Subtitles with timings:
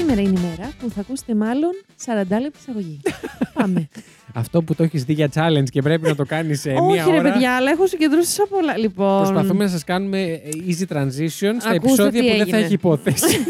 [0.00, 1.70] Σήμερα είναι η μέρα που θα ακούσετε μάλλον
[2.04, 3.00] 40 λεπτή εισαγωγή.
[3.54, 3.88] Πάμε.
[4.34, 7.10] Αυτό που το έχεις δει για challenge και πρέπει να το κάνεις σε μία Όχι,
[7.10, 7.32] ρε ώρα.
[7.32, 8.76] παιδιά, αλλά έχω συγκεντρώσει τόσα πολλά.
[8.76, 9.22] Λοιπόν.
[9.22, 12.56] Προσπαθούμε να σας κάνουμε ε, easy transition στα Ακούστε επεισόδια τι που δεν θα έγινε.
[12.58, 13.36] έχει υπόθεση.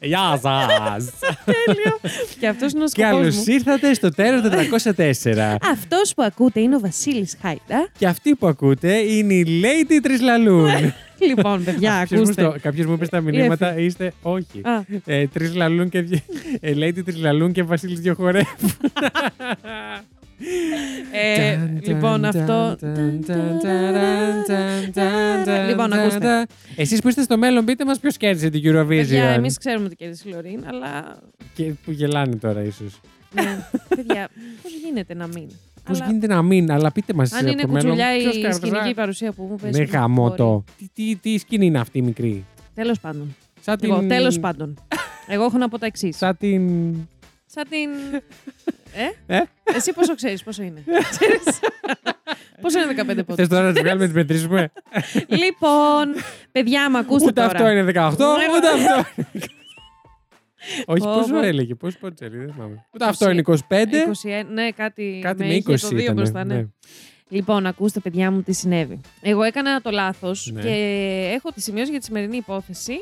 [0.00, 1.10] Γεια σας!
[1.44, 1.98] Τέλειο.
[2.40, 3.42] και αυτός είναι ο σκοπός Καλώς μου.
[3.46, 5.56] ήρθατε στο τέρο 404.
[5.70, 7.88] Αυτός που ακούτε είναι ο Βασίλης Χάιντα.
[7.98, 10.68] και αυτή που ακούτε είναι η Lady Τρισλαλούν.
[11.18, 12.58] λοιπόν, παιδιά, ακούστε.
[12.62, 14.60] Κάποιος μου είπε στα μηνύματα, είστε όχι.
[14.62, 16.00] Α, Ε, Τρει λαλούν και.
[16.00, 16.18] δυο-
[16.60, 18.40] Ε, Lady Τρισλαλούν και Βασίλης Διοχωρέ.
[21.12, 22.76] ε, λοιπόν, αυτό.
[25.68, 26.46] Λοιπόν, ακούστε.
[26.76, 29.36] Εσείς που είστε στο μέλλον, πείτε μας ποιος κέρδισε την Παιδιά, Eurovision.
[29.36, 31.18] εμείς ξέρουμε ότι κέρδισε η Λωρίν, αλλά.
[31.54, 33.00] Και που γελάνε τώρα, ίσως.
[33.34, 34.28] ναι, παιδιά,
[34.62, 35.48] πώς γίνεται να μην;
[35.84, 37.32] Πώς Αλλά γίνεται να μην, αλλά πείτε μας.
[37.32, 39.78] Αν είναι κουτσουλιά η σκηνική παρουσία που μου πέσει.
[39.80, 40.64] Ναι, γαμό το.
[40.78, 43.36] Τι, τι, τι σκηνή είναι αυτή η μικρή; Τέλος πάντων.
[43.60, 44.08] Σαν Εγώ, την.
[44.08, 44.78] τέλος πάντων.
[45.26, 46.16] Εγώ έχω να πω τα εξής.
[46.16, 46.68] Σαν την.
[47.50, 47.90] Σαν την.
[49.26, 51.44] Ε; Ε; Εσύ πόσο ξέρεις, πόσο είναι; Ξέρεις;
[52.60, 53.46] πόσο είναι 15 Θες πόντου.
[53.48, 54.72] τώρα να τις βγάλουμε να τις μετρήσουμε;
[55.28, 56.14] λοιπόν,
[56.52, 57.52] παιδιά, με ακούστε Ούτε τώρα.
[57.52, 57.86] αυτό είναι 18,
[58.18, 58.84] Ναι, ούτε ναι.
[58.90, 59.22] αυτό.
[60.86, 61.38] Όχι, Πω, πόσο πω.
[61.40, 62.86] έλεγε, πόσο πόντους έλεγε, δεν θυμάμαι.
[62.94, 63.54] Ούτε αυτό είναι 25.
[63.62, 66.14] 21, ναι, κάτι, Κάτι με με είχε 20 το 2 ήταν.
[66.14, 66.66] μπροστά, ναι.
[67.28, 69.00] Λοιπόν, ακούστε, παιδιά μου, τι συνέβη.
[69.22, 70.60] Εγώ έκανα το λάθος Ναι.
[70.60, 70.68] και
[71.34, 72.92] έχω τη σημειώσει για τη σημερινή υπόθεση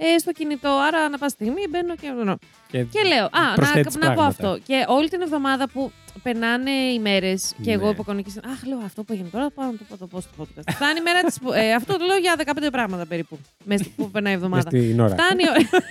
[0.00, 0.68] ε, στο κινητό.
[0.68, 2.08] Άρα, ανά πάσα στιγμή μπαίνω και.
[2.70, 4.26] Και, Και λέω, Α, να, Προσθέτεις να πω πράγματα.
[4.26, 4.58] αυτό.
[4.66, 7.90] Και όλη την εβδομάδα που περνάνε οι μέρες και εγώ Ναι.
[7.90, 8.32] υποκονική.
[8.52, 10.62] Αχ, λέω αυτό που έγινε τώρα, πάω να το πω, το πω στο podcast.
[10.70, 11.38] Φτάνει η μέρα της.
[11.54, 13.38] Ε, αυτό το λέω για 15 πράγματα περίπου.
[13.64, 14.70] Μέσα που περνάει η μες εβδομάδα.
[14.70, 15.14] στην ώρα.
[15.14, 15.84] Φτάνει, η ώρα-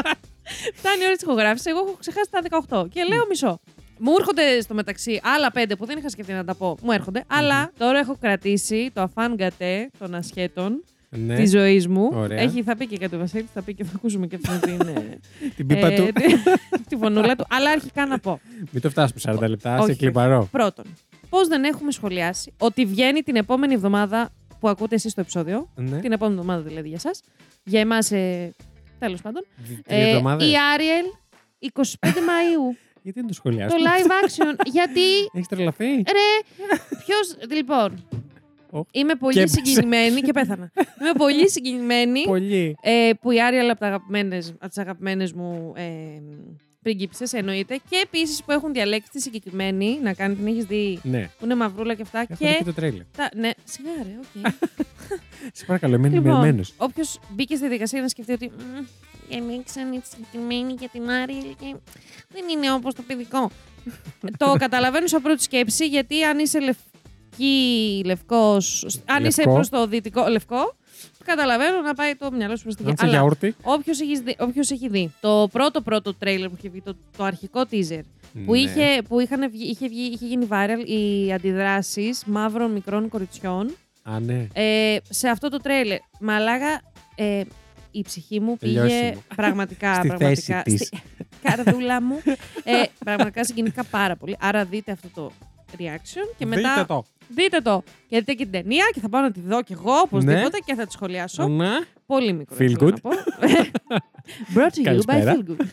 [0.78, 1.66] Φτάνει η ώρα της ηχογράφησης.
[1.66, 2.40] Εγώ έχω ξεχάσει τα
[2.80, 3.60] 18 και λέω μισό.
[3.98, 6.76] Μου έρχονται στο μεταξύ άλλα πέντε που δεν είχα σκεφτεί να τα πω.
[6.82, 7.24] Μου έρχονται.
[7.26, 10.84] Αλλά τώρα έχω κρατήσει το αφάνγκατε των ασχέτων
[11.16, 12.08] Ναι, της ζωής μου.
[12.12, 12.38] Ωραία.
[12.40, 14.88] Έχει, θα πει και κάτι ο Βασίλης, θα πει και θα ακούσουμε και αυτήν την.
[14.88, 15.18] ε,
[15.56, 16.12] την πίπα ε, του.
[16.12, 16.34] τη-
[16.88, 17.44] τη φωνούλα του.
[17.50, 18.40] Αλλά αρχικά να πω.
[18.70, 19.98] Μην το φτάσουμε 40 λεπτά, Όχι, σε όχι.
[20.00, 20.48] κλιπαρό.
[20.50, 20.84] Πρώτον,
[21.28, 24.30] πώς δεν έχουμε σχολιάσει ότι βγαίνει την επόμενη εβδομάδα
[24.60, 25.70] που ακούτε εσείς το επεισόδιο.
[25.74, 25.98] Ναι.
[26.00, 27.10] Την επόμενη εβδομάδα δηλαδή για εσά.
[27.64, 28.54] Για εμάς, ε,
[28.98, 29.44] τέλος πάντων.
[29.86, 30.50] Τρεις εβδομάδες.
[30.50, 31.04] η Άριελ
[31.72, 31.80] 25
[32.28, 32.76] Μαΐου.
[33.02, 33.82] Γιατί δεν το το σχολιάσουμε.
[33.84, 34.60] live action.
[34.72, 35.00] γιατί.
[35.32, 36.54] Έχεις τρελαθεί; Ρε,
[37.04, 37.36] ποιος.
[37.50, 38.04] Λοιπόν.
[38.72, 38.84] Ω.
[38.92, 39.60] Είμαι πολύ Και έπεσε.
[39.64, 40.72] συγκινημένη και πέθανα.
[41.00, 42.76] Είμαι πολύ συγκινημένη Πολύ.
[42.82, 45.84] ε, που η Άριελ από, τα αγαπημένες, από τις αγαπημένες μου ε,
[46.82, 51.30] πριγκίπισσες εννοείται και επίσης που έχουν διαλέξει τη συγκεκριμένη να κάνει την έχεις δει Ναι.
[51.38, 53.02] που είναι μαυρούλα και αυτά Έχω δει και και το τρέιλερ.
[53.16, 54.52] τα, ναι, σιγά ρε, οκ.
[55.52, 56.74] Σε παρακαλώ, είμαι λοιπόν, ενημερωμένος.
[56.76, 58.84] όποιος μπήκε στη διαδικασία να σκεφτεί ότι «Μμ,
[59.28, 61.74] διαλέξαν τη συγκεκριμένη για την Άριελ και
[62.28, 63.50] δεν είναι όπως το παιδικό.
[64.38, 66.58] το καταλαβαίνω σαν πρώτη σκέψη γιατί αν είσαι
[67.38, 69.54] λευκή, λευκός, αν είσαι Λευκό.
[69.54, 70.74] προς το δυτικό, λευκό,
[71.24, 73.00] καταλαβαίνω να πάει το μυαλό σου προς την Αν εκεί.
[73.00, 73.54] σε Αλλά γιαούρτι.
[73.62, 77.24] Όποιος έχεις, δει, όποιος έχει δει το πρώτο πρώτο τρέιλερ που είχε βγει, το, το
[77.24, 78.00] αρχικό teaser,
[78.46, 78.58] που, Ναι.
[78.58, 84.20] είχε, που είχαν βγει, είχε, βγει, είχε γίνει viral οι αντιδράσεις μαύρων μικρών κοριτσιών Α,
[84.20, 84.46] ναι.
[84.52, 85.98] ε, σε αυτό το τρέιλερ.
[86.20, 86.80] Μαλάγα,
[87.14, 87.42] ε,
[87.90, 89.22] η ψυχή μου πήγε Τελειώσιμο.
[89.36, 89.94] πραγματικά.
[89.94, 90.86] Στη πραγματικά θέση της.
[90.86, 91.02] στη-
[91.42, 92.20] Καρδούλα μου.
[92.64, 94.36] Ε, πραγματικά συγκινήθηκα πάρα πολύ.
[94.40, 95.30] Άρα δείτε αυτό το
[95.78, 96.72] reaction και μετά.
[96.74, 97.04] Δείτε το.
[97.34, 97.82] Δείτε το.
[98.08, 100.74] Και δείτε και την ταινία και θα πάω να τη δω κι εγώ οπωσδήποτε και
[100.74, 101.48] θα τη σχολιάσω.
[101.48, 101.70] Ναι.
[102.06, 102.56] Πολύ μικρό.
[102.56, 102.92] Feel θέλω good.
[102.92, 103.10] να πω.
[104.54, 105.36] Brought to you by Καλησπέρα.
[105.36, 105.66] Feel Good.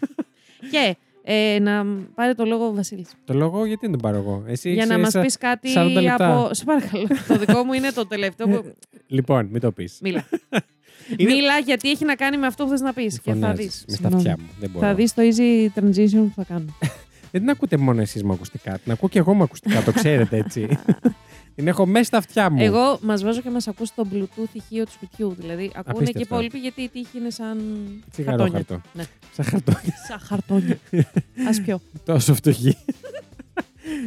[0.72, 1.86] και ε, να
[2.16, 3.10] πάρει το λόγο ο Βασίλης.
[3.26, 5.70] Το λόγο γιατί δεν τον πάρω εγώ; Εσύ Για να έχεις, μας ε, πεις κάτι
[5.76, 6.40] 40 λεπτά.
[6.42, 6.54] από...
[6.54, 7.08] Σε παρακαλώ.
[7.28, 8.74] το δικό μου είναι το τελευταίο που...
[9.08, 9.98] Λοιπόν, μην το πεις.
[10.02, 10.26] Μίλα.
[11.18, 13.22] Μίλα γιατί έχει να κάνει με αυτό που θες να πεις.
[13.22, 13.86] Και θα δεις.
[13.88, 14.16] Με στα Συγγνώμη.
[14.16, 14.50] αυτιά μου.
[14.60, 14.86] Δεν μπορώ.
[14.88, 16.66] Θα δεις το easy transition που θα κάνω.
[17.38, 18.78] Δεν την ακούτε μόνο εσείς με ακουστικά.
[18.84, 19.84] Την ακούω και εγώ με ακουστικά.
[19.84, 20.68] Το ξέρετε έτσι.
[21.56, 22.62] την έχω μέσα στα αυτιά μου.
[22.62, 25.36] Εγώ μας βάζω και μας ακούς το bluetooth ηχείο του σπιτιού.
[25.40, 26.20] Δηλαδή ακούνε και οι Απίστευτο.
[26.36, 27.58] υπόλοιποι γιατί η τύχη είναι σαν
[28.12, 28.66] Τσιγαρό χαρτόνια.
[28.68, 28.90] χαρτό.
[28.94, 29.04] Ναι.
[29.36, 29.72] Σαν χαρτό.
[30.08, 30.78] Σαν χαρτόνια.
[31.50, 31.80] Ας πιω.
[32.06, 32.78] Τόσο φτωχή.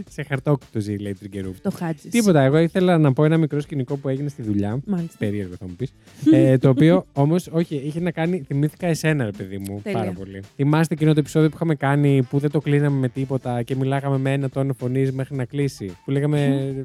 [0.09, 1.53] Σε χαρτόκουτο ζει, λέει Τριγκερού.
[1.63, 2.11] Το χάτζεις.
[2.11, 2.41] Τίποτα.
[2.43, 4.81] Εγώ ήθελα να πω ένα μικρό σκηνικό που έγινε στη δουλειά.
[4.87, 5.17] Μάλιστα.
[5.19, 5.89] Περίεργο θα μου πει.
[6.33, 8.43] ε, το οποίο όμω, όχι, είχε να κάνει.
[8.47, 9.99] Θυμήθηκα εσένα, ρε παιδί μου, Τέλεια.
[9.99, 10.43] πάρα πολύ.
[10.57, 14.19] Θυμάστε εκείνο το επεισόδιο που είχαμε κάνει που δεν το κλείναμε με τίποτα και μιλάγαμε
[14.19, 15.97] με ένα τόνο φωνή μέχρι να κλείσει.
[16.05, 16.39] Που λέγαμε.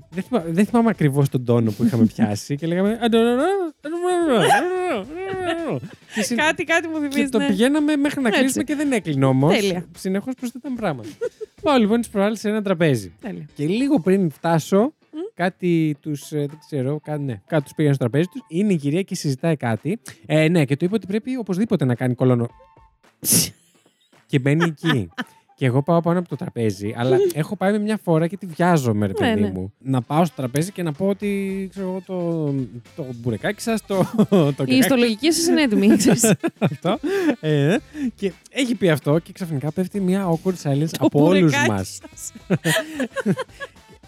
[0.09, 2.97] δεν, θυμά, δεν θυμάμαι ακριβώ τον τόνο που είχαμε πιάσει και λέγαμε.
[6.15, 7.29] Και συν- Κάτι, κάτι μου και θυμίζει.
[7.29, 7.47] το ναι.
[7.47, 8.39] πηγαίναμε μέχρι να Έτσι.
[8.41, 9.53] κλείσουμε και δεν έκλεινε όμως.
[9.55, 9.85] Τέλεια.
[9.97, 11.09] Συνεχώς προσθέταμε πράγματα.
[11.61, 13.13] Πάω λοιπόν τις προάλλες σε ένα τραπέζι.
[13.21, 13.45] Τέλεια.
[13.55, 14.93] Και λίγο πριν φτάσω,
[15.33, 16.27] κάτι τους.
[16.29, 18.41] Δεν ξέρω, κάτι, ναι, κάτι τους πήγαν στο τραπέζι τους.
[18.47, 19.99] Είναι η κυρία και συζητάει κάτι.
[20.25, 22.47] Ε, ναι, και του είπε ότι πρέπει οπωσδήποτε να κάνει κολόνο.
[24.27, 25.09] και μπαίνει εκεί.
[25.57, 28.45] Και εγώ πάω πάνω από το τραπέζι, αλλά έχω πάει με μια φορά και τη
[28.45, 29.51] βιάζομαι, ρε Ναι, παιδί ναι.
[29.51, 29.73] μου.
[29.79, 32.45] Να πάω στο τραπέζι και να πω ότι ξέρω εγώ το,
[32.95, 35.87] το μπουρεκάκι σας, το, το Η κεκάκι ιστολογική σας είναι έτοιμη.
[35.97, 36.33] ξέρεις.
[36.59, 36.99] αυτό.
[37.39, 37.77] Ε,
[38.15, 41.99] και έχει πει αυτό και ξαφνικά πέφτει μια awkward silence Το από όλους μπουρεκάκι μας.
[42.09, 42.31] σας.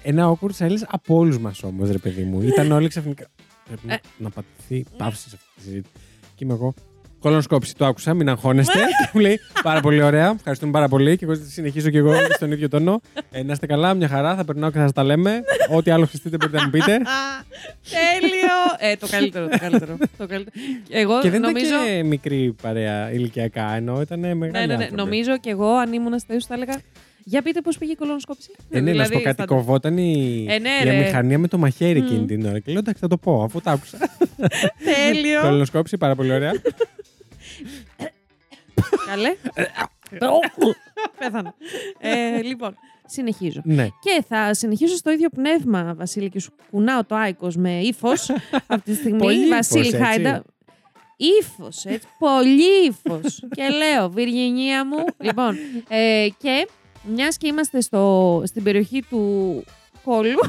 [0.04, 2.42] Ένα awkward silence από όλους μας όμως, ρε παιδί μου.
[2.42, 3.28] Ήταν όλοι ξαφνικά.
[3.66, 4.00] Πρέπει να, Ε.
[4.18, 5.94] να πατηθεί παύση σε αυτή τη συζήτηση.
[6.36, 6.74] Και είμαι εγώ.
[7.20, 8.80] Κολοσκόπηση, το άκουσα, μην αγχώνεστε.
[9.02, 11.18] και μου λέει πάρα πολύ ωραία, ευχαριστούμε πάρα πολύ.
[11.18, 13.02] Και εγώ συνεχίζω και εγώ στον ίδιο τόνο.
[13.32, 15.42] Ε, να είστε καλά, μια χαρά, θα περνάω και θα σας τα λέμε.
[15.72, 16.94] Ό,τι άλλο χρειαστείτε μπορείτε να μου πείτε.
[16.94, 17.00] Α,
[17.98, 18.92] Τέλειο!
[18.92, 19.98] Ε, το καλύτερο, το καλύτερο.
[20.18, 20.56] το καλύτερο.
[20.90, 21.66] Εγώ και δεν νομίζω.
[21.66, 24.52] ήταν και μικρή παρέα ηλικιακά, ενώ ήταν μεγάλη.
[24.52, 24.74] Ναι, ναι, ναι.
[24.74, 24.96] άνθρωποι.
[24.96, 26.82] Νομίζω και εγώ, αν ήμουν στη θέση σου, θα έλεγα.
[27.30, 28.50] Για πείτε πώς πήγε η κολονοσκόπηση.
[28.70, 30.90] Ε, ναι, να σου πω κάτι, θα- κοβόταν η, Ε, ναι, η ρε.
[30.90, 32.26] αμηχανία με το μαχαίρι εκείνη Μμ.
[32.26, 32.60] την ώρα.
[32.60, 33.98] Και λέω εντάξει, θα το πω, αφού το άκουσα.
[35.12, 35.42] Τέλειο.
[35.42, 36.52] Κολονοσκόπηση, πάρα πολύ ωραία.
[39.08, 39.36] Καλέ.
[41.20, 41.54] Πέθανα.
[42.00, 43.62] Ε, λοιπόν, συνεχίζω.
[43.64, 43.88] ναι.
[44.00, 48.30] Και θα συνεχίσω στο ίδιο πνεύμα, Βασίλη, και σου κουνάω το άικος με ύφος
[48.68, 49.18] αυτή τη στιγμή.
[49.20, 49.98] Πολύ ύφος, Βασίλη έτσι.
[50.04, 50.44] Χάιντα.
[51.40, 52.08] Ήφο, έτσι.
[52.20, 53.44] Πολύ ύφος.
[53.56, 54.98] και λέω, Βιργινία μου.
[55.20, 55.58] λοιπόν,
[55.88, 56.68] ε, και
[57.04, 59.64] μιας και είμαστε στο, στην περιοχή του
[60.04, 60.40] κόλου.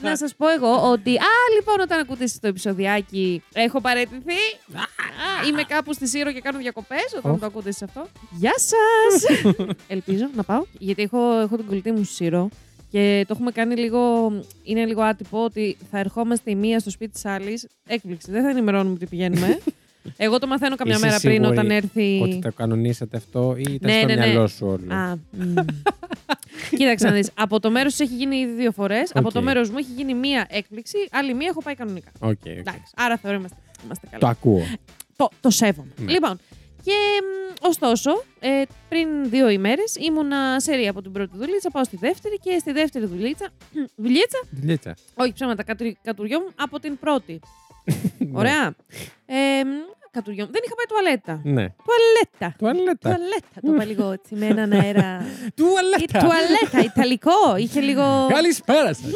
[0.00, 4.32] Να σας πω εγώ ότι, α, λοιπόν, όταν ακούτε εσείς το επεισοδιάκι, έχω παραιτηθεί.
[4.72, 7.40] Α, είμαι κάπου στη Σύρο και κάνω διακοπές όταν Οχ.
[7.40, 8.06] το ακούτε εσείς αυτό.
[8.30, 9.44] Γεια σας!
[9.88, 12.48] Ελπίζω να πάω, γιατί έχω, έχω την κολλητή μου στη Σύρο
[12.90, 17.12] και το έχουμε κάνει λίγο, είναι λίγο άτυπο ότι θα ερχόμαστε η μία στο σπίτι
[17.12, 17.66] της άλλης.
[17.86, 19.58] Έκπληξη, δεν θα ενημερώνουμε ότι πηγαίνουμε.
[20.16, 22.20] Εγώ το μαθαίνω καμιά Είσαι μέρα πριν σίγουρη όταν έρθει...
[22.22, 24.26] Ότι το κανονίσατε αυτό ή ήταν Ναι, στο ναι, ναι.
[24.26, 25.54] μυαλό σου όλο; Α, μ.
[26.76, 27.30] Κοίταξε να δεις.
[27.34, 29.10] Από το μέρος της έχει γίνει ήδη δύο φορές.
[29.14, 29.32] Από Οκ.
[29.32, 30.96] το μέρος μου έχει γίνει μία έκπληξη.
[31.10, 32.10] Άλλη μία έχω πάει κανονικά.
[32.18, 32.46] Οκ, οκ.
[32.46, 32.92] Εντάξει.
[32.96, 34.18] Άρα θεωρώ είμαστε, είμαστε καλά.
[34.20, 34.62] Το ακούω.
[35.16, 35.90] Το, το σέβομαι.
[35.96, 36.12] Ναι.
[36.12, 36.38] Λοιπόν,
[36.82, 41.84] και μ, ωστόσο, ε, πριν δύο ημέρες ήμουνα σε ρία από την πρώτη δουλίτσα, πάω
[41.84, 43.48] στη δεύτερη και στη δεύτερη δουλίτσα.
[44.02, 44.94] δουλίτσα, Δουλίτσα.
[45.14, 47.40] όχι ψέματα, κατουρι, κατουριόμουν από την πρώτη.
[48.32, 48.74] Ωραία.
[49.26, 49.62] Ε,
[50.08, 50.52] μ, κατουριόμουν.
[50.52, 51.40] Δεν είχα πάει τουαλέτα.
[51.44, 51.74] Ναι.
[51.84, 52.56] Τουαλέτα.
[52.58, 52.98] Τουαλέτα.
[52.98, 53.60] Τουαλέτα.
[53.62, 55.20] Το είπα λίγο έτσι με έναν αέρα.
[55.48, 56.18] Η Τουαλέτα.
[56.18, 57.56] τουαλέτα, ιταλικό.
[57.58, 58.26] Είχε λίγο.
[58.28, 59.10] Καλησπέρα σας.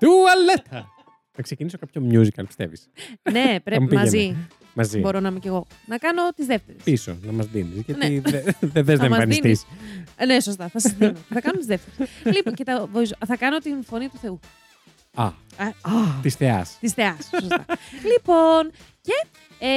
[0.00, 0.86] Τουαλέτα.
[1.32, 2.88] Θα ξεκινήσω κάποιο musical, πιστεύεις;
[3.32, 4.00] ναι, Θα μου πρέπει πήγαινε.
[4.04, 4.36] μαζί.
[4.74, 4.98] Μαζί.
[4.98, 5.66] Μπορώ να είμαι κι εγώ.
[5.86, 6.82] Να κάνω τις δεύτερες.
[6.82, 7.80] Πίσω, να μας δίνεις.
[7.86, 8.20] Γιατί Ναι.
[8.20, 9.42] δεν δε, θες Θα να μας εμφανιστείς.
[9.42, 9.64] δίνεις.
[10.16, 10.68] Ε, ναι, σωστά.
[10.68, 11.12] Θα σας δίνω.
[11.28, 12.08] θα κάνω τις δεύτερες.
[12.24, 13.14] λοιπόν, και τα βοηθώ.
[13.26, 14.40] θα κάνω την φωνή του Θεού.
[15.16, 15.24] Α,
[15.64, 16.76] Α, της θεάς.
[16.80, 17.28] Της θεάς.
[17.30, 17.64] Σωστά.
[18.12, 18.70] λοιπόν,
[19.02, 19.26] και
[19.58, 19.68] ε,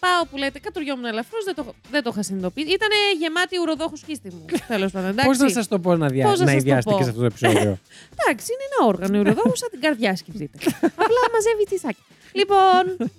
[0.00, 2.72] πάω που λέτε, κατουριόμουν ελαφρώς, δεν το, δεν το είχα συνειδητοποιήσει.
[2.72, 2.88] Ήταν
[3.18, 4.44] γεμάτη ουροδόχου σκίστη μου.
[4.74, 5.14] Τέλος πάντων.
[5.14, 5.42] Πώς εντάξει.
[5.42, 6.26] να σας το πω να, δια...
[6.28, 7.78] Πώς να να σας το ιδιάσετε πω; και σε αυτό το επεισόδιο;
[8.16, 10.58] Εντάξει, είναι ένα όργανο ουροδόχου σαν την καρδιά, σκεφτείτε.
[11.04, 12.02] Απλά μαζεύει τσισάκι.
[12.32, 13.10] Λοιπόν,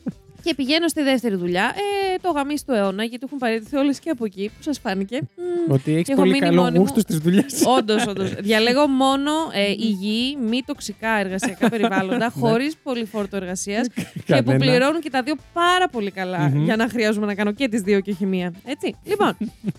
[0.46, 1.64] και πηγαίνω στη δεύτερη δουλειά.
[1.64, 4.52] Ε, το γαμί του αιώνα, γιατί έχουν παραιτηθεί όλε και από εκεί.
[4.58, 5.20] Που σας φάνηκε.
[5.68, 6.80] Μμ, Ότι έχεις έχω πολύ μείνει καλό μόνη μου.
[6.82, 7.64] γούστο στις δουλειές.
[7.66, 8.30] Όντως, όντως.
[8.50, 14.36] Διαλέγω μόνο ε, υγιή, μη τοξικά εργασιακά περιβάλλοντα, χωρίς πολυφόρτο εργασίας και που Ναι.
[14.42, 14.58] Κανένα.
[14.58, 16.64] πληρώνουν και τα δύο πάρα πολύ καλά Μμμ.
[16.64, 18.54] για να χρειάζομαι να κάνω και τις δύο και όχι μία.
[18.66, 18.96] Έτσι.
[19.04, 19.38] Λοιπόν,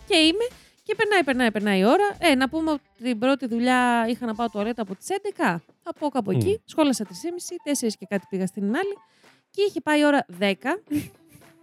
[0.08, 0.46] και είμαι
[0.82, 2.16] και περνάει, περνάει, περνάει η ώρα.
[2.18, 5.60] Ε, να πούμε ότι την πρώτη δουλειά είχα να πάω τουαλέτα από τις 11.
[5.82, 6.36] Θα πω κάπου Μμ.
[6.36, 6.60] εκεί.
[6.64, 8.96] Σχόλασα 3,5, 4 και κάτι πήγα στην άλλη.
[9.56, 10.52] Και είχε πάει η ώρα 10.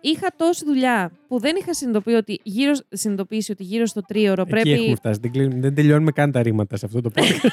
[0.01, 4.49] Είχα τόση δουλειά που δεν είχα συνειδητοποιήσει ότι γύρω, συνειδητοποιήσει ότι γύρω στο τρίωρο Εκεί
[4.51, 4.71] πρέπει.
[4.71, 5.19] έχουμε φτάσει.
[5.21, 7.49] Δεν, κλείνουμε- δεν τελειώνουμε καν τα ρήματα σε αυτό το podcast.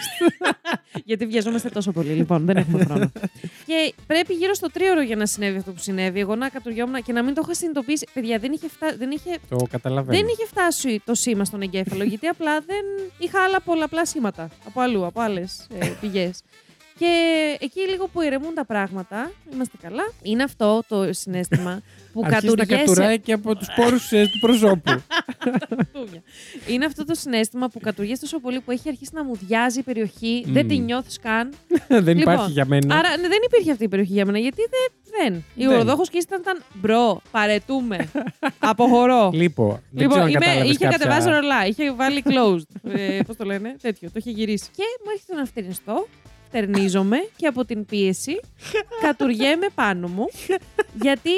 [1.04, 3.10] Γιατί βιαζόμαστε τόσο πολύ, λοιπόν, δεν έχουμε χρόνο.
[3.66, 6.20] και πρέπει γύρω στο τρίωρο για να συνέβη αυτό που συνέβη.
[6.20, 8.06] Εγώ να κατουριόμουν και να μην το είχα συνειδητοποιήσει.
[8.14, 8.94] Παιδιά, δεν είχε, φτά...
[8.98, 9.38] δεν είχε...
[9.48, 10.18] το καταλαβαίνω.
[10.18, 12.84] Δεν είχε φτάσει το σήμα στον εγκέφαλο, γιατί απλά δεν
[13.18, 16.42] είχα άλλα πολλαπλά σήματα από αλλού, από άλλες ε, πηγές.
[17.00, 20.02] Και εκεί λίγο που ηρεμούν τα πράγματα, είμαστε καλά.
[20.22, 21.80] Είναι αυτό το συνέστημα
[22.12, 22.84] που Αρχίζεις να κατουριέσαι.
[22.84, 24.92] κατουράει και από τους πόρους του προσώπου.
[25.94, 26.22] Τούμπια.
[26.68, 29.82] Είναι αυτό το συνέστημα που κατουργέσαι τόσο πολύ που έχει αρχίσει να μου διάζει η
[29.82, 30.42] περιοχή.
[30.46, 30.52] Μμμ.
[30.52, 31.52] Δεν τη νιώθεις καν.
[32.06, 32.94] δεν Λοιπόν, υπάρχει για μένα.
[32.96, 34.38] Άρα ναι, δεν υπήρχε αυτή η περιοχή για μένα.
[34.38, 34.92] Γιατί δεν.
[35.20, 35.34] δεν.
[35.54, 35.68] Η Δεν.
[35.74, 38.08] ουροδόχο και ήταν, ήταν bro, παραιτούμαι.
[38.58, 39.30] Αποχωρώ.
[39.34, 42.92] Λοιπόν, δεν Λοιπόν, ξέρω αν είμαι, κατάλαβες είχε κάποια- κατεβάσει ρολά, είχε βάλει closed.
[42.92, 44.08] ε, Πώς το λένε, τέτοιο.
[44.08, 44.68] Το είχε γυρίσει.
[44.76, 46.06] Και μου έρχεται να φτερνιστώ,
[46.50, 48.40] φτερνίζομαι και από την πίεση
[49.02, 50.24] κατουριέμαι πάνω μου.
[51.02, 51.30] γιατί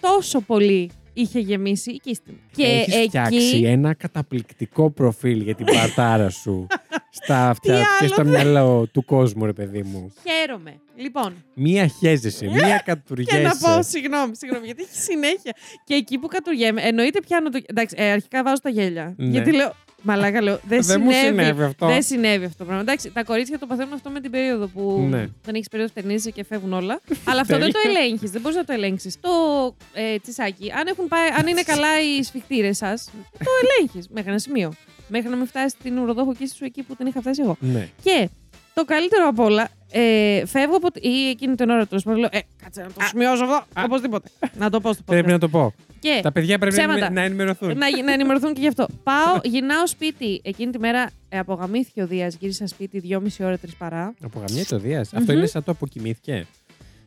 [0.00, 2.38] τόσο πολύ είχε γεμίσει η κύστη μου.
[2.56, 3.64] Και Έχεις φτιάξει εκεί.
[3.66, 6.66] ένα καταπληκτικό προφίλ για την παρτάρα σου
[7.10, 10.12] στα αυτιά Τι και άλλο στο μυαλό του κόσμου, ρε παιδί μου.
[10.28, 10.80] Χαίρομαι.
[10.96, 13.40] Λοιπόν, Μία χέζεσαι, μία και κατουργέσαι.
[13.40, 15.52] να πω, συγγνώμη, συγγνώμη, γιατί έχει συνέχεια.
[15.84, 17.60] Και εκεί που κατουργέμαι, εννοείται πιάνω το.
[17.66, 19.14] Εντάξει, ε, αρχικά βάζω τα γέλια.
[19.16, 19.26] Ναι.
[19.30, 19.72] Γιατί λέω.
[20.02, 20.60] Μαλάκα λέω.
[20.68, 21.26] Δεν, Δεν μου συνέβη.
[21.40, 21.86] συνέβη αυτό.
[21.86, 22.82] Δεν συνέβη αυτό το πράγμα.
[22.82, 25.26] Εντάξει, τα κορίτσια το παθαίνουν αυτό με την περίοδο που Ναι.
[25.44, 27.00] δεν έχεις περίοδο φτερνίζει και φεύγουν όλα.
[27.28, 28.30] Αλλά αυτό δεν το ελέγχεις.
[28.30, 29.16] Δεν μπορείς να το ελέγξεις.
[29.20, 29.30] Το
[29.92, 34.38] ε, τσισάκι, αν, έχουν πάει, αν είναι καλά οι σφιχτήρες σας, το ελέγχεις μέχρι ένα
[34.38, 34.72] σημείο.
[35.08, 37.56] Μέχρι να μην φτάσεις στην ουροδόχο σου εκεί που την είχα φτάσει εγώ.
[37.60, 37.88] Ναι.
[38.02, 38.28] Και
[38.74, 40.88] το καλύτερο απ' όλα, ε, φεύγω από.
[40.94, 43.64] ή εκείνη την ώρα του λέω: Ε, κάτσε να το σημειώσω εγώ.
[43.84, 44.28] Οπωσδήποτε.
[44.58, 45.30] να το πω στο Πρέπει podcast.
[45.32, 45.74] να το πω.
[45.98, 47.10] Και Τα παιδιά πρέπει να, ψέματα.
[47.10, 47.68] να ενημερωθούν.
[47.78, 48.86] να, να ενημερωθούν και γι' αυτό.
[49.04, 50.40] Πάω, γυρνάω σπίτι.
[50.44, 52.36] Εκείνη τη μέρα ε, απογαμήθηκε ο Δίας.
[52.40, 54.14] Γύρισα σπίτι 2,5 ώρα, 3 παρά.
[54.22, 55.14] Απογαμιέται ο Δίας.
[55.14, 56.46] Αυτό είναι σαν το αποκοιμήθηκε.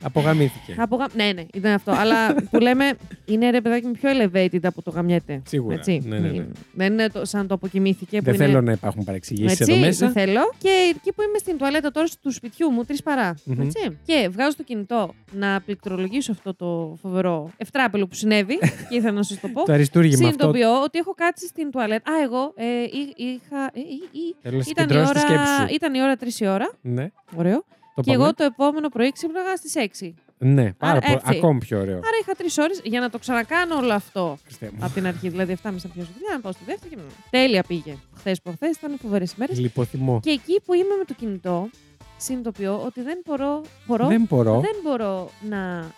[0.03, 0.75] Απογαμήθηκε.
[0.77, 1.05] Απογα...
[1.15, 1.91] Ναι, ναι, ήταν αυτό.
[1.91, 2.93] Αλλά που λέμε
[3.25, 5.41] είναι ρε παιδάκι μου πιο elevated από το γαμιέται.
[5.47, 5.75] Σίγουρα.
[5.75, 6.01] Έτσι.
[6.05, 6.45] Ναι, ναι, ναι.
[6.73, 8.17] Δεν είναι το, σαν το αποκοιμήθηκε.
[8.17, 8.45] που Δεν είναι...
[8.45, 10.05] θέλω να υπάρχουν παρεξηγήσεις Έτσι, εδώ μέσα.
[10.09, 10.41] δεν θέλω.
[10.57, 13.33] Και εκεί που είμαι στην τουαλέτα τώρα του σπιτιού μου, τρεις παρά.
[13.43, 13.61] Μμμ.
[13.61, 13.97] Έτσι.
[14.05, 18.57] Και βγάζω το κινητό να πληκτρολογήσω αυτό το φοβερό ευτράπελο που συνέβη.
[18.89, 19.63] και ήθελα να σας το πω.
[19.63, 20.39] Το αριστούργημα αυτό.
[20.43, 22.11] Συνειδητοποιώ ότι έχω κάτσει στην τουαλέτα.
[22.11, 23.63] Α, εγώ ε, εί- είχα.
[23.73, 25.73] ε, εί- εί- Θέλω να ήταν, η συγκεντρώσει τη σκέψη ώρα, σου.
[25.75, 26.73] ήταν η ώρα 3 η ώρα.
[26.81, 27.63] Ναι, Ωραίο.
[27.95, 28.23] Το και πάμε.
[28.23, 30.13] εγώ το επόμενο πρωί ξύπναγα στις 6.
[30.37, 31.13] Ναι, πάρα Άρα, πολύ.
[31.13, 31.37] έτσι.
[31.37, 31.97] Ακόμη πιο ωραίο.
[31.97, 34.85] Άρα είχα τρεις ώρες για να το ξανακάνω όλο αυτό Χριστέ μου.
[34.85, 35.29] από την αρχή.
[35.29, 36.95] Δηλαδή, 7.30 να πιάσω δουλειά, να πάω στη δεύτερη.
[36.95, 37.01] Και...
[37.29, 37.95] Τέλεια πήγε.
[38.17, 39.59] Χθες προχθές ήταν φοβερές ημέρες.
[39.59, 40.19] Λιποθυμώ.
[40.23, 41.69] Και εκεί που είμαι με το κινητό,
[42.17, 44.59] συνειδητοποιώ ότι δεν μπορώ, μπορώ, Δεν μπορώ.
[44.59, 45.91] δεν μπορώ να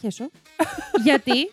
[0.00, 0.30] χέσω.
[1.06, 1.50] γιατί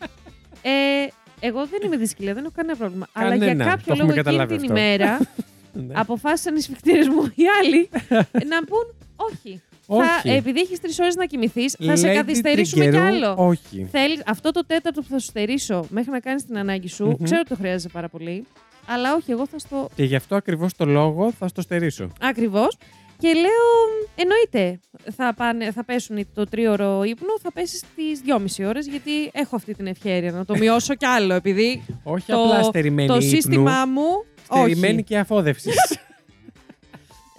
[0.62, 1.08] ε,
[1.40, 3.08] εγώ δεν είμαι δυσκολία, δεν έχω κανένα πρόβλημα.
[3.14, 3.64] Αλλά για Κανένα.
[3.64, 4.82] Το κάποιο έχουμε λόγο εκείνη καταλάβει την αυτό.
[4.82, 5.20] ημέρα
[5.88, 5.94] Ναι.
[5.98, 7.90] αποφάσισαν οι σφιχτήρες μου οι άλλοι
[8.52, 8.94] να πούν
[9.32, 9.62] όχι.
[9.88, 10.30] Θα, Όχι.
[10.30, 13.36] επειδή έχεις τρεις ώρες να κοιμηθείς, θα σε Lady καθυστερήσουμε κι Triggerou, άλλο.
[13.38, 13.88] Όχι.
[13.92, 17.24] Θέλεις, αυτό το τέταρτο που θα σου στερήσω μέχρι να κάνεις την ανάγκη σου, Μμμ.
[17.24, 18.46] ξέρω ότι το χρειάζεσαι πάρα πολύ.
[18.88, 19.90] Αλλά όχι, εγώ θα στο.
[19.96, 22.12] Και γι' αυτό ακριβώς το λόγο θα στο στερήσω.
[22.22, 22.78] Ακριβώς.
[23.18, 23.70] Και λέω,
[24.16, 24.80] εννοείται,
[25.16, 29.74] θα, πάνε, θα πέσουν το τρίωρο ύπνο, θα πέσεις στι δυόμιση ώρες, γιατί έχω αυτή
[29.74, 33.86] την ευχαίρεια να το μειώσω κι άλλο, επειδή Όχι Το- απλά στερημένη το ύπνου, σύστημά
[33.86, 34.04] μου.
[34.44, 35.04] Στερημένη όχι.
[35.04, 35.76] και αφόδευσης.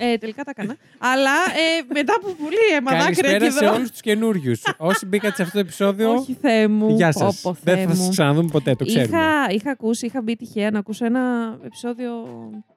[0.02, 0.76] Ε, τελικά τα έκανα.
[0.98, 3.74] Αλλά ε, μετά από πολύ αίμα δάκρυα και Καλησπέρα σε δρόμο.
[3.76, 4.62] όλους τους καινούριους.
[4.76, 6.94] Όσοι μπήκατε σε αυτό το επεισόδιο, Όχι, Θεέ μου.
[6.96, 7.40] γεια πω, σας.
[7.40, 8.10] πω, Δεν Θεέ θα σας μου.
[8.10, 9.16] ξαναδούμε ποτέ, το ξέρουμε.
[9.16, 12.12] Είχα, είχα ακούσει, είχα μπει τυχαία να ακούσω ένα επεισόδιο.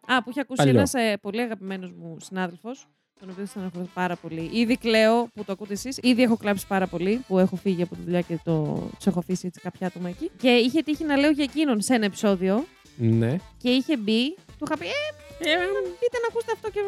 [0.07, 0.77] Α, που είχε ακούσει Παλιό.
[0.77, 2.87] ένας ε, πολύ αγαπημένος μου συνάδελφος,
[3.19, 4.49] τον οποίο στεναχωρώ πάρα πολύ.
[4.53, 5.97] Ήδη κλαίω που το ακούτε εσείς.
[6.01, 9.19] Ήδη έχω κλάψει πάρα πολύ που έχω φύγει από τη δουλειά και το τους έχω
[9.19, 10.31] αφήσει έτσι κάποια άτομα εκεί.
[10.41, 12.63] Και είχε τύχει να λέω για εκείνον σε ένα επεισόδιο
[12.97, 13.35] Ναι.
[13.57, 14.35] και είχε μπει.
[14.57, 14.89] Του είχα πει, Ε,
[15.39, 15.53] ε,
[15.99, 16.79] μπείτε να ακούσετε αυτό και.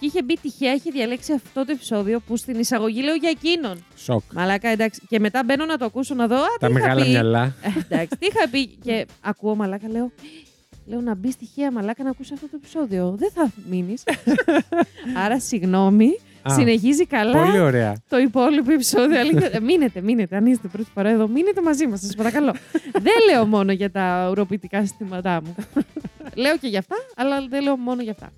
[0.00, 3.84] Και είχε μπει τυχαία, είχε διαλέξει αυτό το επεισόδιο που στην εισαγωγή λέω για εκείνον.
[3.96, 4.22] Σοκ.
[4.34, 5.00] Μαλάκα, εντάξει.
[5.08, 6.36] Και μετά μπαίνω να το ακούσω να δω.
[6.36, 7.08] Α, Τα τι είχα μεγάλα πει.
[7.10, 7.42] μυαλά.
[7.62, 8.66] Ε, εντάξει, τι είχα πει.
[8.66, 10.10] Και ακούω μαλάκα, λέω.
[10.86, 13.14] Λέω να μπει στοιχεία μαλάκα να ακούσει αυτό το επεισόδιο.
[13.18, 14.02] Δεν θα μείνεις.
[15.24, 16.06] Άρα, συγγνώμη.
[16.42, 17.96] Α, Συνεχίζει καλά Πολύ ωραία.
[18.08, 19.20] το υπόλοιπο επεισόδιο.
[19.20, 19.50] Αλήθεια.
[19.52, 20.36] Ε, μείνετε, μείνετε.
[20.36, 22.00] Αν είστε πρώτη φορά εδώ, μείνετε μαζί μας.
[22.00, 22.54] Σας παρακαλώ.
[23.06, 25.54] δεν λέω μόνο για τα ουροποιητικά συστήματά μου.
[26.36, 28.32] Λέω και για αυτά, αλλά δεν λέω μόνο για αυτά.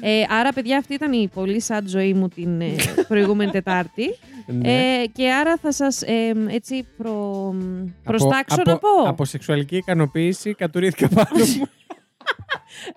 [0.00, 2.74] Ε, άρα, παιδιά, αυτή ήταν η πολύ sad ζωή μου την ε,
[3.08, 4.16] προηγούμενη Τετάρτη.
[4.46, 4.72] Ναι.
[4.72, 7.54] Ε, και άρα θα σας ε, έτσι προ...
[8.02, 9.08] προστάξω από, να πω.
[9.08, 11.66] Από σεξουαλική ικανοποίηση κατουρίθηκα πάνω μου.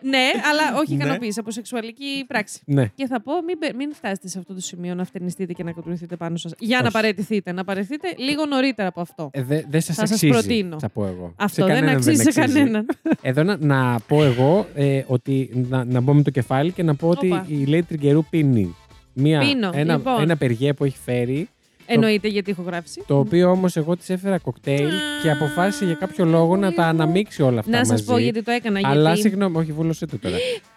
[0.01, 1.03] Ναι, αλλά όχι Ναι.
[1.03, 2.59] ικανοποίηση, από σεξουαλική πράξη.
[2.65, 2.91] ναι.
[2.95, 5.71] Και θα πω, μην, πε- μην φτάσετε σε αυτό το σημείο να φτερνιστείτε και να
[5.71, 6.53] κατουρηθείτε πάνω σας.
[6.59, 6.85] Για Όχι.
[6.85, 7.51] να παραιτηθείτε.
[7.51, 9.29] Να παραιτηθείτε λίγο νωρίτερα από αυτό.
[9.33, 10.79] Ε, δε- δεν σας Θα σας αξίζει, προτείνω.
[10.79, 11.33] θα πω εγώ.
[11.35, 12.85] αυτό Σε δεν κανέναν αξίζει σε κανέναν.
[13.21, 16.95] Εδώ να, να πω εγώ ε, ότι να, να μπω με το κεφάλι και να
[16.95, 17.45] πω ότι Όπα.
[17.47, 18.75] η Lady Τριγκερού πίνει
[19.13, 20.21] μία, Πίνω, ένα, λοιπόν.
[20.21, 21.49] ένα περγέ που έχει φέρει,
[21.91, 23.03] Εννοείται γιατί έχω γράψει.
[23.07, 24.89] το οποίο όμως εγώ της έφερα κοκτέιλ
[25.23, 27.89] και αποφάσισε για κάποιο λόγο να τα αναμίξει όλα αυτά Να μαζί.
[27.89, 28.79] σας πω γιατί το έκανα.
[28.83, 29.29] Αλλά γιατί...
[29.29, 30.35] συγγνώμη, όχι βούλωσέ το τώρα.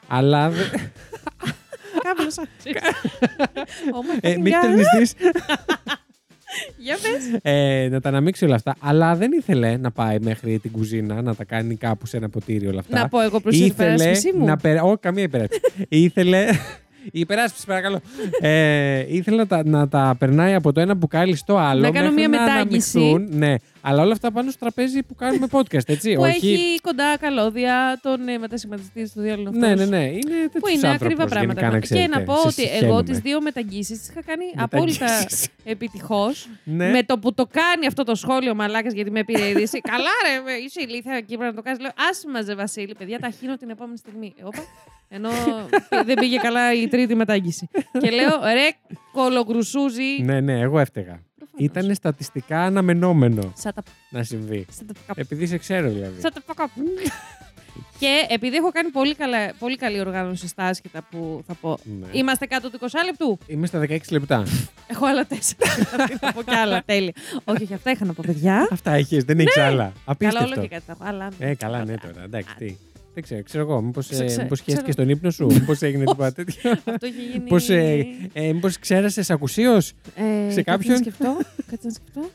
[0.08, 0.62] Αλλά δε-
[2.02, 2.42] Κάβλωσα.
[2.42, 4.58] Oh my ε, fucking μην God.
[4.60, 5.14] τερνιστείς
[6.78, 7.38] Για πες.
[7.42, 8.74] ε, να τα αναμίξει όλα αυτά.
[8.80, 12.66] Αλλά δεν ήθελε να πάει μέχρι την κουζίνα να τα κάνει κάπου σε ένα ποτήρι
[12.66, 12.98] όλα αυτά.
[12.98, 14.44] Να πω εγώ προς την υπεράσπιση μου.
[14.44, 14.82] να περα...
[14.82, 15.60] Όχι, καμία υπεράσπιση.
[15.88, 16.46] ήθελε.
[17.04, 18.00] Η υπεράσπιση, παρακαλώ.
[18.40, 21.80] ε, ήθελε να τα, να τα περνάει από το ένα μπουκάλι στο άλλο.
[21.80, 22.98] Να κάνω μέχρι μία να μετάγγιση.
[22.98, 23.38] αναμειχθούν.
[23.38, 26.14] Ναι, αλλά όλα αυτά πάνω στο τραπέζι που κάνουμε podcast, έτσι.
[26.14, 26.52] Που όχι.
[26.52, 30.04] έχει κοντά καλώδια, τον ε, μετασχηματιστής στο διάλογο Ναι, ναι, ναι.
[30.04, 31.60] Είναι Που τέτοιος είναι άνθρωπος, ακριβά πράγματα.
[31.60, 32.18] γενικά, να και ξέρετε.
[32.18, 33.02] να πω Σε ότι εγώ συχαίνομαι.
[33.02, 35.48] τις δύο μεταγγίσεις τις είχα κάνει απόλυτα Μεταγγίσεις.
[35.64, 36.48] επιτυχώς.
[36.64, 36.90] Ναι.
[36.90, 39.80] Με το που το κάνει αυτό το σχόλιο μαλάκας γιατί με πήρε είδηση.
[39.80, 41.80] Καλά, ρε, είσαι ηλίθεια εκεί πρέπει να το κάνεις.
[41.80, 44.34] Λέω, άσε μαζε Βασίλη, παιδιά, τα χύνω την επόμενη στιγμή.
[44.38, 44.62] Ε, Όπα.
[45.14, 45.30] Ενώ
[46.06, 47.68] δεν πήγε καλά η τρίτη μετάγγιση.
[48.00, 48.68] και λέω, ρε,
[49.12, 50.22] κολογκρουσούζι.
[50.22, 51.22] Ναι, ναι, εγώ έφταιγα.
[51.36, 51.64] Προφανώς.
[51.76, 54.66] Ήταν στατιστικά αναμενόμενο Σαν τα να συμβεί.
[54.70, 55.18] σαν τα πακαπ.
[55.18, 56.20] Επειδή σε ξέρω δηλαδή.
[56.20, 56.70] Σαν τα πακαπ.
[57.98, 61.78] Και επειδή έχω κάνει πολύ, καλά, πολύ καλή οργάνωση στα άσχετα που θα πω.
[62.00, 62.06] Ναι.
[62.12, 63.38] Είμαστε κάτω του 20 λεπτού.
[63.46, 64.46] Είμαι στα 16 λεπτά.
[64.92, 65.70] Έχω άλλα τέσσερα.
[66.20, 66.82] Θα πω κι άλλα.
[66.86, 67.12] Τέλεια.
[67.44, 68.68] όχι, όχι, αυτά είχα να πω, παιδιά.
[68.70, 69.68] Αυτά έχεις, δεν έχεις άλλα.
[69.68, 69.76] Ναι.
[69.76, 70.46] Καλά, Απίστευτο.
[70.46, 71.04] όλο και κάτι θα έχω.
[71.04, 71.28] Αλλά...
[71.38, 72.22] Ε, καλά, ναι τώρα.
[72.24, 72.76] Εντάξει, τι.
[73.14, 73.80] Δεν ξέρω, ξέρω εγώ.
[73.80, 74.76] Μήπως Ξέρω, ε, ξέρω, μήπως ξέρω.
[74.76, 76.70] χαίστηκε στον ύπνο σου, μήπως έγινε τίποτα τέτοιο.
[76.70, 77.38] Αυτό έχει γίνει.
[77.42, 79.92] Μήπως, ε, ε, μήπως ξέρασες ακουσίως.
[80.14, 81.36] Ε, σε κάτσε κάποιον; Να σκεφτώ.
[81.70, 82.30] Κάτσε να σκεφτώ.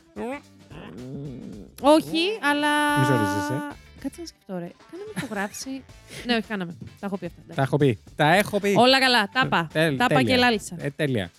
[1.80, 2.98] Όχι, αλλά.
[2.98, 3.62] Μη ζορίζεσαι.
[4.02, 4.68] Κάτσε να σκεφτώ, ρε.
[4.90, 5.82] Κάναμε ηχογράφηση.
[6.26, 6.76] ναι, όχι, κάναμε.
[7.00, 7.54] Τα έχω πει αυτά.
[7.54, 7.98] Τα έχω πει.
[8.16, 8.74] Τα έχω πει.
[8.76, 9.28] Όλα καλά.
[9.32, 9.68] Τα είπα.
[9.72, 10.34] Τέλ- Τα είπα τέλεια.
[10.34, 10.76] και λάλησα.
[10.80, 11.30] Ε, τέλεια.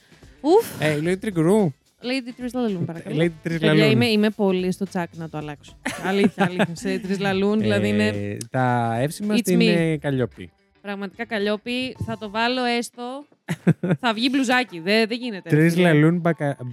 [0.41, 0.81] Ουφ.
[0.81, 1.73] Ε, Lady Τριγκουρού.
[2.01, 3.15] Lady Τρεις Λαλούν, παρακαλώ.
[3.23, 3.91] Lady Τρεις Παιδιά, Λαλούν.
[3.91, 5.77] είμαι, είμαι πολύ στο τσάκ να το αλλάξω.
[6.09, 6.75] αλήθεια, αλήθεια.
[6.75, 9.65] Σε Τρεις Λαλούν, δηλαδή είναι Ε, τα εύσημα It's στην me.
[9.77, 10.51] ε, Καλλιόπη.
[10.81, 11.95] πραγματικά καλλιόπη.
[12.05, 13.25] Θα το βάλω έστω.
[14.01, 14.79] θα βγει μπλουζάκι.
[14.79, 15.49] Δεν, δεν γίνεται.
[15.49, 16.21] Τρεις λαλούν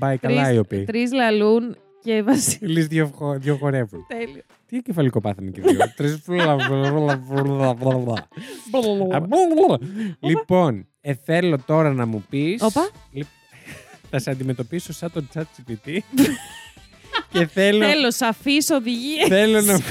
[0.00, 0.84] by Καλλιόπη.
[0.84, 2.72] Τρει Λαλούν και Βασίλη.
[2.72, 4.06] Λύς δύο, χο- δύο χορεύουν.
[4.08, 4.42] Τέλειο.
[4.66, 5.78] Τι εγκεφαλικό πάθαμε και δύο.
[5.96, 8.28] Τρεις φλα- φλα- φλα- φλα-
[10.20, 12.62] Λοιπόν, ε, θέλω τώρα να μου πεις...
[14.06, 14.06] Όπα.
[14.06, 15.98] Λι- Θα σε αντιμετωπίσω σαν τον chat GPT.
[17.32, 19.28] και θέλω, Θέλω σαφείς οδηγίες.
[19.28, 19.80] θέλω να...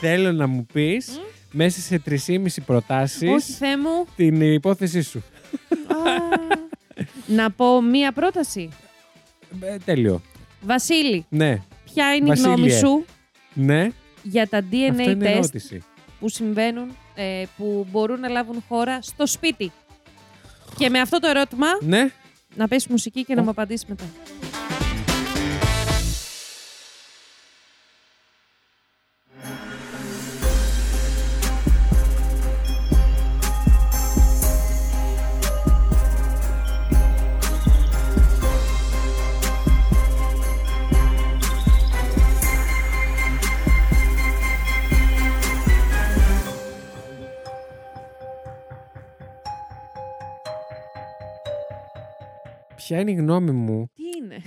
[0.00, 1.20] θέλω να μου πεις
[1.52, 4.06] μέσα σε 3,5 προτάσεις Όχι, Θεέ μου.
[4.16, 5.22] την υπόθεσή σου.
[5.86, 5.94] Α,
[7.26, 8.68] να πω μία πρόταση.
[9.60, 10.20] Ε, τέλειο.
[10.60, 11.62] Βασίλη, Ναι,
[11.92, 12.78] ποια είναι η γνώμη Βασίλειε.
[12.78, 13.04] σου
[13.54, 13.88] ναι.
[14.22, 15.82] για τα Αυτό DNA είναι test ερώτηση.
[16.20, 19.72] που συμβαίνουν, ε, που μπορούν να λάβουν χώρα στο σπίτι;
[20.80, 22.10] Και με αυτό το ερώτημα Ναι.
[22.54, 23.44] να πέσει μουσική και να Ω.
[23.44, 24.04] μου απαντήσει μετά.
[52.90, 53.90] Ποια είναι η γνώμη μου.
[53.94, 54.36] Τι είναι.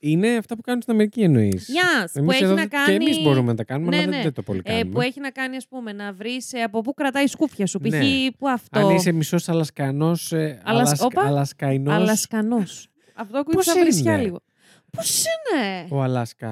[0.00, 1.68] Είναι αυτά που κάνουν στην Αμερική εννοείς.
[1.68, 2.94] Yes, που Εμείς έχει εδώ να Και κάνει...
[2.94, 4.12] εμείς μπορούμε να τα κάνουμε, Ναι, αλλά ναι.
[4.12, 4.90] δεν, δεν το πολύ ε, κάνουμε.
[4.90, 7.78] που έχει να κάνει, ας πούμε, να βρεις ε, από πού κρατάει η σκούφια σου.
[7.78, 7.90] Π.χ.
[7.90, 8.30] Ναι.
[8.38, 8.78] που αυτό.
[8.88, 10.32] Αν είσαι μισός Αλασκανός.
[10.32, 11.22] Ε, Αλασ- όπα.
[11.22, 12.88] Αλασκαϊνός, Αλασκανός.
[13.14, 14.40] αυτό ακούγεται Πώς σαν βρισιά είναι; λίγο.
[14.90, 16.50] Πώς είναι; Ο Αλάσκα.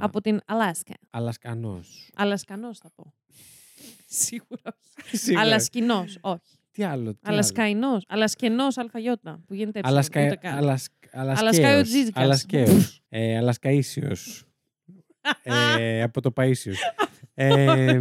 [0.00, 0.94] Από την Αλάσκα.
[1.10, 2.10] Αλασκανός.
[2.16, 3.14] Αλασκανός θα πω.
[4.06, 5.16] Σίγουρα όχι.
[5.16, 5.42] Σίγουρα.
[5.42, 6.58] Αλασκινός, όχι.
[6.74, 7.12] Τι άλλο.
[7.12, 8.04] τι Αλασκαϊνός.
[8.08, 9.98] Αλασκενός αλφαγιώτα που γίνεται άλλο.
[9.98, 10.24] έψιλον, Αλασκα...
[10.24, 10.56] ούτε καν.
[10.58, 10.88] Αλασ...
[11.40, 12.22] Αλασκάιο Τζίζικας.
[12.24, 13.02] Αλασκαίος.
[13.08, 14.42] ε, Αλασκαΐσιος.
[15.42, 16.76] ε, από το Παΐσιος.
[17.34, 18.00] ε,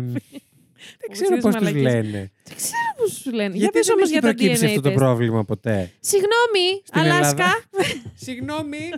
[1.00, 1.94] δεν ξέρω ξέρεις πώς τους μαλακίες.
[1.94, 2.32] λένε.
[2.44, 3.50] Δεν ξέρω πώς σου λένε.
[3.56, 4.96] Για Γιατί πες δεν όμως έχει για τα προκύψει DNA αυτό το test.
[4.96, 7.44] πρόβλημα ποτέ; Συγγνώμη, Στην Αλάσκα.
[7.44, 7.56] Ελλάδα.
[8.26, 8.90] Συγγνώμη.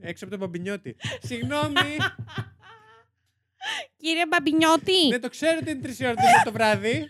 [0.00, 0.96] Έξω από το μπαμπινιώτη.
[1.22, 1.96] Συγγνώμη.
[3.96, 6.14] Κύριε Μπαμπινιώτη, Δεν το ξέρω ότι είναι τρεις ώρα
[6.44, 7.08] το βράδυ.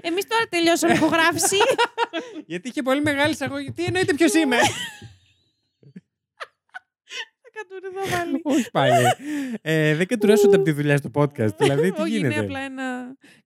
[0.00, 1.56] Εμείς τώρα τελειώσαμε ηχογράφηση.
[2.46, 3.72] Γιατί είχε πολύ μεγάλη εισαγωγή.
[3.72, 4.56] Τι εννοείται ποιος είμαι;
[7.68, 8.40] Θα κατούρι θα βάλει.
[8.58, 9.04] Όχι πάλι.
[9.62, 11.56] Ε, δεν κατουράσονται από τη δουλειά στο podcast.
[11.56, 12.84] Δηλαδή, τι Όχι, είναι γίνεται; απλά ένα...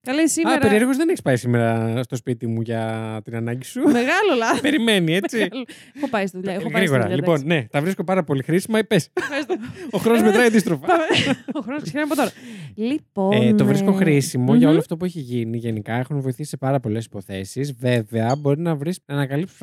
[0.01, 0.57] Καλέ Α, σήμερα...
[0.57, 4.61] περίεργως δεν έχεις πάει σήμερα στο σπίτι μου για την ανάγκη σου; Μεγάλο λάθος.
[4.69, 5.37] Περιμένει, έτσι.
[5.37, 5.65] Μεγάλο.
[5.95, 6.53] Έχω πάει στη δουλειά.
[6.53, 7.01] Έχω πάει στη Γρήγορα.
[7.01, 7.59] δουλειά, Λοιπόν, εντάξει.
[7.59, 8.79] ναι, τα βρίσκω πάρα πολύ χρήσιμα.
[8.87, 9.09] Πες.
[9.13, 9.55] Ευχαριστώ.
[9.91, 10.87] Ο χρόνος μετράει αντίστροφα.
[10.87, 11.03] Πάμε.
[11.57, 12.31] Ο χρόνος ξεκινάει από τώρα.
[12.75, 13.31] Λοιπόν...
[13.31, 14.57] Ε, το βρίσκω ε, χρήσιμο μμμ.
[14.57, 15.57] για όλο αυτό που έχει γίνει.
[15.57, 17.73] Γενικά έχουν βοηθήσει σε πάρα πολλές υποθέσεις.
[17.73, 19.57] Βέβαια, μπορεί να βρεις να ανακαλύψεις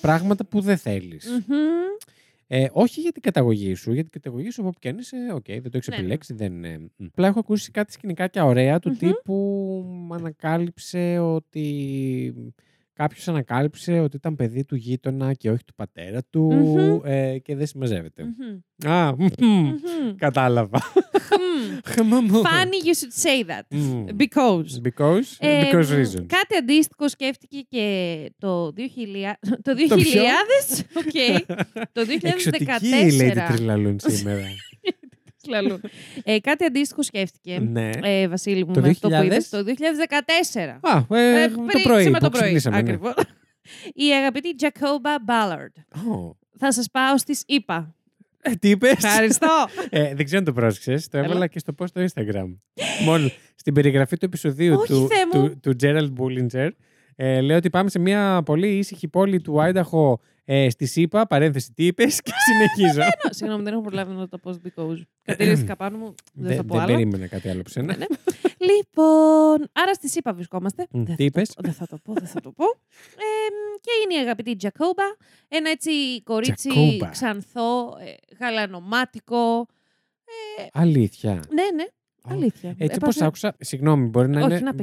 [0.00, 1.26] πράγματα που δεν θέλεις.
[2.48, 2.62] Μμμ.
[2.62, 5.16] Ε, όχι για την καταγωγή σου, για την καταγωγή σου από όπου και αν είσαι,
[5.34, 6.00] οκ, δεν το έχεις Ναι, ναι.
[6.02, 6.34] επιλέξει.
[6.34, 6.78] Δεν είναι.
[6.96, 7.04] Μ.
[7.04, 8.96] Απλά έχω ακούσει κάτι σκηνικάκια ωραία του Μμμ.
[8.98, 12.34] τύπου ανακάλυψε ότι.
[12.96, 17.00] Κάποιος ανακάλυψε ότι ήταν παιδί του γείτονα και όχι του πατέρα του Μμμ.
[17.04, 18.22] ε, και δεν συμμαζεύεται.
[18.24, 18.90] Μμμ.
[18.92, 20.14] Α, μμμ, Μμμ.
[20.16, 20.78] κατάλαβα.
[21.84, 22.08] Χμ.
[22.30, 23.62] Funny you should say that.
[23.70, 24.04] Μμ.
[24.18, 24.88] Because.
[24.88, 26.26] Because, Ε, because μ, reasons.
[26.26, 29.38] Κάτι αντίστοιχο σκέφτηκε και το 2000.
[29.62, 29.88] Το 2000.
[29.88, 30.22] Το ποιο;
[30.94, 31.46] Οκ.
[31.92, 32.28] Το 2014.
[32.34, 34.40] Εξωτική η Lady Τριλαλούν σήμερα.
[35.50, 35.80] Λαλούν.
[36.24, 37.58] Ε, κάτι αντίστοιχο σκέφτηκε.
[37.58, 37.90] ναι.
[38.02, 39.24] Ε, Βασίλη μου, Το με αυτό που 2000?
[39.24, 40.78] είπες, το 2014.
[40.80, 42.42] Α, ε, Ε, το πριν- πρωί σήμερα που το πρωί.
[42.42, 42.76] ξυπνήσαμε.
[42.82, 42.90] ναι.
[42.92, 43.14] Ακριβώς.
[43.94, 46.06] Η αγαπητή Jacoba Ballard.
[46.12, 47.94] Ω, Θα σας πάω στις ΗΠΑ.
[48.40, 49.66] ε, Τι είπες; Ευχαριστώ.
[49.90, 51.08] Ε, δεν ξέρω αν το πρόσεξες.
[51.08, 51.26] Το Έλα.
[51.26, 52.56] έβαλα και στο post στο Instagram.
[53.04, 55.48] Μόνο στην περιγραφή του επεισοδίου Όχι, του, Θεέ μου.
[55.48, 56.68] του, του Gerald Bullinger
[57.16, 61.72] ε, λέει ότι πάμε σε μια πολύ ήσυχη πόλη του Άινταχο ε, στη ΣΥΠΑ, παρένθεση
[61.72, 63.02] τι είπες και συνεχίζω.
[63.30, 65.00] Συγγνώμη, δεν έχω προλάβει να το πω because.
[65.22, 66.14] Κατηρίστηκα πάνω μου.
[66.32, 66.92] Δεν Δεν θα πω δεν άλλο.
[66.92, 67.86] περίμενα κάτι άλλο από σένα.
[67.86, 68.04] Ναι, ναι.
[68.58, 70.86] Λοιπόν, άρα στη ΣΥΠΑ βρισκόμαστε.
[70.90, 72.64] Μ, Δεν τι θα το είπες; πω, Δεν θα το πω, δεν θα το πω.
[72.64, 73.48] Ε,
[73.80, 75.02] και είναι η αγαπητή Τζακόμπα.
[75.48, 77.08] Ένα έτσι κορίτσι Τζακόμπα.
[77.08, 79.66] ξανθό, ε, γαλανομάτικο.
[80.72, 81.32] Αλήθεια.
[81.32, 81.84] Ναι, ναι,
[82.22, 82.70] αλήθεια.
[82.70, 84.74] Έτσι Έπαθε όπως άκουσα, συγγνώμη, μπορεί να, Όχι, είναι, να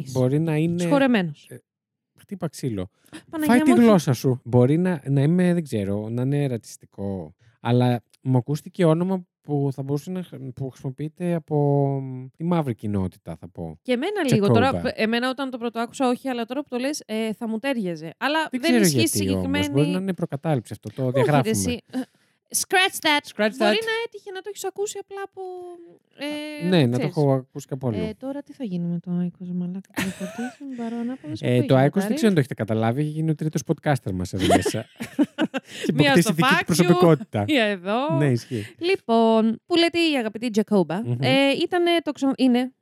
[2.21, 2.87] Χτύπα ξύλο.
[3.29, 3.85] Παναγιά Φάει τη μου, όχι.
[3.85, 4.41] γλώσσα σου.
[4.43, 7.35] Μπορεί να, να είμαι, δεν ξέρω, να είναι ρατσιστικό.
[7.61, 11.99] Αλλά μου ακούστηκε όνομα που θα μπορούσε να χρ- που χρησιμοποιείται από
[12.37, 13.77] τη μαύρη κοινότητα, θα πω.
[13.81, 14.47] Και εμένα λίγο.
[14.47, 14.89] Τώρα, Τζακόμπα.
[14.95, 18.13] εμένα όταν το πρώτο άκουσα, όχι, αλλά τώρα που το λες, ε, θα μου τέριαζε.
[18.17, 19.65] Αλλά Δεν, δεν, ξέρω ισχύει γιατί συγκεκριμένη.
[19.65, 19.69] όμως.
[19.69, 20.89] Μπορεί να είναι προκατάληψη αυτό.
[20.95, 21.49] Το Όχι, ρε, διαγράφουμε.
[21.49, 21.79] εσύ.
[22.53, 23.23] Ε, Scratch that.
[23.33, 23.85] Scratch Μπορεί that.
[23.89, 25.41] να έτυχε να το έχεις ακούσει απλά από.
[26.61, 27.09] Ε, ναι, να το ξέρεις.
[27.17, 27.97] έχω ακούσει κάπου αλλού.
[28.03, 29.89] Ε, τώρα τι θα γίνει με το Άικο Μαλάκα.
[29.93, 33.29] Θα το φορτίσουν παρόν Ε, το Άικο δεν ξέρω αν το έχετε καταλάβει, έχει γίνει
[33.29, 34.85] ο τρίτος podcaster μας εδώ μέσα.
[35.85, 36.65] και Μία αποκτήσει στο δική του fuck you.
[36.65, 37.45] προσωπικότητα.
[37.47, 38.17] εδώ.
[38.17, 38.75] ναι, ισχύει.
[38.79, 41.17] Λοιπόν, που λέτε η αγαπητή Τζακόμπα, Μμμ.
[41.21, 42.31] ε, ήταν το ξο...
[42.37, 42.73] είναι,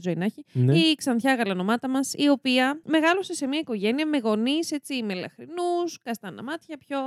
[0.00, 0.76] ζωή να έχει, Ναι.
[0.78, 6.42] η ξανθιά γαλανομάτα μας, η οποία μεγάλωσε σε μια οικογένεια με γονείς, έτσι, μελαχρινούς, καστάνα
[6.42, 6.98] μάτια, πιο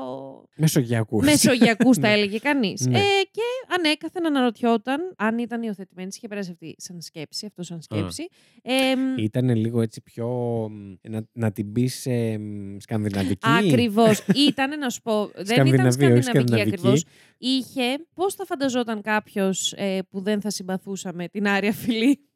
[0.56, 1.26] Μεσογειακούς.
[1.26, 2.14] μεσογειακούς θα Ναι.
[2.14, 2.86] έλεγε κανείς.
[2.88, 2.98] Ναι.
[2.98, 3.02] Ε,
[3.32, 3.42] και
[3.78, 8.28] ανέκαθεν αναρωτιόταν αν ήταν υιοθετημένης, της είχε περάσει αυτή σαν σκέψη, αυτό σαν σκέψη.
[8.62, 10.28] Ε, μ, Ήταν λίγο έτσι πιο.
[10.72, 14.26] μ, Να, να την πεις ε, μ, σκανδιναβική; Ακριβώς.
[14.50, 16.70] Ήταν, να σου πω, δεν ήταν Σκανδιναβία, όχι σκανδιναβική σκανδιναβική.
[16.76, 17.04] ακριβώς.
[17.38, 22.27] Είχε, πώς θα φανταζόταν κάποιος ε, που δεν θα συμπαθούσα με την Άρια Φιλή;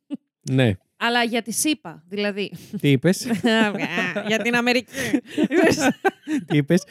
[0.41, 0.71] Ναι.
[0.97, 2.51] Αλλά για τις ΗΠΑ, δηλαδή.
[2.81, 3.27] Τι είπες,
[4.27, 4.91] για την Αμερική.
[6.47, 6.83] τι είπες;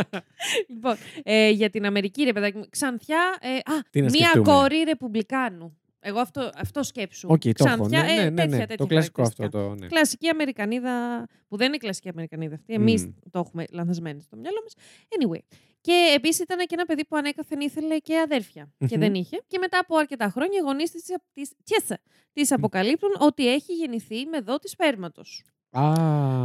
[0.74, 2.66] λοιπόν, ε, για την Αμερική, ρε παιδάκι μου.
[2.70, 5.78] Ξανθιά, ε, α, Τι να μία σκεφτούμε; κόρη ρεπουμπλικάνου.
[6.08, 7.28] Εγώ αυτό, αυτό σκέψου.
[7.30, 7.84] Οκ, το έχω.
[7.86, 8.58] Ξανθιά, Ναι, ε, ναι, ναι, τέτοια, ναι.
[8.58, 9.34] τέτοια Το κλασικό αυτό.
[9.36, 9.74] χαρακτηριστικά.
[9.74, 9.86] Το, ναι.
[9.86, 12.72] Κλασική Αμερικανίδα, που δεν είναι κλασική Αμερικανίδα αυτή.
[12.72, 13.12] Εμείς Μμμ.
[13.30, 14.74] το έχουμε λανθασμένο στο μυαλό μας.
[15.08, 15.56] Anyway.
[15.80, 18.72] Και επίσης ήταν και ένα παιδί που ανέκαθεν ήθελε και αδέρφια.
[18.78, 19.00] Και Μμμ.
[19.00, 19.42] δεν είχε.
[19.46, 20.90] Και μετά από αρκετά χρόνια οι γονείς
[21.34, 21.90] της
[22.32, 24.70] της αποκαλύπτουν ότι έχει γεννηθεί με δότη
[25.70, 25.98] σπέρματος.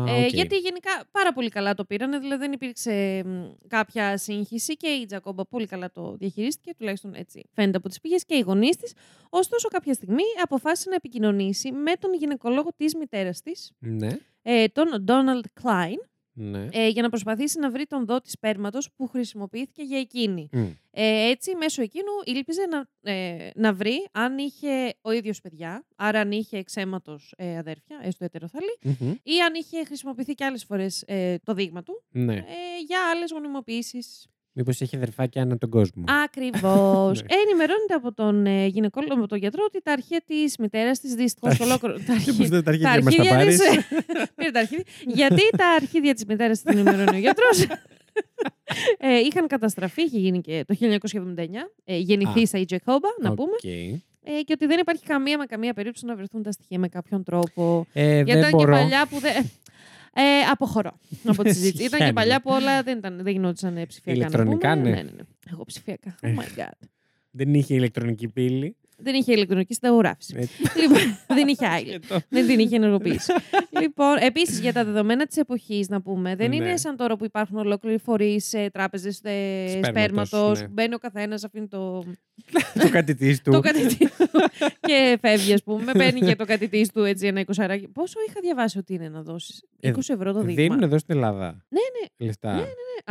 [0.08, 0.34] Α, Ε, οκ.
[0.34, 5.06] γιατί γενικά πάρα πολύ καλά το πήρανε, δηλαδή δεν υπήρξε μ, κάποια σύγχυση και η
[5.06, 8.94] Jacoba πολύ καλά το διαχειρίστηκε, τουλάχιστον έτσι φαίνεται από τις πηγές και οι γονείς της.
[9.30, 14.10] Ωστόσο κάποια στιγμή αποφάσισε να επικοινωνήσει με τον γυναικολόγο της μητέρας της, Ναι.
[14.42, 15.98] ε, τον Donald Cline,
[16.34, 16.68] ναι.
[16.72, 20.50] ε, για να προσπαθήσει να βρει τον δότη σπέρματος που χρησιμοποιήθηκε για εκείνη.
[20.52, 20.66] Μμ.
[20.92, 26.20] Ε, έτσι, μέσω εκείνου ήλπιζε να, ε, να βρει αν είχε ο ίδιος παιδιά, άρα
[26.20, 29.12] αν είχε εξαίματος ε, αδέρφια, έστω ετεροθαλή, Μμμ.
[29.24, 32.36] ή αν είχε χρησιμοποιηθεί και άλλες φορές ε, το δείγμα του Ναι.
[32.36, 32.44] ε,
[32.88, 34.28] για άλλες γονιμοποιήσεις.
[34.54, 36.04] Μήπως έχει αδερφάκια ανά τον κόσμο.
[36.24, 37.22] Ακριβώς.
[37.24, 37.36] Ναι.
[37.46, 41.58] Ενημερώνεται από τον ε, γυναικόλογο, από τον γιατρό, ότι τα αρχεία της μητέρας της δυστυχώς
[41.58, 41.94] Τα ολόκληρο...
[41.94, 43.88] Τα Και αρχεία, πώς δεν τα τα αρχίδια μας τα αρχίδια πάρεις; της...
[44.36, 44.84] Πήρε τα αρχίδια.
[45.06, 47.62] Γιατί τα αρχίδια της μητέρας της την ενημερώνει ο γιατρός;
[48.98, 51.46] ε, είχαν καταστραφεί, είχε γίνει και το 1979.
[51.84, 53.52] Ε, γεννηθείσα η Jacoba, να πούμε.
[53.52, 53.64] Οκ.
[54.26, 57.24] Ε, και ότι δεν υπάρχει καμία με καμία περίπτωση να βρεθούν τα στοιχεία με κάποιον
[57.24, 57.86] τρόπο.
[57.94, 58.72] Ε, Γιατί δεν ήταν και μπορώ.
[58.72, 59.52] παλιά που δεν.
[60.16, 60.22] Ε,
[60.52, 61.84] αποχωρώ από τη συζήτηση.
[61.88, 62.14] ήταν και Συμβαίνει.
[62.14, 64.20] παλιά που όλα δεν, ήταν, δεν γινόντουσαν ε, ψηφιακά.
[64.20, 64.90] να Ηλεκτρονικά, πούμε.
[64.90, 64.96] ναι.
[64.96, 65.24] ναι, ναι, ναι.
[65.52, 66.16] Εγώ ψηφιακά.
[66.22, 66.36] Oh Ε.
[66.38, 66.88] my god.
[67.32, 68.76] Δεν είχε ηλεκτρονική πύλη.
[69.04, 70.34] Δεν είχε ηλεκτρονική συνταγογράφηση.
[70.38, 70.62] Έτσι.
[70.82, 71.86] λοιπόν, δεν είχε άλλη.
[71.86, 73.34] Και το- δεν την είχε ενεργοποιήσει.
[73.82, 76.56] λοιπόν, επίσης για τα δεδομένα της εποχής, να πούμε, δεν Ναι.
[76.56, 80.60] είναι σαν τώρα που υπάρχουν ολόκληροι φορείς, τράπεζες Σπέρματος, σπέρματος.
[80.62, 80.68] ναι.
[80.68, 82.04] Μπαίνει ο καθένας, αφήνει το,
[82.80, 83.52] Το κατητής του.
[83.56, 84.28] το κατητής του
[84.80, 85.92] και φεύγει, ας πούμε.
[85.92, 87.88] Παίρνει και το κατητής του έτσι ένα εικοσαράκι.
[87.88, 90.54] Πόσο είχα διαβάσει ότι είναι να δώσεις; 20 Ε, ευρώ το δείγμα.
[90.64, 91.46] Δίνουν εδώ στην Ελλάδα.
[91.70, 92.26] Ναι, ναι.
[92.26, 92.50] Λεφτά.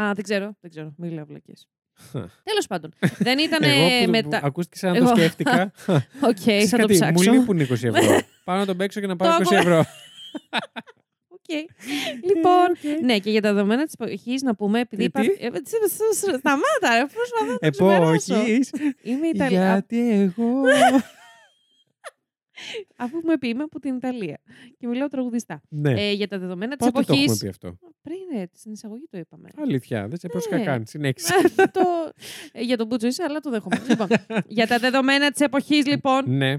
[0.01, 0.57] Α, δεν ξέρω.
[0.61, 0.95] Δεν ξέρω.
[0.97, 1.69] Μην λέω βλακίες.
[2.49, 2.93] Τέλος πάντων.
[3.19, 4.41] δεν ήταν Εγώ που, μετά.
[4.41, 5.73] που ακούστηκε σαν να Εγώ- το σκέφτηκα.
[6.29, 7.33] Οκ, Ξέρεις θα το κάτι, ψάξω.
[7.33, 8.21] Μου λείπουν 20 ευρώ.
[8.45, 9.79] Πάω να τον παίξω και να πάρω Το 20 ευρώ.
[11.29, 11.57] Οκ.
[12.35, 12.67] Λοιπόν,
[13.05, 15.11] ναι, και για τα δεδομένα της εποχής να πούμε, επειδή.
[15.11, 18.35] Τι, τι; υπά- Ε, τς- τς- τς- Σταμάτα, ρε, προσπαθώ να το ξεπεράσω.
[18.35, 18.71] Εποχής.
[19.03, 19.73] Είμαι Ιταλία.
[19.73, 20.53] Γιατί εγώ.
[22.97, 24.39] Αφού είμαι πει, είμαι από την Ιταλία
[24.79, 25.63] και μιλάω τραγουδιστά.
[25.69, 25.93] ναι.
[26.09, 27.23] Ε, για τα δεδομένα της Πότε το εποχή.
[27.23, 29.49] έχουμε πει αυτό; Πριν, ρε, στην εισαγωγή το είπαμε.
[29.57, 30.65] Αλήθεια, δεν σε πρόσεχα Ναι.
[30.65, 30.87] καν.
[30.87, 31.35] Συνέχισε.
[31.57, 31.81] το...
[32.53, 33.83] ε, για τον Μπούτσο είσαι, αλλά το δέχομαι.
[33.89, 34.09] λοιπόν,
[34.47, 36.55] για τα δεδομένα της εποχής, λοιπόν, ναι.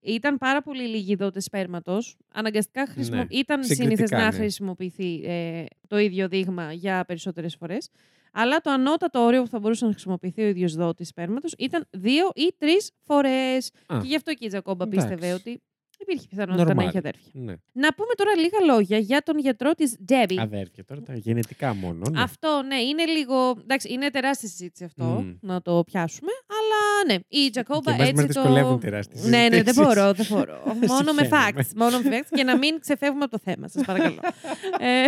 [0.00, 2.16] ήταν πάρα πολύ λίγοι δότε σπέρματος.
[2.32, 3.16] Αναγκαστικά χρησιμο...
[3.16, 3.26] Ναι.
[3.28, 4.36] ήταν Συγκριτικά, συνήθως να ναι.
[4.36, 7.90] χρησιμοποιηθεί ε, το ίδιο δείγμα για περισσότερες φορές.
[8.32, 12.30] Αλλά το ανώτατο όριο που θα μπορούσε να χρησιμοποιηθεί ο ίδιος δότης σπέρματος ήταν δύο
[12.34, 13.70] ή τρεις φορές.
[13.86, 13.98] Α.
[14.00, 15.08] Και γι' αυτό και η Τζακόμπα Εντάξει.
[15.08, 15.62] πίστευε ότι
[16.00, 16.86] υπήρχε πιθανότητα να Normal.
[16.86, 17.30] έχει αδέρφια.
[17.34, 17.54] ναι.
[17.72, 20.40] Να πούμε τώρα λίγα λόγια για τον γιατρό της Ντέμπι.
[20.40, 22.02] Αδέρφια τώρα, τα γενετικά μόνο.
[22.10, 22.22] Ναι.
[22.22, 23.56] Αυτό, ναι, είναι λίγο.
[23.62, 25.32] Εντάξει, είναι τεράστια συζήτηση αυτό, Μμ.
[25.40, 26.30] να το πιάσουμε.
[26.48, 28.40] Αλλά ναι, η Τζακόμπα Και εμάς μας έτσι το.
[28.42, 29.82] δυσκολεύουν τεράστιες Ναι, ναι, δεν συζητήσεις.
[29.82, 30.62] μπορώ, δεν μπορώ.
[30.94, 31.52] μόνο με Συχαίνομαι.
[31.56, 31.70] facts.
[31.76, 34.20] Μόνο με facts και να μην ξεφεύγουμε από το θέμα, σας παρακαλώ.
[34.78, 35.06] ε,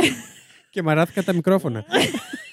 [0.71, 1.85] Και μαράθηκα τα μικρόφωνα.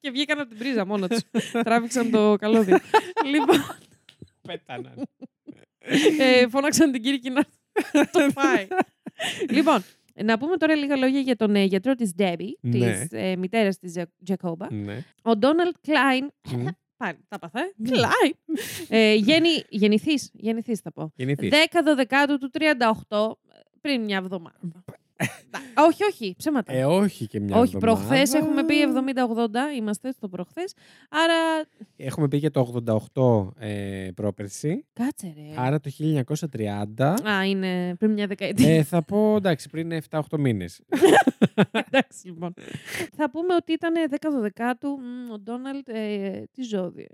[0.00, 1.20] και βγήκαν από την πρίζα μόνο τους.
[1.64, 2.78] Τράβηξαν το καλώδιο.
[3.24, 3.56] λοιπόν,
[4.42, 5.06] Πέταναν.
[6.18, 7.42] ε, φώναξαν την Κύρκη να
[8.12, 8.66] το φάει.
[9.50, 9.82] λοιπόν,
[10.24, 12.92] να πούμε τώρα λίγα λόγια για τον ε, γιατρό της Debbie, Ναι.
[12.92, 14.72] της ε, μητέρας της Τζακόμπα.
[14.74, 15.04] Ναι.
[15.22, 16.30] Ο Ντόναλτ Κλάιν.
[16.50, 16.66] Μμ.
[16.96, 17.72] Πάλι, τα παθέ.
[17.76, 17.90] Ναι.
[17.90, 18.34] Κλάιν.
[18.88, 21.12] ε, γέννη, γεννηθής, γεννηθής θα πω.
[21.16, 21.50] Γεννηθείς.
[21.50, 22.50] 10 12 του
[23.08, 23.32] 38,
[23.80, 24.58] πριν μια εβδομάδα.
[25.88, 26.72] όχι, όχι, ψέματα.
[26.72, 28.06] Ε, όχι και μια όχι, εβδομάδα.
[28.06, 28.74] προχθές έχουμε πει
[29.72, 30.72] 70-80, είμαστε στο προχθές.
[31.10, 31.66] Άρα.
[31.96, 32.82] Έχουμε πει για το
[33.14, 34.84] 88 ε, πρόπερση.
[34.92, 35.62] Κάτσε ρε.
[35.62, 35.90] Άρα το
[36.98, 37.28] 1930.
[37.28, 38.74] Α, είναι πριν μια δεκαετία.
[38.76, 40.80] ε, θα πω εντάξει, πριν 7-8 μήνες.
[41.90, 42.54] Εντάξει, λοιπόν.
[43.16, 43.92] Θα πούμε ότι ήταν
[44.56, 44.98] 10-12 του
[45.32, 45.88] ο Ντόναλτ.
[45.88, 47.06] Ε, τι ζώδιο.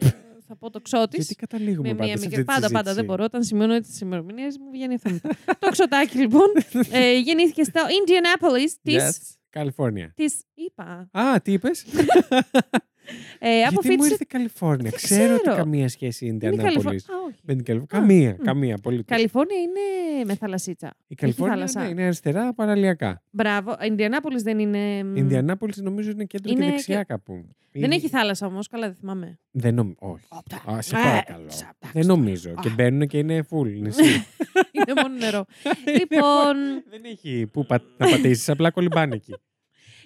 [0.00, 0.08] ε,
[0.46, 1.16] θα πω το ξώτης.
[1.18, 2.40] Γιατί καταλήγουμε Με πάντα μία σε μικρή.
[2.40, 3.06] αυτή τη Πάντα, πάντα δεν συζήτηση.
[3.06, 3.24] μπορώ.
[3.24, 5.10] Όταν σημειώνω τις ημερομηνίες μου βγαίνει αυτό.
[5.58, 6.46] το ξωτάκι, λοιπόν.
[6.92, 9.02] ε, γεννήθηκε στο Indianapolis της.
[9.02, 10.12] Yes, Καλιφόρνια.
[10.16, 11.08] Της, είπα.
[11.12, 11.84] Α, τι είπες;
[13.38, 14.10] Ε, Γιατί μου αποφύτησε.
[14.10, 14.90] ήρθε Καλιφόρνια.
[14.90, 15.56] Δεν Ξέρω ότι ξέρω.
[15.56, 16.84] καμία σχέση είναι Είναι η Ιντιανάπολης.
[17.06, 17.38] Καλιφο- Α, όχι.
[17.42, 18.00] Με την Καλιφόρνια.
[18.08, 18.44] Καμία, μ.
[18.44, 18.78] καμία.
[18.82, 19.04] Πολύ.
[19.04, 20.94] Καλιφόρνια είναι με θαλασσίτσα.
[21.06, 21.82] Η Καλιφόρνια θάλασσα.
[21.82, 23.22] ναι, είναι αριστερά παραλιακά.
[23.30, 23.76] Μπράβο.
[23.86, 24.78] Ιντιανάπολη δεν είναι.
[24.98, 27.44] Η Ιντιανάπολης νομίζω είναι κέντρο Είναι και δεξιά και- κάπου.
[27.74, 29.38] Δεν Είναι- έχει θάλασσα όμως, καλά δεν θυμάμαι.
[29.50, 29.96] Δεν νομίζω.
[30.00, 30.24] Όχι.
[30.28, 30.72] Οπτα.
[30.76, 31.46] Α, σε Ε, παρακαλώ.
[31.46, 32.18] τσα, εντάξει Δεν τώρα.
[32.20, 32.54] νομίζω.
[32.60, 32.72] Και Α.
[32.74, 34.02] μπαίνουν και είναι full νησί.
[34.72, 35.44] είναι μόνο νερό.
[35.98, 36.56] λοιπόν,
[36.90, 39.34] Δεν έχει που πα- να πατήσεις, απλά κολυμπάνε εκεί.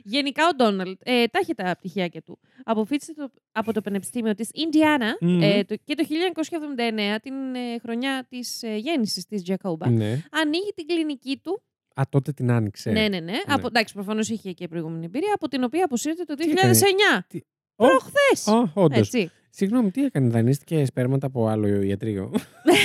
[0.08, 2.38] Γενικά ο Ντόναλτ ε, τα έχει τα πτυχιακά του.
[2.64, 5.42] Αποφύτησε το, από το Πανεπιστήμιο της Ινδιάνα Μμμ.
[5.42, 10.22] ε, το- και το 1979, την ε, χρονιά της ε, γέννησης της Τζακόμπα, ναι.
[10.30, 11.62] ανοίγει την κλινική του.
[11.94, 12.90] Α, τότε την άνοιξε.
[12.90, 13.32] Ναι, ναι, ναι.
[13.46, 16.44] Από, εντάξει, προφανώς είχε και προηγούμενη εμπειρία, από την οποία αποσύρεται το 2009.
[16.44, 17.40] Τι έκανε; Τι-
[17.76, 18.46] Ω, Προχθές.
[18.46, 19.10] Ω, όντως.
[19.58, 19.68] Έτσι.
[19.68, 22.32] Συγγνώμη, τι έκανε, δανείστηκε σπέρματα από άλλο ιατρείο;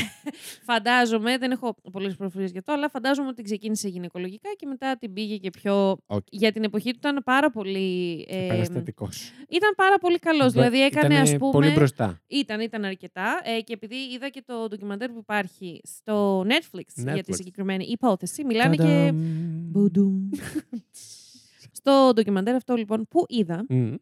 [0.70, 5.14] Φαντάζομαι, δεν έχω πολλές πληροφορίες για το, αλλά φαντάζομαι ότι ξεκίνησε γυναικολογικά και μετά την
[5.14, 5.98] πήγε και πιο.
[6.06, 6.26] Οκ.
[6.30, 8.26] Για την εποχή του ήταν πάρα πολύ.
[8.30, 9.10] ε, Παραστατικό.
[9.50, 10.52] ήταν πάρα πολύ καλός.
[10.52, 11.52] Δηλαδή έκανε, ας πούμε.
[11.52, 12.22] Πολύ μπροστά.
[12.28, 13.42] Ήταν, ήταν αρκετά.
[13.44, 17.36] Ε, και επειδή είδα και το ντοκιμαντέρ που υπάρχει στο Netflix, για τη Netflix.
[17.36, 18.82] συγκεκριμένη υπόθεση, μιλάνε και.
[18.82, 19.18] Τανταμ.
[19.72, 20.30] Μπουντουμ.
[21.82, 23.94] στο ντοκιμαντέρ αυτό λοιπόν που είδα, Μμ,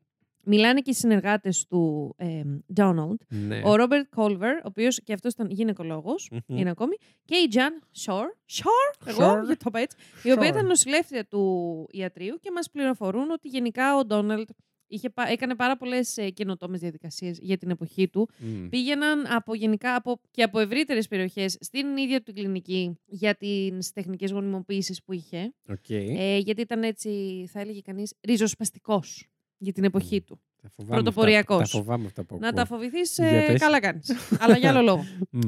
[0.49, 2.41] μιλάνε και οι συνεργάτες του ε,
[2.75, 3.61] Donald, Ναι.
[3.65, 6.57] ο Robert Colver, ο οποίος και αυτός ήταν γυναικολόγος, Μμμ.
[6.57, 8.73] είναι ακόμη, και η Jan Shore, Shore,
[9.05, 9.45] εγώ Shore.
[9.45, 10.51] γιατί το είπα έτσι, η οποία Shore.
[10.53, 14.49] ήταν νοσηλεύτρια του ιατρείου και μας πληροφορούν ότι γενικά ο Donald
[14.91, 18.29] είχε, πα- έκανε πάρα πολλές ε, καινοτόμες διαδικασίες για την εποχή του.
[18.37, 18.67] Μμ.
[18.69, 24.31] Πήγαιναν από γενικά από, και από ευρύτερες περιοχές στην ίδια του κλινική για τις τεχνικές
[24.31, 25.53] γονιμοποίησης που είχε.
[25.69, 25.89] Οκ.
[25.89, 27.09] Ε, γιατί ήταν έτσι,
[27.51, 29.28] θα έλεγε κανείς, ριζοσπαστικός
[29.59, 30.39] για την εποχή του.
[30.61, 31.57] Τα φοβάμαι αυτά- πρωτοποριακός.
[31.71, 32.59] Τα φοβάμαι αυτά που Να ακούω.
[32.59, 33.59] τα φοβηθείς, Για πες.
[33.59, 34.11] καλά κάνεις.
[34.39, 35.05] Αλλά για άλλο λόγο.
[35.29, 35.39] Μμ.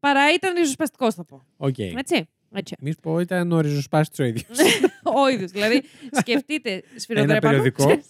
[0.00, 1.44] Παρά ήταν ριζοσπαστικός, θα πω.
[1.56, 1.78] Οκ.
[1.78, 2.28] Έτσι.
[2.54, 2.74] Έτσι.
[2.80, 4.46] Μη σου πω ήταν ο ριζοσπάστης ο ίδιος.
[5.24, 5.50] Ο ίδιος.
[5.50, 7.40] Δηλαδή, σκεφτείτε Ένα σφυροδρέπανο.
[7.40, 8.00] περιοδικό.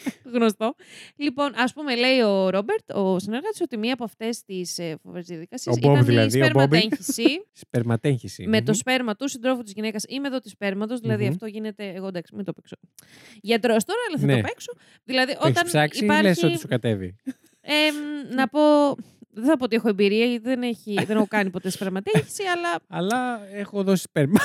[0.00, 0.20] Ξέρεις.
[0.34, 0.74] Γνωστό.
[1.16, 5.26] Λοιπόν, ας πούμε, λέει ο Robert, ο συνεργάτης, ότι μία από αυτές τις ε, φοβερές
[5.26, 6.58] διαδικασίες Ο Μπομπ ήταν δηλαδή, η ο Μπόμπι.
[6.76, 8.46] σπερματέγχυση Σπερματέγχυση.
[8.46, 8.78] με το Μμμ.
[8.78, 11.00] σπέρμα του συντρόφου της γυναίκας ή με δω της σπέρματος.
[11.00, 11.30] Δηλαδή, Μμμ.
[11.30, 11.92] αυτό γίνεται.
[11.94, 12.76] Εγώ εντάξει, μην το παίξω.
[13.40, 14.40] Γιατρός τώρα, αλλά θα Ναι.
[14.40, 14.72] το παίξω.
[15.04, 16.22] Δηλαδή, Το έχεις όταν ψάξει ή υπάρχει.
[16.22, 17.16] λες ότι σου κατέβει.
[17.60, 17.94] Εμ,
[18.34, 18.60] να πω.
[19.32, 22.78] Δεν θα πω ότι έχω εμπειρία, γιατί δεν, έχει, δεν έχω κάνει ποτέ σπερματέγχυση, αλλά
[23.00, 24.40] Αλλά έχω δώσει σπέρμα.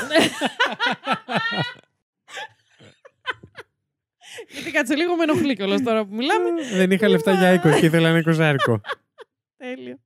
[4.49, 6.49] Γιατί κάτσε λίγο με ενοχλεί κιόλας τώρα που μιλάμε.
[6.73, 8.81] Δεν είχα λεφτά για 20 και ήθελα ένα εικοσάρικο.
[9.57, 9.97] Τέλειο.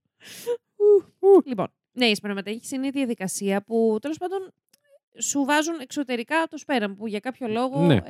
[1.45, 4.53] Λοιπόν, ναι, η σπερματέγχυση είναι η διαδικασία που τέλος πάντων
[5.21, 7.95] σου βάζουν εξωτερικά το σπέρμα που για κάποιο λόγο Ναι.
[7.95, 8.01] ε,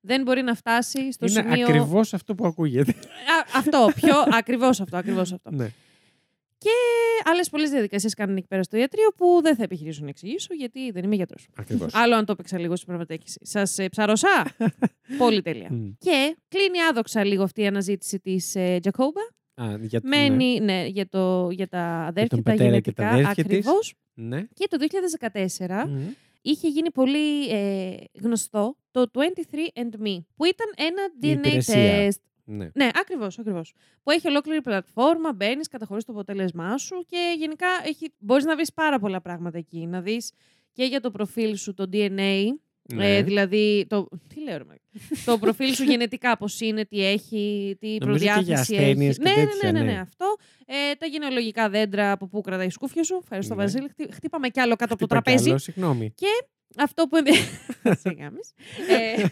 [0.00, 1.66] δεν μπορεί να φτάσει στο Είναι σημείο.
[1.66, 2.90] ακριβώς αυτό που ακούγεται.
[2.90, 4.96] Α, αυτό, πιο ακριβώς αυτό.
[4.96, 5.50] Ακριβώς αυτό.
[5.50, 5.70] Ναι.
[7.24, 10.90] Άλλες πολλές διαδικασίες κάνουν εκεί πέρα στο ιατρείο που δεν θα επιχειρήσω να εξηγήσω γιατί
[10.90, 11.48] δεν είμαι γιατρός.
[11.56, 11.94] Ακριβώς.
[11.94, 13.38] Άλλο αν το έπαιξα λίγο στη σπερματέγχυση.
[13.42, 14.44] Σας ε, ψαρωσά.
[15.18, 15.68] Πολύ τέλεια.
[15.70, 15.90] Μμ.
[15.98, 19.20] Και κλείνει άδοξα λίγο αυτή η αναζήτηση της ε, Τζακόμπα.
[19.54, 20.16] Α, για ναι.
[20.16, 23.08] Μένει ναι, για, το, για τα αδέρφια, τον τα πατέρα και τα γενετικά.
[23.08, 23.44] αδέρφια της.
[23.44, 23.94] ακριβώς.
[24.14, 24.42] Ναι.
[24.54, 24.76] Και το
[25.56, 26.08] 2014 Μμ.
[26.42, 32.08] είχε γίνει πολύ ε, γνωστό το 23andMe, που ήταν ένα Η DNA υπηρεσία.
[32.08, 32.16] test.
[32.56, 32.68] Ναι.
[32.74, 33.72] Ναι, ακριβώς, ακριβώς.
[34.02, 37.66] Που έχει ολόκληρη πλατφόρμα, μπαίνεις, καταχωρείς το αποτέλεσμά σου και γενικά
[38.18, 39.86] μπορείς να βρεις πάρα πολλά πράγματα εκεί.
[39.86, 40.32] Να δεις
[40.72, 42.42] και για το προφίλ σου το DNA,
[42.94, 43.16] Ναι.
[43.16, 43.86] ε, δηλαδή.
[43.88, 44.82] Το, τι λέω, ρε, μαλάκα.
[45.24, 48.82] το προφίλ σου γενετικά πώς είναι, τι έχει, τι Νομίζω και για προδιάθεση έχει.
[48.82, 49.92] ασθένειες και ναι, ναι, τέτοια, ναι, ναι, ναι.
[49.92, 50.36] ναι, αυτό.
[50.66, 53.18] Ε, τα γενεολογικά δέντρα από πού κρατάει η σκούφια σου.
[53.22, 53.62] Ευχαριστώ, Ναι.
[53.62, 53.88] Βασίλη.
[53.88, 55.48] Χτύ- Χτύπαμε κι άλλο κάτω από το Χτύπα κι τραπέζι.
[55.48, 56.14] άλλο, Συγγνώμη.
[56.78, 57.34] Αυτό που ενδια-
[58.02, 58.52] Σε γάμεις.
[58.88, 59.24] ε,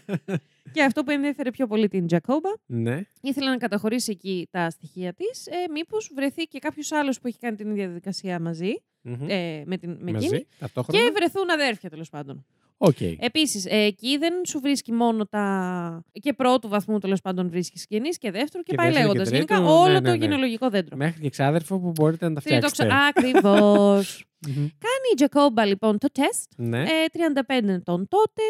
[0.72, 3.00] και αυτό που ενδιαφέρε πιο πολύ την Τζακόμπα, Ναι.
[3.20, 5.46] ήθελε να καταχωρήσει εκεί τα στοιχεία της.
[5.46, 8.72] Ε, Μήπως βρεθεί και κάποιος άλλος που έχει κάνει την ίδια διαδικασία μαζί,
[9.02, 9.28] Μμμ.
[9.28, 11.04] ε, με, την, με εκείνη, Μαζί, ταυτόχρονα.
[11.04, 12.46] και βρεθούν αδέρφια τέλος πάντων.
[12.82, 13.00] Οκ.
[13.18, 16.04] Επίσης, ε, εκεί δεν σου βρίσκει μόνο τα.
[16.12, 19.32] και πρώτου βαθμού τέλος πάντων βρίσκεις συγγενείς και δεύτερο και, Και πάει δεύτερο και λέγοντας.
[19.32, 20.24] Γενικά τρίτο, όλο ναι, το ναι, ναι.
[20.24, 20.96] γενεαλογικό δέντρο.
[20.96, 22.88] Μέχρι και ξάδερφο που μπορείτε να τα φτιάξετε.
[23.08, 24.24] Ακριβώς.
[24.48, 24.54] Μμμ.
[24.56, 26.52] Κάνει η Jacoba λοιπόν το τεστ.
[26.56, 26.82] Ναι.
[26.82, 27.04] Ε,
[27.48, 28.42] 35 ετών τότε.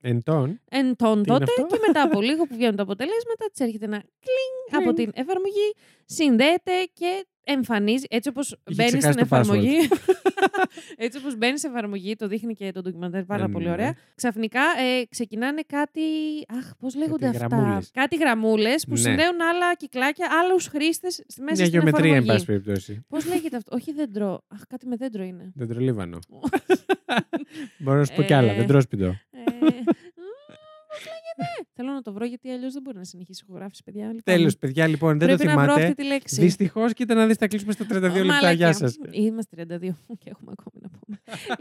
[0.00, 0.60] Ετών.
[0.70, 3.84] Ετών Τι είναι τότε αυτό; και μετά από λίγο που βγαίνουν τα αποτελέσματα, της έρχεται
[3.84, 9.40] ένα κλινγκ από την εφαρμογή, συνδέεται και εμφανίζει, έτσι όπως μπαίνει ξεχάσει στην το password.
[9.40, 9.88] εφαρμογή.
[11.04, 13.70] έτσι όπως μπαίνει στην εφαρμογή, το δείχνει και το ντοκιμαντέρ πάρα Ναι, πολύ ναι.
[13.70, 13.94] ωραία.
[14.14, 16.00] Ξαφνικά ε, ξεκινάνε κάτι.
[16.58, 17.90] Αχ, πώς λέγονται αυτά; γραμμούλες.
[17.92, 18.98] Κάτι γραμμούλες που Ναι.
[18.98, 22.44] συνδέουν άλλα κυκλάκια, άλλους χρήστες μέσα Μια στην γεωμετρία, εν πάση εφαρμογή.
[22.64, 23.04] περιπτώσει.
[23.08, 24.44] Πώς λέγεται αυτό, Όχι δέντρο.
[24.48, 25.52] Αχ, κάτι με δέντρο είναι.
[25.54, 26.18] Δεντρολίβανο.
[27.78, 28.52] Μπορώ να σου πω κι άλλα.
[28.52, 28.64] Ε,
[31.38, 31.46] Δεντρόσπιτο.
[31.46, 31.68] Ε, μ, πώς λέγεται.
[31.74, 34.06] Θέλω να το βρω γιατί αλλιώς δεν μπορεί να συνεχίσει ηχογράφηση, παιδιά.
[34.06, 36.02] Λοιπόν, Τέλος, παιδιά, λοιπόν, δεν το Πρέπει να βρω αυτή θυμάται.
[36.02, 36.40] τη λέξη.
[36.40, 38.24] Δυστυχώς, κοίτα να δεις, θα κλείσουμε στα 32 λεπτά.
[38.24, 38.52] Μαλακιά.
[38.52, 38.96] Γεια σας.
[39.10, 39.80] Είμαστε 32
[40.20, 41.18] και έχουμε ακόμη να πούμε.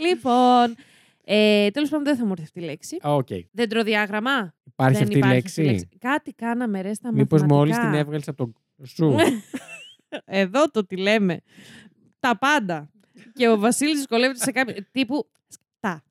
[0.09, 0.75] λοιπόν,
[1.23, 2.97] ε, τέλος πάντων δεν θα μου έρθει αυτή η λέξη.
[3.03, 3.27] Οκ.
[3.51, 4.53] Δεντροδιάγραμμα.
[4.63, 5.89] Υπάρχει δεν αυτή η υπάρχει λέξη.
[5.99, 7.89] Κάτι κάναμε ρε στα Μήπως μόλις μαθηματικά.
[7.91, 9.15] την έβγαλες από το σου.
[10.25, 11.41] Εδώ το τι λέμε.
[12.19, 12.89] Τα πάντα.
[13.33, 15.29] και ο Βασίλης δυσκολεύεται σε κάποιο τύπου
[15.79, 16.03] τα.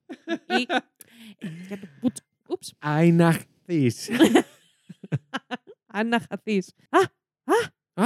[0.58, 0.66] Ή
[1.66, 1.86] για το
[3.66, 4.08] πουτς.
[4.08, 4.20] Ούψ.
[4.20, 4.44] Αϊναχθεί.
[5.86, 6.72] Αν να χαθείς.
[6.88, 6.98] Α,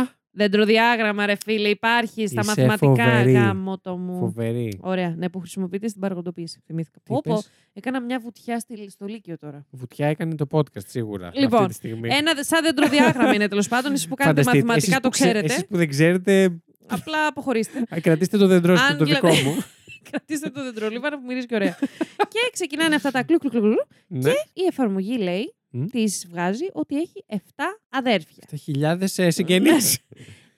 [0.00, 3.32] Α, δεντροδιάγραμμα ρε φίλε, υπάρχει στα Είσαι μαθηματικά φοβερή.
[3.32, 4.18] γάμο το μου.
[4.18, 4.78] φοβερή.
[4.82, 6.62] Ωραία, ναι, που χρησιμοποιείται στην παραγωγοποίηση.
[6.66, 6.98] Θυμήθηκα.
[6.98, 9.66] Τι Πω, πω, είπες; έκανα μια βουτιά στη, στο Λύκειο τώρα.
[9.70, 11.30] Βουτιά έκανε το podcast σίγουρα.
[11.34, 12.08] Λοιπόν, αυτή τη στιγμή.
[12.12, 13.92] Ένα δε- σαν δεντροδιάγραμμα είναι τέλος πάντων.
[13.92, 15.52] Εσεί που κάνετε Φανταστείτε, μαθηματικά εσείς το που ξε- ξέρετε.
[15.52, 17.78] Εσείς που δεν ξέρετε, Απλά αποχωρήστε.
[17.94, 19.56] α, κρατήστε το δέντρο Αν το δικό δηλαδή- μου.
[20.10, 21.78] Κρατήστε το δεντρολίβανο που μυρίζει και ωραία.
[22.32, 23.60] και ξεκινάνε αυτά τα κλου κλου κλου.
[23.60, 23.74] κλου.
[24.06, 24.30] ναι.
[24.52, 25.84] Η εφαρμογή λέει, Μμ.
[25.86, 27.36] της βγάζει ότι έχει 7
[27.88, 28.42] αδέρφια.
[28.46, 29.98] Στα χιλιάδες συγγενείς.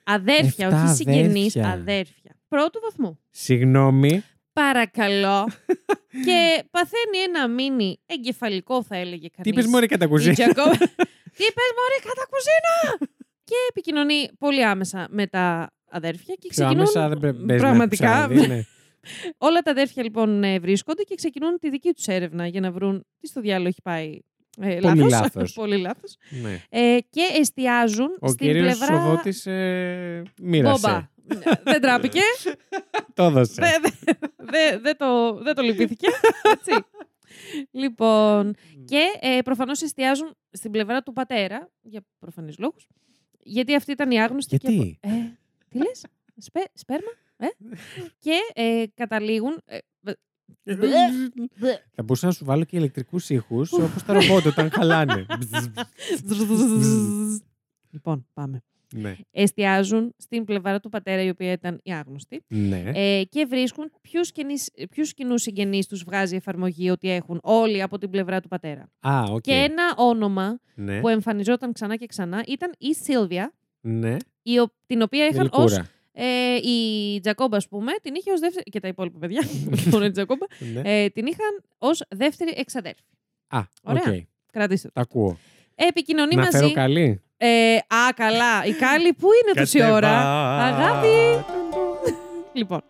[0.03, 1.71] Αδέρφια, Εφτά όχι συγγενείς, αδέρφια.
[1.71, 2.35] αδέρφια.
[2.47, 3.19] Πρώτου βαθμού.
[3.29, 4.23] Συγγνώμη.
[4.53, 5.47] Παρακαλώ.
[6.25, 9.41] και παθαίνει ένα μίνι εγκεφαλικό, θα έλεγε κανείς.
[9.43, 13.07] Τι είπες, Μωρή, κατά κουζίνα; Τι είπες μωρή κατά κουζίνα!
[13.45, 18.27] και επικοινωνεί πολύ άμεσα με τα αδέρφια και Πιο ξεκινούν άμεσα δεν πρέπει να πραγματικά.
[18.29, 18.63] ψάχνει, ναι.
[19.37, 23.05] Όλα τα αδέρφια λοιπόν ε, βρίσκονται και ξεκινούν τη δική τους έρευνα για να βρουν
[23.19, 24.19] τι στο διάλογο έχει πάει
[24.59, 25.09] ε, Πολύ λάθος.
[25.11, 25.53] λάθος.
[25.61, 26.17] πολύ λάθος.
[26.41, 26.61] Ναι.
[26.69, 28.85] Ε, και εστιάζουν Ο στην κύριος πλευρά...
[29.01, 30.87] Σοδότης ε, μοίρασε.
[30.87, 31.09] Μπόμπα.
[31.63, 32.19] δεν τράπηκε.
[33.15, 33.61] Το έδωσε.
[33.61, 36.07] δεν δε, δε- δεν το, δεν το λυπήθηκε.
[36.51, 36.83] Έτσι.
[37.71, 42.87] λοιπόν, και ε, προφανώς εστιάζουν στην πλευρά του πατέρα, για προφανείς λόγους,
[43.39, 44.55] γιατί αυτή ήταν η άγνωστη.
[44.61, 45.11] Γιατί; Και, ε,
[45.69, 46.05] τι λες,
[46.37, 47.09] Σπε, σπέρμα,
[47.45, 47.75] ε;
[48.19, 49.61] και ε, καταλήγουν...
[49.65, 49.77] ε,
[51.95, 55.25] Θα μπορούσα να σου βάλω και ηλεκτρικούς ήχους όπως τα ρομπότ όταν χαλάνε.
[57.91, 58.63] λοιπόν, πάμε.
[58.95, 59.15] ναι.
[59.31, 62.91] Εστιάζουν στην πλευρά του πατέρα, η οποία ήταν η άγνωστη, ναι.
[62.93, 67.81] ε, και βρίσκουν ποιους, κοινείς, ποιους κοινούς συγγενείς τους βγάζει η εφαρμογή ότι έχουν όλοι
[67.81, 68.89] από την πλευρά του πατέρα.
[68.99, 69.41] Α, οκ.
[69.41, 70.99] Και ένα όνομα Ναι.
[70.99, 74.17] που εμφανιζόταν ξανά και ξανά ήταν η Sylvia, ναι.
[74.41, 75.89] η, ο- την οποία είχαν ως Γλυκούρα.
[76.13, 79.41] Ε, η Jacoba, ας πούμε, την είχε ως δεύτερη, και τα υπόλοιπα παιδιά,
[79.73, 80.81] όχι μόνο η Jacoba, Ναι.
[81.03, 83.01] ε, την είχαν ως δεύτερη εξαδέρφη.
[83.47, 83.89] Α, οκ.
[84.05, 84.25] ωραία.
[84.51, 84.93] Κρατήστε το.
[84.93, 85.37] Τα ακούω.
[85.75, 86.57] Επικοινωνεί Να μαζί.
[86.57, 87.21] φέρω καλή.
[87.37, 88.65] Ε, α, καλά.
[88.65, 90.09] Η Κάλλη πού είναι τόση ώρα;
[90.61, 91.45] Αγάπη.
[92.53, 92.81] Λοιπόν.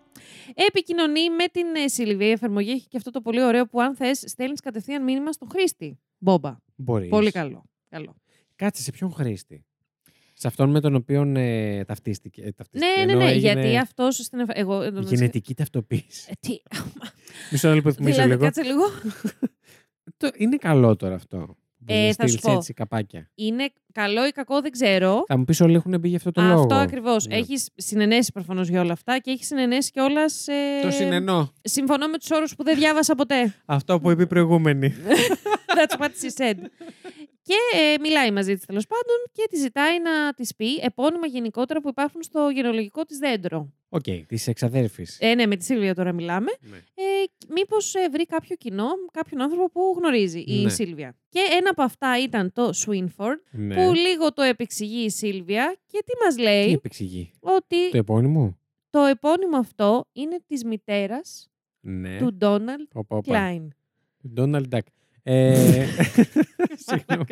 [0.55, 2.28] Επικοινωνεί με την ε, Sylvia.
[2.27, 5.49] Η εφαρμογή έχει και αυτό το πολύ ωραίο που αν θες στέλνεις κατευθείαν μήνυμα στον
[5.51, 5.99] χρήστη.
[6.17, 6.55] Μπόμπα.
[6.75, 7.09] Μπορείς.
[7.09, 7.63] Πολύ καλό.
[7.89, 8.15] καλό.
[8.55, 9.65] Κάτσε σε ποιον χρήστη;
[10.43, 12.41] Σε αυτόν με τον οποίο ε, ταυτίστηκε.
[12.41, 12.95] ε, ταυτίστηκε.
[12.97, 13.29] Ναι, ναι, Ενώ ναι.
[13.32, 14.39] έγινε Γιατί αυτό στην.
[14.39, 14.73] εφα- Εγώ.
[14.82, 16.25] εν τω μεταξύ- Γενετική ταυτοποίηση.
[16.29, 16.58] Ε, τι.
[17.51, 18.43] Μισό να λοιπόν θυμίσω δηλαδή, λίγο.
[18.43, 18.84] κάτσε λίγο.
[20.17, 21.38] Το- Είναι καλό τώρα αυτό.
[21.86, 22.51] Που Ε, να θα σου στείλεις πω.
[22.51, 23.29] έτσι καπάκια.
[23.36, 25.23] Είναι καλό ή κακό, δεν ξέρω.
[25.27, 26.62] Θα μου πεις όλοι έχουν μπει για αυτό το λόγο.
[26.62, 27.27] Αυτό ακριβώς.
[27.27, 27.36] Ναι.
[27.36, 30.47] Έχεις συνενέσει προφανώς για όλα αυτά και έχεις συνενέσει κιόλας.
[30.47, 30.53] Ε...
[30.82, 31.53] Το συνενώ.
[31.62, 33.53] Συμφωνώ με τους όρους που δεν διάβασα ποτέ.
[33.65, 34.93] Αυτό που είπε η προηγούμενη.
[35.77, 36.58] That's what she said.
[37.43, 41.82] Και ε, μιλάει μαζί της τέλος πάντων και τη ζητάει να της πει επώνυμα γενικότερα
[41.82, 43.73] που υπάρχουν στο γενεαλογικό της δέντρο.
[43.89, 45.17] Οκ, της εξαδέρφης.
[45.21, 46.51] Ε, ναι, με τη Sylvia τώρα μιλάμε.
[46.60, 46.77] Ναι.
[46.77, 47.03] Ε,
[47.49, 50.69] Μήπως βρει κάποιο κοινό, κάποιον άνθρωπο που γνωρίζει η Ναι.
[50.69, 51.15] Sylvia.
[51.29, 53.75] Και ένα από αυτά ήταν το Swinford, Ναι.
[53.75, 58.58] που λίγο το επεξηγεί η Sylvia και τι μας Τι λέει επεξηγεί; ότι Το επώνυμο;
[58.89, 62.17] το επώνυμο αυτό είναι της μητέρας Ναι.
[62.17, 63.32] του Ντόναλτ Οπα, οπα.
[63.32, 63.69] Κλάιν.
[64.17, 64.79] Του Donald Duck.
[64.79, 64.92] Ε,
[66.88, 67.25] Συγγνώμη.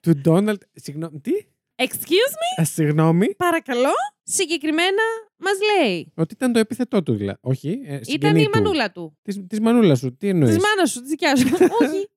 [0.00, 0.58] Του Donald.
[0.72, 1.20] Συγγνώμη.
[1.20, 1.30] Τι;
[1.76, 3.34] Excuse me, Α, Συγγνώμη.
[3.34, 3.90] παρακαλώ.
[4.22, 5.02] Συγκεκριμένα
[5.36, 6.12] μας λέει.
[6.16, 7.38] Ότι ήταν το επίθετό του, δηλαδή.
[7.40, 7.68] Όχι.
[7.68, 8.50] Ε, Ήταν συγγενή η του.
[8.54, 9.18] μανούλα του.
[9.22, 10.16] Της, της μανούλας σου.
[10.16, 11.46] Τι εννοείς; Της μάνας σου, της δικιάς σου.
[11.82, 12.08] Όχι.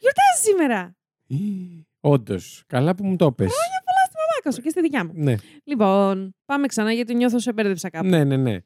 [0.00, 0.96] Γιορτάζει σήμερα.
[2.12, 2.62] Όντως.
[2.66, 3.50] Καλά που μου το πες.
[4.36, 5.12] Μάκα σου και στη δικιά μου.
[5.14, 5.34] Ναι.
[5.64, 8.06] Λοιπόν, πάμε ξανά γιατί νιώθω σε μπέρδεψα κάπου.
[8.06, 8.58] ναι, ναι, ναι.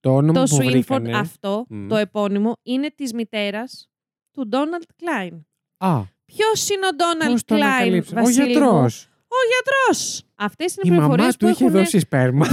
[0.00, 1.18] Το όνομα Το που Swinford βρήκανε...
[1.18, 1.88] αυτό, Μμ.
[1.88, 3.88] το επώνυμο, είναι της μητέρας
[4.36, 5.46] του Ντόναλτ Κλάιν.
[5.76, 9.08] Α, Ποιος είναι ο Ντόναλτ πώς το Κλάιν, ανακαλύψε; Ο Βασίλη μου; γιατρός.
[9.28, 10.22] Ο γιατρός.
[10.34, 11.76] Αυτές είναι Η οι μαμά πληροφορίες του που είχε έχουν...
[11.76, 12.46] δώσει σπέρμα.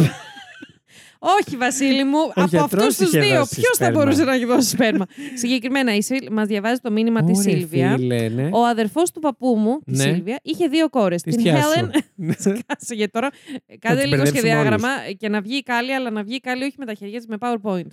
[1.39, 3.99] Όχι, Βασίλη μου, από γιατρός αυτούς τους είχε δύο, δώσει ποιος θα σπέρμα.
[3.99, 5.05] μπορούσε να έχει δώσει σπέρμα;
[5.35, 5.91] Συγκεκριμένα,
[6.31, 7.95] μας διαβάζει το μήνυμα της Ωρε, Σίλβια.
[7.97, 8.49] Φίλε, ναι.
[8.51, 10.03] Ο αδερφός του παππού μου, της Ναι.
[10.03, 11.21] Σίλβια, είχε δύο κόρες.
[11.21, 11.89] Της Την θειάς σου.
[11.91, 11.99] Helen.
[12.15, 12.33] Ναι.
[12.67, 13.29] Κάτσε γιατί τώρα.
[13.79, 16.63] Κάντε τις λίγο μπερδέψουμε σχεδιάγραμμα και να βγει η κάλλη, αλλά να βγει η κάλλη
[16.63, 17.87] όχι με τα χέρια της, με PowerPoint.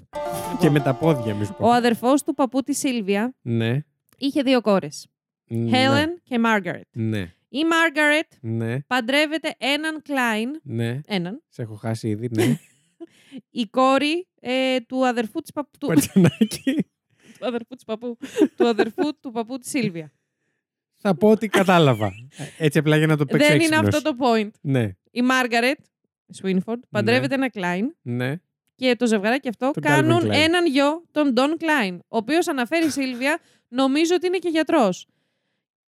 [0.61, 1.67] Και με τα πόδια, μη σου πω.
[1.67, 3.79] Ο αδερφός του παππού της Σίλβια Ναι.
[4.19, 5.07] είχε δύο κόρες.
[5.47, 5.71] Ναι.
[5.73, 6.81] Helen και Margaret.
[6.93, 7.21] Ναι.
[7.49, 8.81] Η Margaret Ναι.
[8.81, 10.61] παντρεύεται έναν Klein.
[10.63, 11.01] Ναι.
[11.07, 11.43] Έναν.
[11.49, 12.29] Σε έχω χάσει ήδη.
[12.31, 12.59] Ναι.
[13.51, 15.79] Η κόρη ε, του αδερφού της παππού.
[15.79, 16.75] Του, Πατσανάκι.
[17.39, 18.17] του αδερφού της παππού.
[18.57, 20.13] του αδερφού του παππού της Σίλβια.
[21.03, 22.13] Θα πω ότι κατάλαβα.
[22.59, 23.95] Έτσι απλά για να το παίξω Δεν είναι έξυπνος.
[23.95, 24.51] αυτό το point.
[24.61, 24.83] Ναι.
[25.11, 25.75] Η Margaret
[26.43, 28.35] Swinford παντρεύεται ένα Klein Ναι.
[28.75, 30.31] και το ζευγαράκι αυτό Τον κάνουν Calvin Klein.
[30.35, 35.07] έναν γιο, τον Don Klein, ο οποίος αναφέρει η Σίλβια, νομίζω ότι είναι και γιατρός.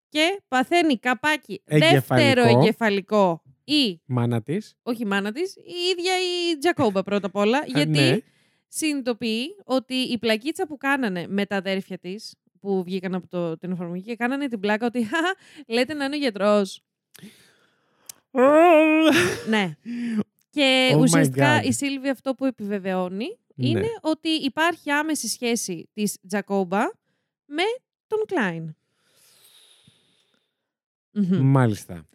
[0.09, 2.15] Και παθαίνει καπάκι Εγκεφαλικό.
[2.15, 4.75] δεύτερο εγκεφαλικό ή, Μάνα της.
[4.83, 8.19] όχι η μάνα της, η ίδια η Τζακόμπα πρώτα απ' όλα, γιατί ναι.
[8.69, 13.71] συνειδητοποιεί ότι η πλακίτσα που κάνανε με τα αδέρφια της, που βγήκαν από το, την
[13.73, 15.35] εφαρμογή και κάνανε την πλάκα ότι «Χαχα,
[15.67, 16.83] λέτε να είναι ο γιατρός.
[19.49, 19.77] Ναι.
[20.51, 21.65] Και Oh my ουσιαστικά God.
[21.65, 23.69] η Σίλβια αυτό που επιβεβαιώνει Ναι.
[23.69, 26.81] είναι ότι υπάρχει άμεση σχέση της Τζακόμπα
[27.47, 27.63] με
[28.07, 28.77] τον Κλάιν.
[31.13, 31.51] Μμμ.
[31.51, 32.07] Μάλιστα.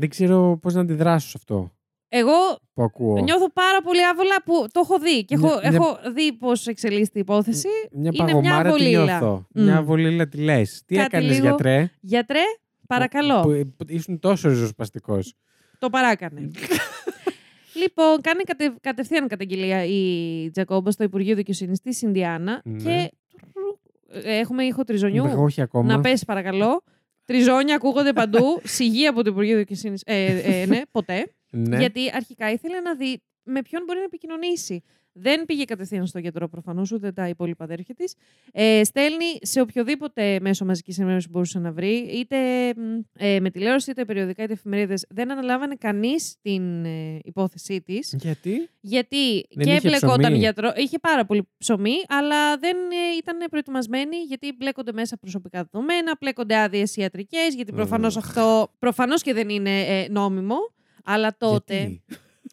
[0.00, 1.72] Δεν ξέρω πώς να αντιδράσω σε αυτό
[2.08, 2.32] Εγώ
[2.74, 3.18] που ακούω.
[3.22, 6.66] νιώθω πάρα πολύ άβολα που το έχω δει και έχω, Μια- μια- έχω δει πώς
[6.66, 7.68] εξελίσσεται η υπόθεση.
[7.92, 9.04] Μια είναι μια παγωμάρα τη βολίλα.
[9.04, 9.46] νιώθω.
[9.54, 9.62] Μμ.
[9.62, 10.82] Μια βολίλα τη λες.
[10.86, 12.40] Τι Κάτι έκανες, λίγο- γιατρέ; Γιατρέ,
[12.86, 13.40] παρακαλώ.
[13.40, 15.34] Που, που ήσουν τόσο ριζοσπαστικός.
[15.78, 16.50] Το παράκανε.
[17.82, 22.82] λοιπόν, κάνει κατε, κατευθείαν καταγγελία η Τζακόμπα στο Υπουργείο Δικαιοσύνης της Ινδιάνα Ναι.
[22.82, 23.10] και
[24.12, 25.24] ε, έχουμε ήχο τριζωνιού.
[25.36, 25.94] Όχι ακόμα.
[25.96, 26.82] Να πέσει παρακαλώ.
[27.28, 28.60] Τριζόνια ακούγονται παντού.
[28.76, 30.02] Σιγή από το Υπουργείο Δικαιοσύνης.
[30.06, 31.32] Ε, ε, ναι, ποτέ.
[31.50, 31.78] Ναι.
[31.78, 34.82] Γιατί αρχικά ήθελε να δει με ποιον μπορεί να επικοινωνήσει.
[35.20, 38.14] Δεν πήγε κατευθείαν στον γιατρό προφανώς, ούτε τα υπόλοιπα αδέρφια της.
[38.52, 42.36] Ε, στέλνει σε οποιοδήποτε μέσο μαζικής ενημέρωσης μπορούσε να βρει, είτε
[42.76, 45.06] μ, ε, με τηλεόραση, είτε περιοδικά, είτε εφημερίδες.
[45.08, 48.14] Δεν αναλάμβανε κανείς την ε, υπόθεσή της.
[48.20, 50.36] Γιατί; Γιατί Δεν και είχε μπλεκόταν ψωμί.
[50.38, 50.72] γιατρό.
[50.76, 56.56] Είχε πάρα πολύ ψωμί, αλλά δεν ε, ήταν προετοιμασμένοι γιατί μπλέκονται μέσα προσωπικά δεδομένα, μπλέκονται
[56.56, 58.22] άδειες ιατρικές, γιατί προφανώς Ugh.
[58.24, 58.72] αυτό.
[58.78, 60.56] Προφανώς και δεν είναι ε, νόμιμο.
[61.04, 61.74] Αλλά τότε.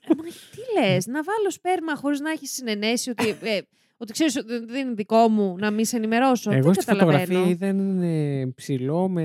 [0.05, 3.29] Γιατί; Ε, μα τι λε, να βάλω σπέρμα χωρίς να έχεις συνενέσει ότι.
[3.29, 3.59] Ε,
[3.97, 6.51] ότι ξέρεις ότι δεν είναι δικό μου να μην σε ενημερώσω.
[6.51, 7.19] Εγώ δεν στη καταλαβαίνω.
[7.25, 9.23] φωτογραφία είδα έναν ε, ψηλό με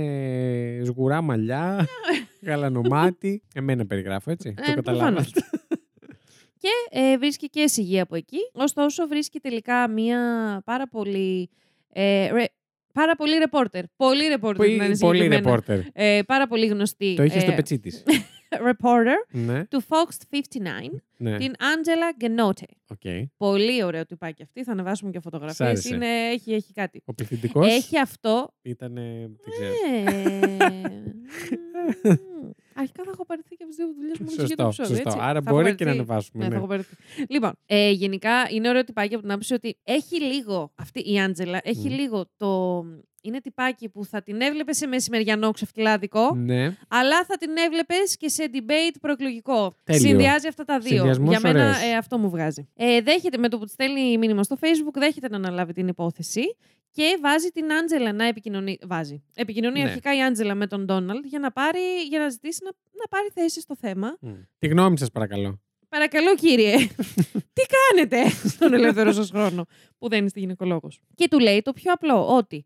[0.84, 1.86] σγουρά μαλλιά,
[2.46, 3.42] γαλανομάτι.
[3.54, 4.54] Εμένα περιγράφω έτσι.
[4.58, 5.12] Ε, το καταλάβατε.
[5.12, 5.32] προφανώς.
[6.62, 8.38] Και ε, βρίσκει και σιγή από εκεί.
[8.52, 10.18] Ωστόσο, βρίσκει τελικά μία
[10.64, 11.50] πάρα πολύ.
[11.92, 12.44] Ε, ρε-
[12.92, 13.84] πάρα πολύ ρεπόρτερ.
[13.96, 14.66] Πολύ ρεπόρτερ.
[14.66, 15.36] να είναι Πολύ συγκεκριμένα.
[15.36, 15.80] ρεπόρτερ.
[15.92, 17.14] Ε, πάρα πολύ γνωστή.
[17.16, 18.02] Το είχε στο ε, πετσί της.
[18.68, 21.36] reporter ναι, του Fox 59, ναι.
[21.36, 22.64] την Angela Ganote.
[22.88, 23.28] Οκ.
[23.36, 24.64] Πολύ ωραίο τυπάκι αυτή.
[24.64, 25.60] Θα ανεβάσουμε και Σ' φωτογραφίες.
[25.68, 25.94] άρεσε.
[25.94, 27.02] Είναι, έχει, έχει κάτι.
[27.04, 28.54] Ο πληθυντικός; Έχει αυτό.
[28.62, 28.94] ήταν.
[28.94, 29.72] Δεν ξέρω.
[29.96, 30.10] Ε,
[32.02, 34.94] μ, Αρχικά θα έχω παραιτηθεί και από τις δύο δουλειές μου για το Σωστό, επεισόδιο.
[34.94, 35.08] σωστό.
[35.08, 35.18] έτσι.
[35.28, 36.12] Άρα Θα μπορεί έχω και να παραιτηθεί.
[36.12, 36.38] ανεβάσουμε.
[36.38, 36.56] Ναι, θα ναι.
[36.56, 36.96] έχω παραιτηθεί.
[37.28, 41.60] Λοιπόν, ε, γενικά είναι ωραίο τυπάκι από την άποψη ότι έχει λίγο, αυτή η Άντζελα,
[41.64, 41.92] έχει Μμ.
[41.92, 42.84] λίγο το.
[43.20, 46.76] Είναι τυπάκι που θα την έβλεπες σε μεσημεριανό ξεφτιλάδικο, Ναι.
[46.88, 49.74] αλλά θα την έβλεπες και σε debate προεκλογικό.
[49.84, 50.02] Τέλειο.
[50.08, 50.96] Συνδυάζει αυτά τα δύο.
[50.96, 51.82] Συνδυασμός Για μένα ωραίος.
[51.82, 52.68] ε, αυτό μου βγάζει.
[52.76, 56.42] Ε, δέχεται με το που τη στέλνει μήνυμα στο Facebook, δέχεται να αναλάβει την υπόθεση
[56.90, 58.78] και βάζει την Άντζελα να επικοινωνεί.
[58.86, 59.22] Βάζει.
[59.34, 59.88] Επικοινωνεί Ναι.
[59.88, 63.28] αρχικά η Άντζελα με τον Ντόναλντ για να, πάρει, για να ζητήσει να, να πάρει
[63.34, 64.16] θέση στο θέμα.
[64.20, 64.30] Μμ.
[64.58, 65.60] Τη γνώμη σας, παρακαλώ.
[65.88, 66.76] Παρακαλώ, κύριε,
[67.56, 69.64] τι κάνετε στον ελεύθερο σας χρόνο
[69.98, 72.64] που δεν είστε γυναικολόγος; Και του λέει το πιο απλό, ότι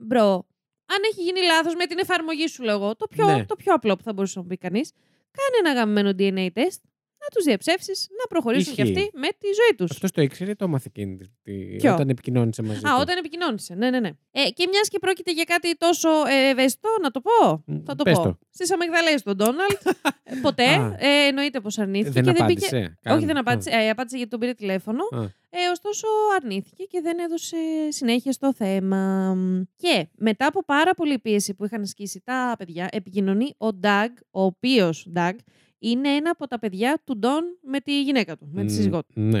[0.00, 0.46] bro,
[0.86, 3.44] αν έχει γίνει λάθος με την εφαρμογή σου, λέγω, το πιο, Ναι.
[3.44, 4.92] το πιο απλό που θα μπορούσε να μου πει κανείς,
[5.30, 6.80] κάνε ένα γαμημένο DNA test,
[7.22, 8.98] να τους διαψεύσεις, να προχωρήσουν κι Ισχύει.
[8.98, 9.90] αυτοί με τη ζωή τους.
[9.90, 12.96] Αυτό το ήξερε ή το έμαθε εκείνη τη- τη- Ποιο; όταν επικοινώνησε μαζί Α, του.
[13.00, 13.74] όταν επικοινώνησε.
[13.74, 14.10] Ναι, ναι, ναι.
[14.30, 17.94] Ε, και μιας και πρόκειται για κάτι τόσο ε, ευαίσθητο, να το πω; Μ, Θα
[17.94, 18.22] το πες πω.
[18.22, 18.38] το.
[18.50, 19.80] Στις αμυγδαλέ του Ντόναλτ.
[20.22, 20.64] ε, ποτέ.
[20.64, 20.96] Α.
[20.98, 22.10] Ε, εννοείται πως αρνήθηκε.
[22.10, 22.68] Δεν και δεν απάντησε.
[22.70, 22.94] πήγε...
[23.02, 23.16] καν.
[23.16, 23.40] Όχι, δεν Α.
[23.40, 23.70] απάντησε.
[23.70, 25.04] Ε, απάντησε γιατί τον πήρε τηλέφωνο.
[25.10, 25.38] Α.
[25.52, 26.06] Ε, ωστόσο,
[26.36, 27.56] αρνήθηκε και δεν έδωσε
[27.88, 29.34] συνέχεια στο θέμα.
[29.76, 34.42] Και μετά από πάρα πολλή πίεση που είχαν ασκήσει τα παιδιά, επικοινωνεί ο Ντάγκ, ο
[34.42, 35.34] οποίος Ντάγκ
[35.80, 38.98] είναι ένα από τα παιδιά του Ντόν με τη γυναίκα του, με τη Μ, σύζυγό
[39.02, 39.20] του.
[39.20, 39.40] Ναι.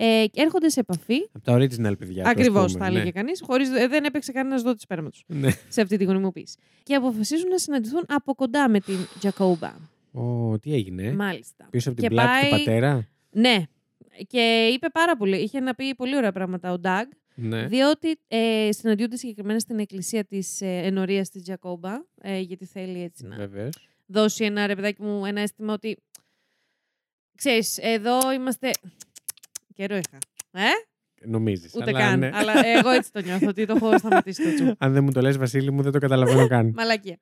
[0.00, 1.28] Ε, και έρχονται σε επαφή.
[1.32, 2.22] Από τα original παιδιά.
[2.22, 3.10] του, ας Ακριβώς, πούμε, θα έλεγε ναι.
[3.10, 3.42] κανείς.
[3.46, 5.50] Χωρίς, ε, δεν έπαιξε κανένας δότης σπέρμα τους Ναι.
[5.68, 6.56] σε αυτή τη γονιμοποίηση.
[6.82, 9.74] Και αποφασίζουν να συναντηθούν από κοντά με την Τζακόμπα.
[10.12, 11.66] Ω, τι έγινε; Μάλιστα.
[11.70, 13.62] Πίσω από την Και πλάτη του πάει- πατέρα; Ναι.
[14.26, 15.36] Και είπε πάρα πολύ.
[15.36, 17.06] Είχε να πει πολύ ωραία πράγματα ο Ντάγκ.
[17.34, 17.66] Ναι.
[17.66, 21.92] Διότι ε, συναντιούνται συγκεκριμένα στην εκκλησία της ε, ενορίας της Τζακόμπα.
[22.22, 23.88] Ε, γιατί θέλει έτσι να Βεβαίως.
[24.08, 25.96] Δώσει ένα ρε παιδάκι μου ένα αίσθημα ότι.
[27.36, 28.70] Ξέρεις, εδώ είμαστε.
[29.74, 30.18] Καιρό είχα.
[30.52, 30.68] Ε,
[31.24, 31.74] Νομίζεις.
[31.74, 32.22] ούτε καν.
[32.24, 34.74] Αλλά εγώ έτσι το νιώθω, ότι το έχω σταματήσει το τσου.
[34.78, 36.72] Αν δεν μου το λες Βασίλη μου, δεν το καταλαβαίνω καν.
[36.76, 37.18] Μαλακία.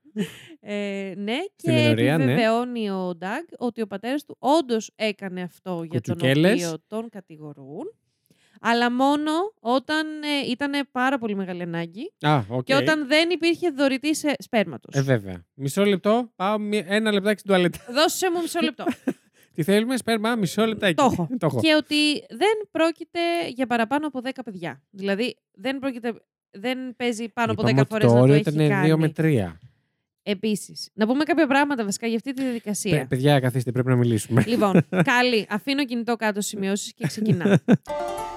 [0.61, 2.25] Ε, ναι, Στην και ενορία, ναι.
[2.25, 6.65] επιβεβαιώνει ο Ντάγκ ότι ο πατέρας του όντως έκανε αυτό για τον Κουτσουκέλες.
[6.65, 7.95] οποίο τον κατηγορούν.
[8.61, 9.31] Αλλά μόνο
[9.61, 12.65] όταν ε, ήταν πάρα πολύ μεγάλη ανάγκη Α, οκ.
[12.65, 14.95] και όταν δεν υπήρχε δωρητής σπέρματος.
[14.95, 15.45] Ε, βέβαια.
[15.55, 16.33] Μισό λεπτό.
[16.37, 17.79] Πάω μη- ένα λεπτάκι στην τουαλέτα.
[17.91, 18.85] Δώσε μου μισό λεπτό.
[19.55, 20.95] Τι θέλουμε, σπέρμα, μισό λεπτάκι.
[20.95, 21.29] Το έχω.
[21.39, 21.61] το έχω.
[21.61, 23.21] και ότι δεν πρόκειται
[23.55, 24.83] για παραπάνω από 10 παιδιά.
[24.91, 26.15] Δηλαδή δεν, πρόκειται,
[26.51, 28.69] δεν παίζει πάνω από 10 Είπαμε ότι φορές το να το όριο έχει ήταν 2
[28.69, 28.97] κάνει.
[28.97, 29.53] με 3.
[30.29, 33.07] Επίσης, να πούμε κάποια πράγματα βασικά για αυτή τη διαδικασία.
[33.07, 34.45] Παιδιά, καθίστε, πρέπει να μιλήσουμε.
[34.47, 35.47] Λοιπόν, καλή.
[35.51, 37.53] Αφήνω κινητό κάτω σημειώσεις και ξεκινάω.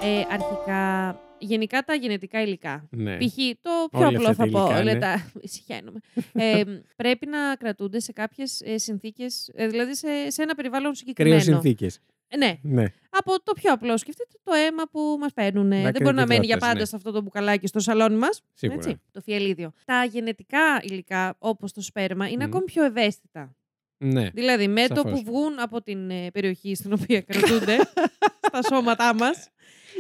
[0.03, 2.87] ε, αρχικά, γενικά τα γενετικά υλικά.
[2.91, 3.17] ναι.
[3.17, 3.35] Π.χ.
[3.61, 4.59] το πιο Όλα απλό αυτά θα τα πω.
[4.65, 4.91] υλικά, ναι.
[4.93, 5.99] Λέτα, συχαίνομαι.
[6.33, 6.61] ε,
[6.95, 11.41] πρέπει να κρατούνται σε κάποιες ε, συνθήκες, δηλαδή σε, σε ένα περιβάλλον συγκεκριμένο.
[11.41, 11.99] Κρύο συνθήκες.
[12.31, 12.83] Ε, ναι, Ναι.
[13.09, 13.97] από το πιο απλό.
[13.97, 15.69] Σκεφτείτε το αίμα που μας παίρνουν.
[15.69, 16.85] Δεν Μακρύ μπορεί να μένει για πικρότητας, πάντα ναι.
[16.85, 18.41] σε αυτό το μπουκαλάκι στο σαλόνι μας.
[18.53, 18.99] Σίγουρα.
[19.11, 19.71] το φιαλίδιο.
[19.85, 22.49] Τα γενετικά υλικά, όπως το σπέρμα, είναι Μμ.
[22.49, 23.55] ακόμη πιο ευαίσθητα.
[23.97, 24.29] Ναι.
[24.29, 25.11] Δηλαδή, με το Σαφώς.
[25.11, 27.77] που βγουν από την ε, περιοχή στην οποία κρατούνται
[28.47, 29.47] στα σώματά μας,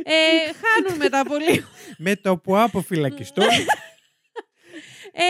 [0.03, 0.13] ε,
[0.53, 1.63] χάνουν μετά πολύ.
[1.97, 3.43] με το που αποφυλακιστούν.
[5.11, 5.21] Ε,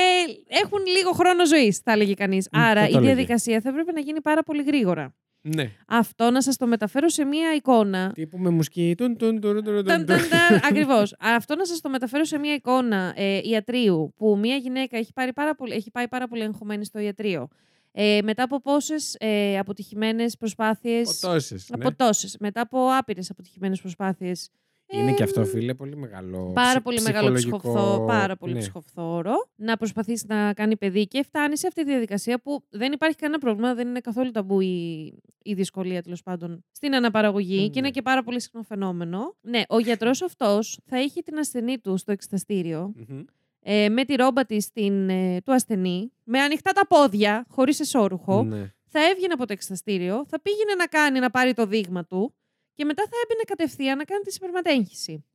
[0.47, 2.47] έχουν λίγο χρόνο ζωής, θα έλεγε κανείς.
[2.51, 3.13] Άρα θα η το έλεγε.
[3.13, 5.15] διαδικασία θα έπρεπε να γίνει πάρα πολύ γρήγορα.
[5.41, 5.71] Ναι.
[5.87, 8.11] Αυτό να σας το μεταφέρω σε μία εικόνα.
[8.13, 8.95] Τύπου με μουσκί.
[8.97, 10.05] Τουν, τουν, τουν, τουν, Ταν, τουν.
[10.05, 10.59] ταν, ταν.
[10.69, 11.15] Ακριβώς.
[11.19, 15.33] Αυτό να σας το μεταφέρω σε μία εικόνα ε, ιατρίου που μία γυναίκα έχει, πάρει
[15.33, 17.47] πάρα πολύ, έχει πάει πάρα πολύ εγχωμένη στο ιατρείο.
[17.91, 21.19] Ε, μετά από πόσες ε, αποτυχημένες προσπάθειες...
[21.21, 21.85] Ποτόσες, ναι.
[21.85, 22.37] Από τόσες.
[22.39, 24.49] Μετά από άπειρες αποτυχημένες προσπάθειες.
[24.91, 26.51] Είναι και ε, αυτό, φίλε, πολύ μεγάλο.
[26.53, 28.59] Πάρα ψυχ- πολύ μεγάλο ψυχολογικό- ψυχοφθόρο, πάρα πολύ ναι.
[28.59, 33.15] ψυχοφθόρο, να προσπαθήσει να κάνει παιδί και φτάνει σε αυτή τη διαδικασία που δεν υπάρχει
[33.15, 35.03] κανένα πρόβλημα, δεν είναι καθόλου ταμπού η,
[35.43, 37.67] η δυσκολία τέλος πάντων στην αναπαραγωγή Ναι.
[37.67, 39.35] και είναι και πάρα πολύ συχνό φαινόμενο.
[39.41, 43.21] Ναι, ο γιατρός αυτός θα έχει την ασθενή του στο εξεταστήριο Μμμ.
[43.61, 48.43] ε, με τη ρόμπα της ε, του ασθενή, με ανοιχτά τα πόδια, χωρίς εσώρουχο.
[48.43, 48.73] Ναι.
[48.91, 52.33] Θα έβγαινε από το εξεταστήριο, θα πήγαινε να κάνει να πάρει το δείγμα του
[52.79, 55.25] και μετά θα έμπαινε κατευθείαν να κάνει τη σπερματέγχυση.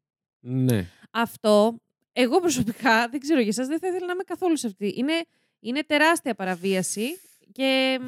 [0.41, 0.87] Ναι.
[1.11, 1.77] Αυτό,
[2.13, 4.95] εγώ προσωπικά, δεν ξέρω για εσάς, δεν θα ήθελα να είμαι καθόλου σε αυτή.
[4.97, 5.13] Είναι,
[5.61, 7.21] είναι τεράστια παραβίαση
[7.53, 8.05] και μ,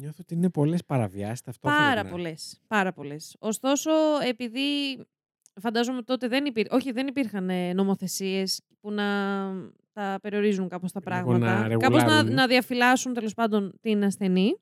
[0.00, 1.84] Νιώθω ότι είναι πολλές παραβιάσεις ταυτόχρονα.
[1.84, 3.36] πάρα πολλές, πάρα πολλές.
[3.38, 3.90] Ωστόσο,
[4.28, 4.98] επειδή
[5.60, 9.04] φαντάζομαι τότε δεν υπήρχαν, όχι δεν υπήρχαν ε, νομοθεσίες που να
[9.92, 11.76] τα περιορίζουν κάπως τα Λίγο να πράγματα.
[11.76, 12.34] κάπως να, ρεγουλάρουν.
[12.34, 14.60] να διαφυλάσσουν τέλος πάντων την ασθενή.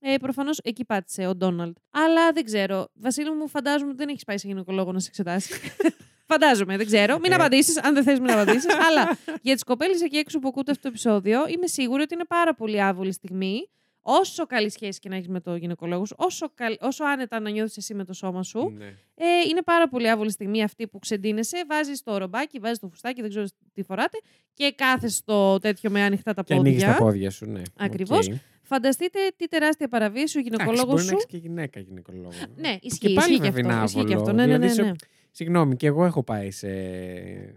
[0.00, 1.76] Ε, Προφανώς εκεί πάτησε ο Ντόναλντ.
[1.90, 2.88] Αλλά δεν ξέρω.
[2.94, 5.52] Βασίλη μου, φαντάζομαι ότι δεν έχεις πάει σε γυναικολόγο να σε εξετάσει.
[6.30, 7.18] φαντάζομαι, δεν ξέρω.
[7.18, 7.34] Μην Ε.
[7.34, 8.66] απαντήσεις, αν δεν θες, μην απαντήσεις.
[8.88, 12.24] Αλλά για τις κοπέλες εκεί έξω που ακούτε αυτό το επεισόδιο, είμαι σίγουρη ότι είναι
[12.24, 13.68] πάρα πολύ άβολη στιγμή.
[14.10, 17.50] Όσο καλή σχέση και να έχεις με το γυναικολόγο σου, όσο, καλ- όσο άνετα να
[17.50, 18.84] νιώθεις εσύ με το σώμα σου, Ναι.
[19.14, 23.20] ε, είναι πάρα πολύ άβολη στιγμή αυτή που ξεντύνεσαι, βάζεις το ρομπάκι, βάζεις το φουστάκι,
[23.20, 24.18] δεν ξέρω τι φοράτε,
[24.54, 27.04] και κάθεσαι στο τέτοιο με ανοιχτά τα Και ανοίγεις τα πόδια.
[27.04, 27.62] πόδια σου, ναι.
[27.78, 28.26] Ακριβώς.
[28.28, 28.34] Οκ.
[28.68, 31.14] Φανταστείτε τι τεράστια παραβίαση ο Εντάξει, γυναικολόγος μπορεί να σου.
[31.14, 32.30] έχεις και γυναίκα γυναικολόγο.
[32.56, 33.98] Ναι, Που ισχύει, και πάλι ισχύει και βέβαια είναι αυτό.
[33.98, 34.30] Ισχύει και άβολο.
[34.30, 34.32] αυτό.
[34.32, 34.96] Ναι, ναι, ναι, Δηλαδή, ναι.
[34.98, 36.68] σε- Συγγνώμη, και εγώ έχω πάει σε,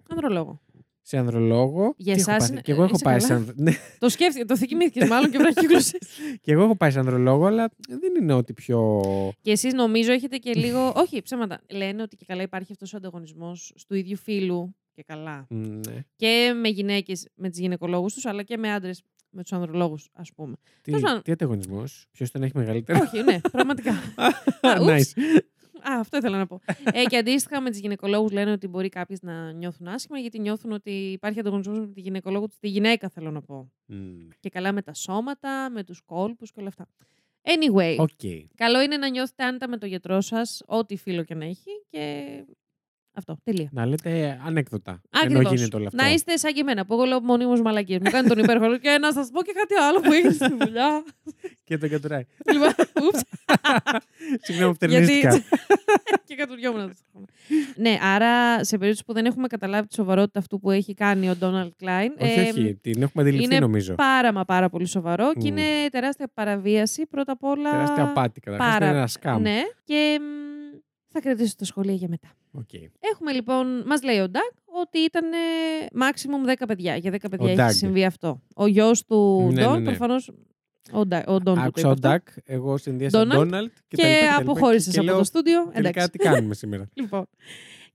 [0.09, 0.61] Ανδρολόγο.
[1.01, 1.93] σε ανδρολόγο.
[1.97, 3.71] Για Τι έχω εσάς πάθει; είναι- Και εγώ έχω είσαι πάει σε καλά; ανδρο- ναι,
[3.99, 5.97] το σκέφτηκε, το θυμήθηκες μάλλον και βραχύκλωσε.
[6.43, 9.01] και εγώ έχω πάει σε ανδρολόγο, αλλά δεν είναι ότι πιο.
[9.41, 10.91] και εσείς νομίζω έχετε και λίγο.
[11.03, 11.61] Όχι, ψέματα.
[11.69, 15.45] Λένε ότι και καλά υπάρχει αυτός ο ανταγωνισμός του ίδιου φίλου και καλά.
[15.49, 16.05] Ναι.
[16.15, 19.01] Και με γυναίκες με τις γυναικολόγους τους, αλλά και με άντρες
[19.31, 20.55] με τους ανδρολόγους, ας πούμε.
[20.81, 21.21] Τι, Τέλος πάντων.
[21.21, 23.91] τι ανταγωνισμός, ποιος τον έχει μεγαλύτερο; Όχι, ναι, πραγματικά.
[24.61, 25.13] Α, ούψ.
[25.15, 25.21] nice.
[25.89, 26.61] Α, αυτό ήθελα να πω.
[26.93, 30.71] ε, και αντίστοιχα με τι γυναικολόγους λένε ότι μπορεί κάποιες να νιώθουν άσχημα γιατί νιώθουν
[30.71, 32.55] ότι υπάρχει ανταγωνισμός με τη γυναικολόγο του.
[32.59, 33.71] Τη γυναίκα θέλω να πω.
[33.85, 34.27] Μμ.
[34.39, 36.87] Και καλά με τα σώματα, με τους κόλπους και όλα αυτά.
[37.43, 38.09] Anyway, Οκ.
[38.55, 41.69] καλό είναι να νιώθετε άνετα με το γιατρό σας, ό,τι φύλο και να έχει.
[41.89, 42.25] Και
[43.13, 43.37] αυτό.
[43.43, 43.69] Τελεία.
[43.71, 44.91] Να λέτε ανέκδοτα.
[45.23, 45.53] Ενώ Ακριβώς.
[45.57, 46.03] γίνεται όλο αυτό.
[46.03, 47.99] Να είστε σαν και εμένα που εγώ λέω μονίμως μαλακίες.
[48.03, 51.03] Μου κάνει τον υπέροχο και να σας πω και κάτι άλλο που έγινε στη δουλειά.
[51.71, 52.25] Και τον κατουράει.
[52.51, 52.69] Λοιπόν,
[53.07, 53.21] oops.
[54.45, 55.57] Συγγνώμη που Γιατί- φτερνίστηκα.
[56.27, 57.27] και κατουριόμουν ταυτόχρονα.
[57.75, 61.35] ναι, άρα σε περίπτωση που δεν έχουμε καταλάβει τη σοβαρότητα αυτού που έχει κάνει ο
[61.35, 62.11] Ντόναλτ Κλάιν.
[62.19, 62.75] όχι, ε, όχι.
[62.81, 63.95] Την έχουμε αντιληφθεί είναι νομίζω.
[63.95, 65.57] Πάρα μα πάρα πολύ σοβαρό και Μμ.
[65.57, 67.71] είναι τεράστια παραβίαση πρώτα απ' όλα.
[67.71, 68.71] Τεράστια απάτη καταρχάς.
[68.73, 69.41] πάρα- Είναι ένα scam.
[69.41, 70.23] Ναι, και μ,
[71.11, 72.27] θα κρατήσω τα σχόλια για μετά.
[72.51, 72.73] Οκ.
[73.13, 74.51] Έχουμε λοιπόν, μας λέει ο Doug
[74.81, 75.37] ότι ήταν ε,
[75.93, 76.95] maximum 10 παιδιά.
[76.95, 77.57] Για 10 παιδιά Doug.
[77.67, 78.41] έχει συμβεί αυτό.
[78.55, 79.85] Ο γιος του Ναι, Ντόν, ναι, ναι.
[79.85, 80.31] προφανώς.
[80.91, 82.07] Ο, Ντα- ο Ντόν του το Άκουσα είπε ο αυτό.
[82.07, 84.51] Doug, εγώ συνδύασα Donald Ντόναλτ και, τα Και λοιπά και τα λοιπά.
[84.51, 85.63] αποχώρησες Και από λέω, το στούντιο.
[85.73, 86.09] Τελικά Εντάξει.
[86.09, 86.89] τι κάνουμε σήμερα.
[87.01, 87.27] Λοιπόν.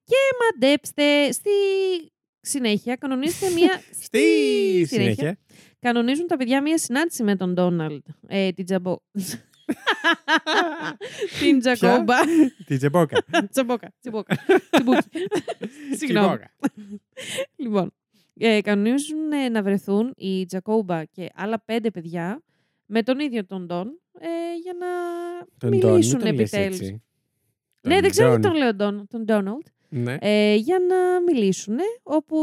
[0.05, 1.51] Και μαντέψτε, στη
[2.41, 3.81] συνέχεια κανονίζεται μία.
[4.05, 4.21] Στη
[4.89, 5.39] συνέχεια.
[5.79, 8.03] Κανονίζουν τα παιδιά μία συνάντηση με τον Ντόναλντ.
[8.27, 8.97] Ε, την τζαμπο...
[11.41, 12.15] Την Τζακόμπα.
[12.67, 13.17] Τη Τζεμπόκα.
[13.51, 13.93] Τσαμπόκα.
[14.01, 14.37] Τσιμπόκα.
[14.71, 15.09] Τσιμπούκι.
[15.99, 16.27] Συγγνώμη.
[16.27, 16.51] Τζιμπόκα.
[17.57, 17.93] Λοιπόν,
[18.39, 22.43] ε, κανονίζουν ε, να βρεθούν η Τζακόμπα και άλλα πέντε παιδιά
[22.87, 24.27] με τον ίδιο τον Ντόν ε,
[24.63, 24.87] για να
[25.59, 26.79] Τον Ντόν, μην μιλήσουν τον λες επιτέλους.
[26.81, 27.03] έτσι.
[27.81, 28.51] Ναι, Τον δεν ξέρω τι Ντόν.
[28.51, 29.67] τον λέω Ντόν, τον Ντόναλτ.
[29.89, 30.17] Ναι.
[30.21, 32.37] Ε, για να μιλήσουν, όπου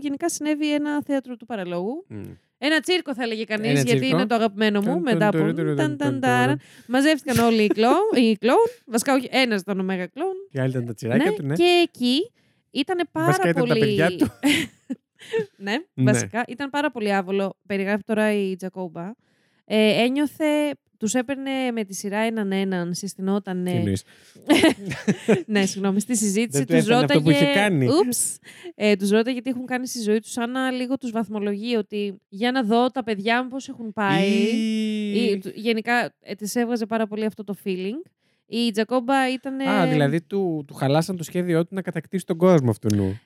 [0.00, 2.04] γενικά συνέβη ένα θέατρο του παραλόγου.
[2.08, 2.22] Μμ.
[2.58, 4.16] Ένα τσίρκο θα έλεγε κανείς, Ένα γιατί τσίρκο.
[4.16, 4.86] είναι το αγαπημένο μου.
[4.92, 5.38] Ταν, Μετά ταν, από.
[5.38, 6.52] τουρου, τουρου, ταν, ταν, ταν, ταν, τάρα.
[6.52, 6.58] τουρου.
[6.86, 8.10] Μαζεύτηκαν όλοι οι κλόουν.
[8.16, 8.66] οι κλόουν.
[8.86, 10.34] Βασικά, όχι, ένας ήταν ο Μέγα κλόουν.
[10.50, 11.54] Και άλλοι ήταν τα τσιράκια του, ναι.
[11.54, 12.30] Και εκεί
[12.70, 13.80] ήταν πάρα Βασικά ήταν πολύ.
[13.80, 14.26] τα παιδιά του.
[15.56, 16.12] ναι, Ναι.
[16.12, 17.56] βασικά ήταν πάρα πολύ άβολο.
[17.66, 19.10] Περιγράφει τώρα η Τζακόμπα.
[19.64, 23.64] Ε, ένιωθε, τους έπαιρνε με τη σειρά έναν έναν, συστηνόταν.
[23.64, 24.02] Τι εννοείς.
[25.46, 27.22] ναι, συγγνώμη, στη συζήτηση Δεν του τους έφερνε αυτό ρώταγε...
[27.38, 27.86] που είχε κάνει.
[27.86, 28.38] Ούψ.
[28.74, 32.20] ε, τους ρώταγε τι έχουν κάνει στη ζωή τους, σαν να λίγο τους βαθμολογεί ότι
[32.28, 34.28] για να δω τα παιδιά μου πώς έχουν πάει.
[34.30, 38.10] Ή- Ή, του- γενικά ε, της έβγαζε πάρα πολύ αυτό το feeling.
[38.50, 39.60] Η Τζακόμπα ήταν.
[39.60, 43.20] Α, δηλαδή του, του χαλάσαν το σχέδιό του να κατακτήσει τον κόσμο αυτού νου.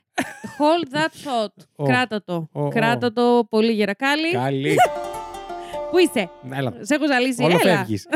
[0.58, 1.64] Hold that thought.
[1.76, 1.84] Ω.
[1.84, 2.48] Κράτα το.
[2.52, 2.68] Ω, ω.
[2.68, 4.30] Κράτα το πολύ γερακάλι.
[4.32, 4.74] Καλή.
[5.92, 6.74] Πού είσαι, Έλα.
[6.80, 7.42] σε έχω ζαλίσει.
[7.42, 7.76] Όλο Έλα.
[7.76, 8.06] φεύγεις.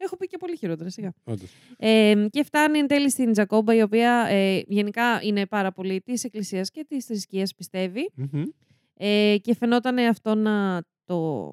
[0.00, 1.12] Έχω πει και πολύ χειρότερα, σιγά.
[1.24, 1.50] Όντως.
[1.76, 6.24] Ε, και φτάνει εν τέλει στην Τζακόμπα, η οποία ε, γενικά είναι πάρα πολύ της
[6.24, 8.10] Εκκλησίας και της θρησκείας, πιστεύει.
[8.14, 8.42] Μμμ.
[8.94, 11.52] Ε, και φαινόταν αυτό να το,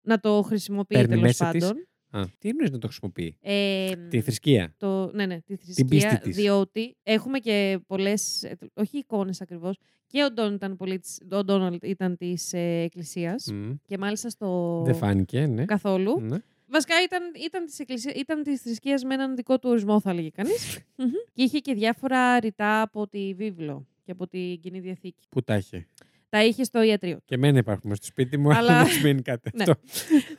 [0.00, 1.72] να το χρησιμοποιεί Παίρνει τέλος μέσα της.
[2.12, 2.26] Πάντων.
[2.26, 6.18] Α, τι εννοείς να το χρησιμοποιεί; Ε, Τη θρησκεία; το, ναι, ναι, τη πίστη θρησκεία,
[6.18, 6.36] της.
[6.36, 11.44] διότι έχουμε και πολλές, ε, όχι εικόνες ακριβώς, και ο Ντόναλτ ήταν, πολύ, της- ο
[11.44, 13.70] Ντόναλτ ήταν της ε, εκκλησίας Μμ.
[13.86, 15.64] και μάλιστα στο Δεν φάνηκε, ναι.
[15.64, 16.20] καθόλου.
[16.20, 16.36] Ναι.
[16.66, 20.28] Βασικά ήταν, ήταν, της εκκλησίας, ήταν της θρησκείας με έναν δικό του ορισμό θα έλεγε
[20.30, 20.78] κανείς.
[20.98, 21.10] Μμμ.
[21.32, 25.26] και είχε και διάφορα ρητά από τη βίβλο και από την Κοινή Διαθήκη.
[25.30, 25.86] Πού τα είχε;
[26.32, 27.22] Τα είχε στο ιατρείο του.
[27.24, 29.62] Και εμένα υπάρχουν μες στο σπίτι μου, αλλά Αλλά- δεν σημαίνει κάτι Ναι.
[29.62, 29.80] αυτό.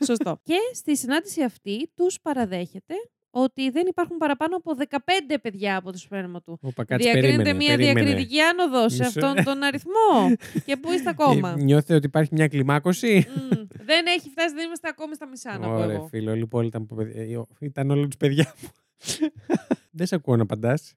[0.04, 0.40] Σωστό.
[0.42, 2.94] και στη συνάντηση αυτή τους παραδέχεται
[3.30, 6.58] ότι δεν υπάρχουν παραπάνω από 15 παιδιά από το σπέρμα του.
[6.62, 8.00] Όπα, κάτσε, Διακρίνεται περίμενε, μια περίμενε.
[8.06, 9.26] διακριτική άνοδος σε Μισό.
[9.26, 10.36] αυτόν τον αριθμό.
[10.66, 13.50] και πού είστε ακόμα; Ε, Νιώθετε ότι υπάρχει μια κλιμάκωση; Μμ,
[13.84, 16.06] δεν έχει φτάσει, δεν είμαστε ακόμη στα μισά να πω Ωραία, εγώ.
[16.06, 17.22] φίλο, λοιπόν ήταν, από παιδιά-
[17.60, 18.68] ε, ήταν όλα τους παιδιά μου.
[19.96, 20.94] Δεν σε ακούω να απαντάς.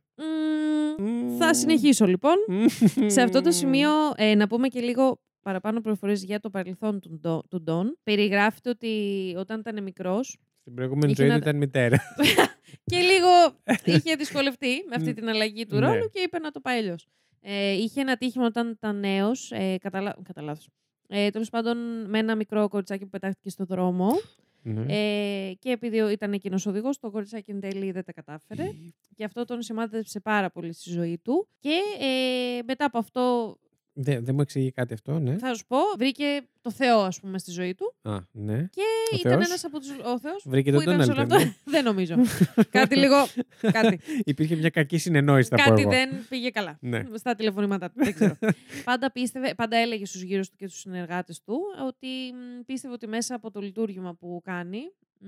[0.97, 2.35] Μμ, θα συνεχίσω λοιπόν.
[3.07, 7.19] Σε αυτό το σημείο ε, να πούμε και λίγο παραπάνω πληροφορίες για το παρελθόν του,
[7.21, 7.97] Ντο- του Ντόν.
[8.03, 8.89] Περιγράφεται ότι
[9.37, 12.01] όταν ήταν μικρός Στην προηγούμενη Είχε ζωή να- του ήταν μητέρα.
[12.91, 13.29] και λίγο
[13.97, 15.87] είχε δυσκολευτεί με αυτή την αλλαγή του Ναι.
[15.87, 17.07] ρόλου και είπε να το πάει αλλιώς.
[17.41, 20.67] Ε, είχε ένα τύχημα όταν ήταν νέος, ε, κατά, λά- κατά λάθος.
[21.07, 21.77] Ε, Τέλος πάντων,
[22.09, 24.09] με ένα μικρό κοριτσάκι που πετάχτηκε στο δρόμο.
[24.69, 24.85] Ναι.
[25.49, 28.71] Ε, και επειδή ο- ήταν εκείνος οδηγός, το κοριτσάκι εν τέλει δεν τα κατάφερε.
[29.15, 31.47] Και αυτό τον σημάδεψε πάρα πολύ στη ζωή του.
[31.59, 33.55] Και ε, μετά από αυτό,
[33.99, 35.37] Δεν δεν μου εξηγεί κάτι αυτό, ναι.
[35.37, 37.95] θα σου πω, βρήκε το Θεό, ας πούμε, στη ζωή του.
[38.01, 38.57] Α, ναι.
[38.71, 38.81] Και
[39.13, 39.85] Ο ήταν Θεός; ένας από του.
[40.05, 40.43] Ο Θεός.
[40.47, 41.45] Βρήκε που τον ήταν σε όλο Ντόναλτ.
[41.47, 41.59] αυτό.
[41.63, 42.15] δεν νομίζω.
[42.69, 43.15] κάτι λίγο.
[43.71, 45.89] Κάτι, Υπήρχε μια κακή συνεννόηση, θα πω κάτι εγώ.
[45.89, 46.77] δεν πήγε καλά.
[46.81, 47.03] Ναι.
[47.13, 48.03] Στα τηλεφωνήματά του.
[48.03, 48.37] Δεν ξέρω.
[48.83, 53.07] πάντα, πίστευε, πάντα έλεγε στους γύρω του και στους συνεργάτες του ότι μ, πίστευε ότι
[53.07, 54.79] μέσα από το λειτουργήμα που κάνει.
[55.19, 55.27] μ,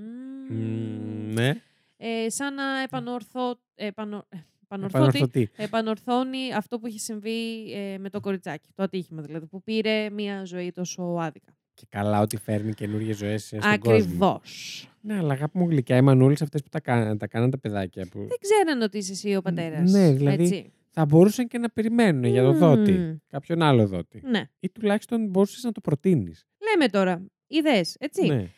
[0.53, 1.61] Μμμ, Ναι.
[1.97, 5.49] ε, σαν να επανορθώ, επανο, ε, επανορθώτη- Επανορθωτή.
[5.55, 8.69] επανορθώνει αυτό που είχε συμβεί ε, με το κοριτσάκι.
[8.75, 11.53] Το ατύχημα δηλαδή, που πήρε μια ζωή τόσο άδικα.
[11.73, 13.91] Και καλά ότι φέρνει καινούργιες ζωές στον κόσμο.
[13.93, 14.89] Ακριβώς.
[15.01, 18.07] Ναι, αλλά αγάπη μου γλυκιά, οι μανούλες αυτές που τα, κα- τα κάναν τα παιδάκια.
[18.11, 18.19] Που...
[18.19, 19.91] Δεν ξέραν ότι είσαι εσύ ο πατέρας.
[19.91, 20.71] ναι, δηλαδή, Έτσι.
[20.89, 22.57] Θα μπορούσαν και να περιμένουν για το Μμμ.
[22.57, 23.21] δότη.
[23.27, 24.21] Κάποιον άλλο δότη.
[24.25, 24.49] Ναι.
[24.59, 26.47] Ή τουλάχιστον μπορούσες να το προτείνεις.
[26.71, 27.25] Λέμε τώρα.
[27.47, 28.27] Ιδέες, έτσι.
[28.27, 28.49] Ναι,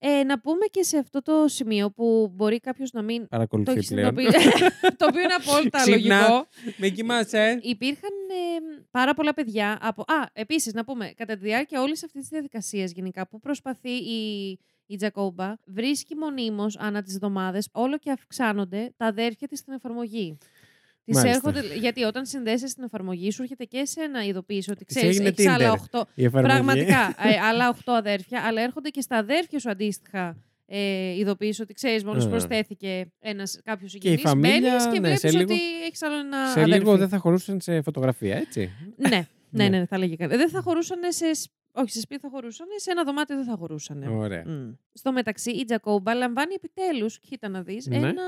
[0.00, 3.20] Ε, να πούμε και σε αυτό το σημείο που μπορεί κάποιος να μην.
[3.20, 4.14] Το παρακολουθεί έχεις πλέον.
[4.16, 4.58] συνειδητοποιήσει.
[4.98, 6.18] το οποίο είναι απόλυτα Ξύπνα.
[6.20, 6.46] λογικό.
[6.76, 7.58] Με κοιμάσαι.
[7.62, 10.02] Υπήρχαν ε, πάρα πολλά παιδιά από.
[10.02, 14.50] Α, επίσης να πούμε, κατά τη διάρκεια όλης αυτής της διαδικασίας γενικά που προσπαθεί η,
[14.86, 20.38] η Τζακόμπα, βρίσκει μονίμως ανά τις εβδομάδες όλο και αυξάνονται τα αδέρφια της στην εφαρμογή.
[21.08, 21.36] Τις Μάλιστα.
[21.48, 25.16] έρχονται, γιατί όταν συνδέσεις στην εφαρμογή σου έρχεται και σε ένα ειδοποίηση ότι Της ξέρεις
[25.16, 25.98] έγινε έχεις άλλα Tinder.
[26.00, 26.02] 8.
[26.14, 26.54] Η εφαρμογή.
[26.54, 30.36] Πραγματικά, ε, άλλα 8 αδέρφια, αλλά έρχονται και στα αδέρφια σου αντίστοιχα
[30.66, 32.28] ε, ειδοποίηση ότι ξέρεις, μόλις Α.
[32.28, 34.30] προσθέθηκε ένας κάποιος Και η συγγενής.
[34.30, 36.70] φαμίλια, Μπαίνεις και ναι, βλέπεις σε λίγο- ότι έχεις άλλο ένα Σε αδέρφι.
[36.78, 38.70] λίγο δεν θα χωρούσαν σε φωτογραφία, έτσι.
[38.96, 39.68] Ναι, ναι, Ναι.
[39.68, 40.36] ναι, ναι, θα έλεγε κανεί.
[40.36, 41.34] Δεν θα χωρούσαν σε.
[41.34, 44.02] σ- Όχι, σε σπίτι θα χωρούσαν, σε ένα δωμάτιο δεν θα χωρούσαν.
[44.02, 44.44] Ωραία.
[44.92, 47.96] Στο μεταξύ, η Τζακόμπα λαμβάνει επιτέλους, κοίτα να δεις, Ναι.
[47.96, 48.22] ένα,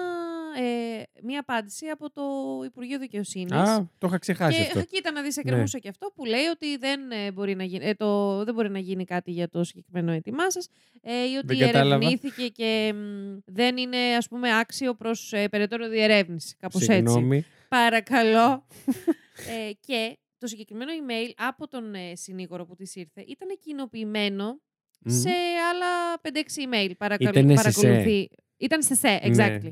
[0.56, 2.22] ε, μία απάντηση από το
[2.64, 3.52] Υπουργείο Δικαιοσύνης.
[3.52, 4.82] Α, το είχα ξεχάσει Και αυτό.
[4.92, 5.42] κοίτα να δεις, Ναι.
[5.44, 8.70] εκκρεμούσε και αυτό που λέει ότι δεν, ε, μπορεί να γίνει, ε, το, δεν μπορεί
[8.70, 10.68] να γίνει κάτι για το συγκεκριμένο αίτημά σας.
[11.02, 11.94] Ε, ή ότι Δεν κατάλαβα.
[12.06, 16.56] ερευνήθηκε και μ, δεν είναι ας πούμε άξιο προς ε, περαιτέρω διερεύνηση.
[16.58, 16.92] Κάπως έτσι.
[16.94, 17.44] Συγγνώμη.
[17.68, 18.66] Παρακαλώ.
[19.68, 24.60] ε, και το συγκεκριμένο email από τον ε, συνήγορο που της ήρθε ήταν κοινοποιημένο
[25.00, 25.12] Μμμ.
[25.20, 25.30] σε
[25.72, 28.28] άλλα 5-6 email παρακαλώ, Ήτανε σε παρακολουθεί.
[28.60, 29.20] Ήταν σε σε, Ναι.
[29.22, 29.68] exactly.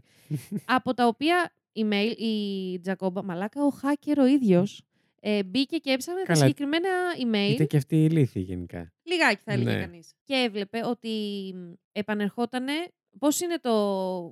[0.65, 4.83] από τα οποία email η Τζακόμπα, μαλάκα ο hacker ο ίδιος,
[5.21, 6.39] ε, μπήκε και έψαχνε τα Καλά.
[6.39, 6.89] συγκεκριμένα
[7.25, 7.51] email.
[7.53, 8.93] Ήταν και αυτή η ηλίθιη γενικά.
[9.03, 9.81] Λιγάκι θα έλεγε Ναι.
[9.81, 10.15] κανείς.
[10.25, 11.09] Και έβλεπε ότι
[11.55, 12.73] μ, επανερχότανε.
[13.19, 13.73] Πώς είναι το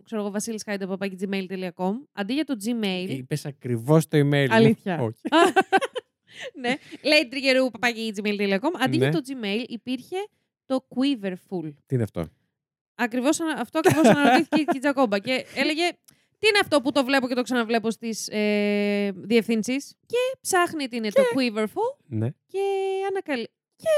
[0.05, 3.07] ξέρω εγώ, Βασίλης gmail.com αντί για το Gmail.
[3.09, 4.47] Είπες ακριβώς το email.
[4.49, 4.55] μου.
[4.55, 5.01] Αλήθεια.
[5.01, 5.21] Όχι.
[6.61, 8.71] ναι, λέει τριγερού παπάκι gmail.com.
[8.81, 9.13] Αντί για Ναι.
[9.13, 10.17] το Gmail υπήρχε
[10.67, 11.73] το Quiverful.
[11.87, 12.29] Τι είναι αυτό;
[12.97, 15.19] Ακριβώς, ανα- αυτό ακριβώς αναρωτήθηκε και η Τζακόμπα.
[15.19, 15.89] Και έλεγε,
[16.39, 20.97] τι είναι αυτό που το βλέπω και το ξαναβλέπω στις ε, διευθύνσεις; Και ψάχνει τι
[20.97, 22.29] είναι το Quiverful Ναι.
[22.47, 22.61] και,
[23.11, 23.49] ανακαλύ...
[23.77, 23.89] και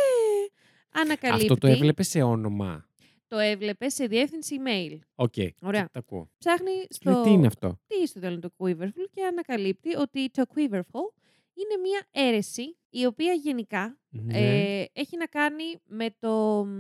[0.93, 1.43] ανακαλύπτει.
[1.43, 2.89] Αυτό το έβλεπε σε όνομα.
[3.29, 4.99] Το έβλεπε σε διεύθυνση email.
[5.15, 5.35] Οκ.
[5.63, 5.89] Ωραία.
[5.93, 6.31] Τα ακούω.
[6.39, 7.23] Ψάχνει Λέει, στο.
[7.23, 11.13] τι είναι αυτό; τι στο τέλος το Quiverful και ανακαλύπτει ότι το Quiverful
[11.55, 14.39] είναι μια αίρεση η οποία γενικά Ναι.
[14.39, 16.71] ε, έχει να κάνει με το μ,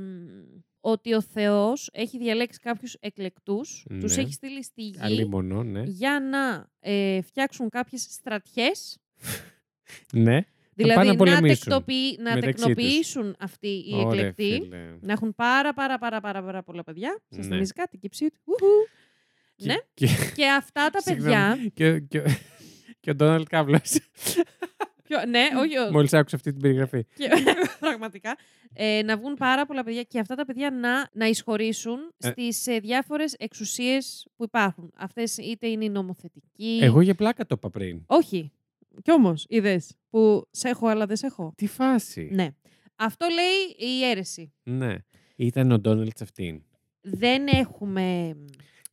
[0.80, 4.22] ότι ο Θεός έχει διαλέξει κάποιους εκλεκτούς, τους Ναι.
[4.22, 5.82] έχει στείλει στη γη Αλίμονο, ναι.
[5.82, 8.98] για να ε, φτιάξουν κάποιες στρατιές,
[10.12, 10.40] Ναι.
[10.74, 12.64] δηλαδή πάνε να να, πολεμήσουν τεκτοποιη- να μεταξύ τους.
[12.64, 14.96] τεκνοποιήσουν αυτοί οι Ωραία, εκλεκτοί, φίλε.
[15.00, 17.20] να έχουν πάρα πάρα πάρα πάρα, πάρα πολλά παιδιά.
[17.28, 17.52] Σας Ναι.
[17.54, 18.34] θυμίζει κάτι, κυψίτ.
[18.44, 18.66] Ουχου.
[19.56, 19.76] Και- Ναι.
[19.94, 21.30] Και, Και αυτά τα Συγγνώμη.
[21.30, 21.70] παιδιά...
[21.74, 22.22] και, και,
[23.00, 23.98] και ο Ντόναλτ Κάβλος.
[25.08, 27.04] Ποιο- ναι, όχι, ο- Μόλις άκουσα αυτή την περιγραφή.
[27.16, 27.28] Και,
[27.80, 28.36] πραγματικά.
[28.72, 32.28] Ε, να βγουν πάρα πολλά παιδιά και αυτά τα παιδιά να, να εισχωρήσουν Ε.
[32.30, 34.92] στις ε, διάφορες εξουσίες που υπάρχουν.
[34.96, 36.78] Αυτές είτε είναι η νομοθετική...
[36.82, 38.02] Εγώ για πλάκα το είπα πριν.
[38.06, 38.52] Όχι.
[39.02, 41.52] Κι όμως, είδες, που σε έχω αλλά δεν σε έχω.
[41.56, 42.28] Τι φάση.
[42.32, 42.48] Ναι.
[42.96, 44.52] Αυτό λέει η αίρεση.
[44.62, 44.94] Ναι.
[45.36, 46.62] Ήταν ο Ντόναλτς σε αυτήν.
[47.00, 48.36] Δεν έχουμε,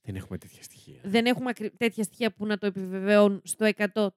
[0.01, 0.99] Δεν έχουμε τέτοια στοιχεία.
[1.03, 4.07] δεν έχουμε ακρι- τέτοια στοιχεία που να το επιβεβαιώνουν στο 100%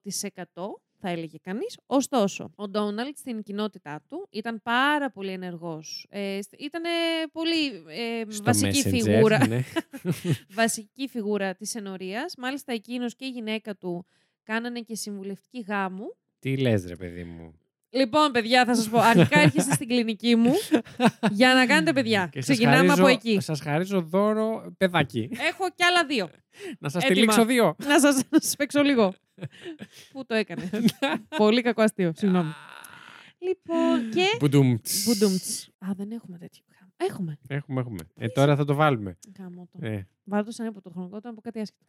[0.99, 1.77] θα έλεγε κανείς.
[1.85, 6.05] Ωστόσο, ο Ντόναλτ στην κοινότητά του ήταν πάρα πολύ ενεργός.
[6.09, 6.83] Ε, ήταν
[7.31, 9.47] πολύ ε, Στο βασική Messenger, φιγούρα.
[9.47, 9.63] Ναι.
[10.61, 12.35] βασική φιγούρα της ενορίας.
[12.37, 14.05] Μάλιστα εκείνος και η γυναίκα του
[14.43, 16.15] κάνανε και συμβουλευτική γάμου.
[16.39, 17.58] Τι λες ρε παιδί μου.
[17.91, 20.53] Λοιπόν, παιδιά, θα σας πω, αρχικά έρχεστε στην κλινική μου
[21.31, 22.27] για να κάνετε παιδιά.
[22.31, 23.39] Και σας Ξεκινάμε χαρίζω- από εκεί.
[23.41, 25.29] Σας χαρίζω δώρο παιδάκι.
[25.31, 26.29] Έχω κι άλλα δύο.
[26.79, 27.15] Να σας Έτοιμα.
[27.15, 27.75] τυλίξω δύο.
[27.85, 29.13] να σας, να σας παίξω λίγο.
[30.11, 30.69] Πού το έκανε;
[31.37, 32.51] Πολύ κακό αστείο, συγγνώμη.
[33.39, 34.25] λοιπόν, και...
[34.39, 35.03] Μπουντούμτς.
[35.05, 35.67] Μπουντούμτς.
[35.77, 36.63] Α, δεν έχουμε τέτοιο.
[36.97, 37.37] Έχουμε.
[37.47, 37.99] Έχουμε, έχουμε.
[38.15, 39.17] Ε, τώρα θα το βάλουμε.
[39.39, 39.85] Γάμο το.
[39.85, 41.85] Ε, Βάλω το σαν από το χρονικό, ήταν από κάτι άσχετο.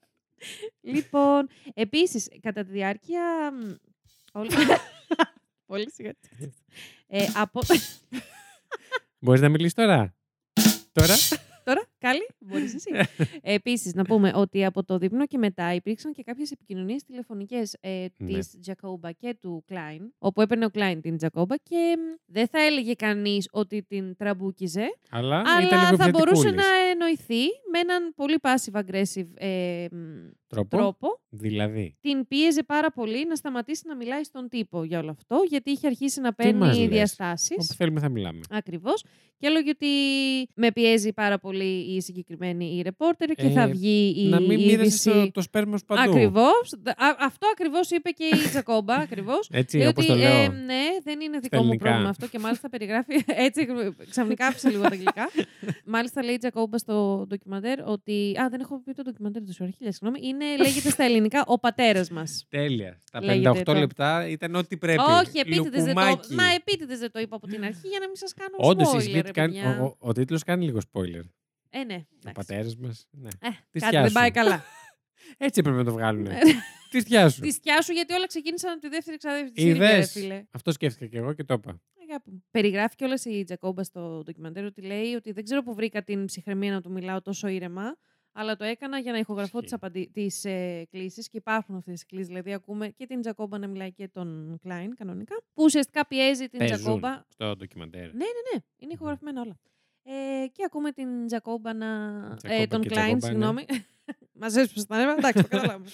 [0.94, 3.22] λοιπόν, επίσης, κατά τη διάρκεια...
[3.52, 3.72] μ,
[4.32, 4.48] όλη-
[5.66, 6.10] Πολύ σιγά.
[7.06, 7.60] Ε, από...
[9.18, 10.14] μπορείς να μιλήσεις τώρα;
[10.92, 11.14] Τώρα;
[12.04, 12.90] Τώρα, καλή, μπορείς εσύ.
[13.42, 18.06] επίσης, να πούμε ότι από το δείπνο και μετά υπήρξαν και κάποιες επικοινωνίες τηλεφωνικές ε,
[18.16, 18.32] Ναι.
[18.32, 22.00] της Τζακόμπα και του Κλάιν, όπου έπαιρνε ο Κλάιν την Τζακόμπα και μ,
[22.32, 26.54] δεν θα έλεγε κανείς ότι την τραμπούκιζε, Αλλά, ήταν αλλά λίγο θα μπορούσε επιθετικούλης.
[26.54, 27.42] να εννοηθεί
[27.72, 29.96] με έναν πολύ passive-aggressive ε, μ,
[30.46, 30.76] Τρόπο.
[30.76, 31.08] τρόπο.
[31.28, 31.96] Δηλαδή.
[32.00, 35.86] την πίεζε πάρα πολύ να σταματήσει να μιλάει στον τύπο για όλο αυτό, γιατί είχε
[35.86, 37.50] αρχίσει να Τι μας παίρνει λες; διαστάσεις.
[37.56, 38.40] Όπου θέλουμε θα μιλάμε.
[38.50, 39.04] Ακριβώς.
[39.36, 39.86] Και έλεγε ότι
[40.54, 44.50] με πιέζει πάρα πολύ η συγκεκριμένη η ρεπόρτερ και Ε, θα βγει η να μην
[44.50, 44.66] είδηση.
[44.76, 46.10] μοίρασες το, το σπέρμα σου παντού.
[46.10, 46.72] Ακριβώς.
[47.18, 48.94] Αυτό ακριβώς είπε και η Τζακόμπα.
[48.94, 49.48] Ακριβώς.
[49.52, 50.42] Έτσι, Λέει όπως ότι, το λέω.
[50.42, 51.84] ε, ναι, δεν είναι δικό μου ελληνικά.
[51.84, 53.24] πρόβλημα αυτό και μάλιστα περιγράφει.
[53.46, 53.66] Έτσι,
[54.10, 55.30] ξαφνικά άφησε λίγο τα αγγλικά.
[55.84, 58.36] μάλιστα λέει η Τζακόμπα στο ντοκιμαντέρ ότι.
[58.42, 60.18] Α, δεν έχω πει το ντοκιμαντέρ του αρχή, συγγνώμη.
[60.28, 62.46] Είναι, λέγεται στα ελληνικά Ο πατέρας μας.
[62.48, 63.02] Τέλεια.
[63.12, 63.72] Τα Λέγεται 58 το.
[63.74, 65.00] λεπτά ήταν ό,τι πρέπει.
[65.00, 66.00] Όχι, επίτηδες δεν το.
[66.00, 66.34] Λουκουμάκι.
[66.34, 68.98] Μα επίτηδες δεν το είπα από την αρχή για να μην σας κάνω Όντως, spoiler.
[68.98, 69.52] η Σμιτ ρε κάνει.
[69.52, 69.78] παιδιά.
[69.80, 71.22] Ο, ο, ο τίτλος κάνει λίγο spoiler.
[71.76, 71.94] Ε, ναι.
[71.94, 72.32] Ο εντάξει.
[72.34, 73.06] πατέρας μας.
[73.10, 73.28] Ναι.
[73.40, 74.62] Ε, Της κάτι δεν πάει καλά.
[75.46, 76.26] Έτσι έπρεπε να το βγάλουν.
[76.90, 77.40] Τι θιά σου.
[77.40, 80.12] Της σκιά σου γιατί όλα ξεκίνησαν από τη δεύτερη ξαδέρφη της Είδες.
[80.12, 80.44] φίλε.
[80.50, 81.80] Αυτό σκέφτηκα και εγώ και το είπα.
[82.08, 82.44] Αγάπη μου.
[82.50, 86.72] Περιγράφει κιόλας η Τζακόμπα στο ντοκιμαντέρ ότι λέει ότι δεν ξέρω που βρήκα την ψυχραιμία
[86.72, 87.96] να του μιλάω τόσο ήρεμα,
[88.32, 89.74] αλλά το έκανα για να ηχογραφώ τις Ισχύει.
[89.74, 90.10] απαντη...
[90.12, 92.26] τις, ε, κλήσεις και υπάρχουν αυτές τις κλήσεις.
[92.26, 96.58] Δηλαδή, ακούμε και την Τζακόμπα να μιλάει και τον Κλάιν κανονικά, που ουσιαστικά πιέζει την
[96.58, 97.22] Παίζουν Τζακόμπα.
[97.28, 98.02] στο ντοκιμαντέρ.
[98.06, 99.58] Ναι, ναι, είναι ηχογραφημένα όλα.
[100.04, 101.86] Ε, και ακούμε την Τζακόμπα να.
[102.36, 103.60] Τζακόμπα ε, τον και Κλάιν, Τζακόμπα, ναι.
[103.62, 103.84] συγγνώμη.
[104.40, 105.14] Μας έσπασε τα νεύρα.
[105.18, 105.84] Εντάξει, το καταλάβω.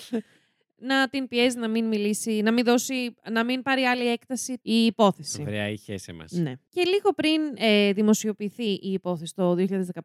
[0.80, 4.84] να την πιέζει να μην μιλήσει, να μην, δώσει, να μην πάρει άλλη έκταση η
[4.84, 5.42] υπόθεση.
[5.42, 6.24] Βρέα, είχε σε μα.
[6.30, 6.52] Ναι.
[6.68, 9.56] Και λίγο πριν ε, δημοσιοποιηθεί η υπόθεση το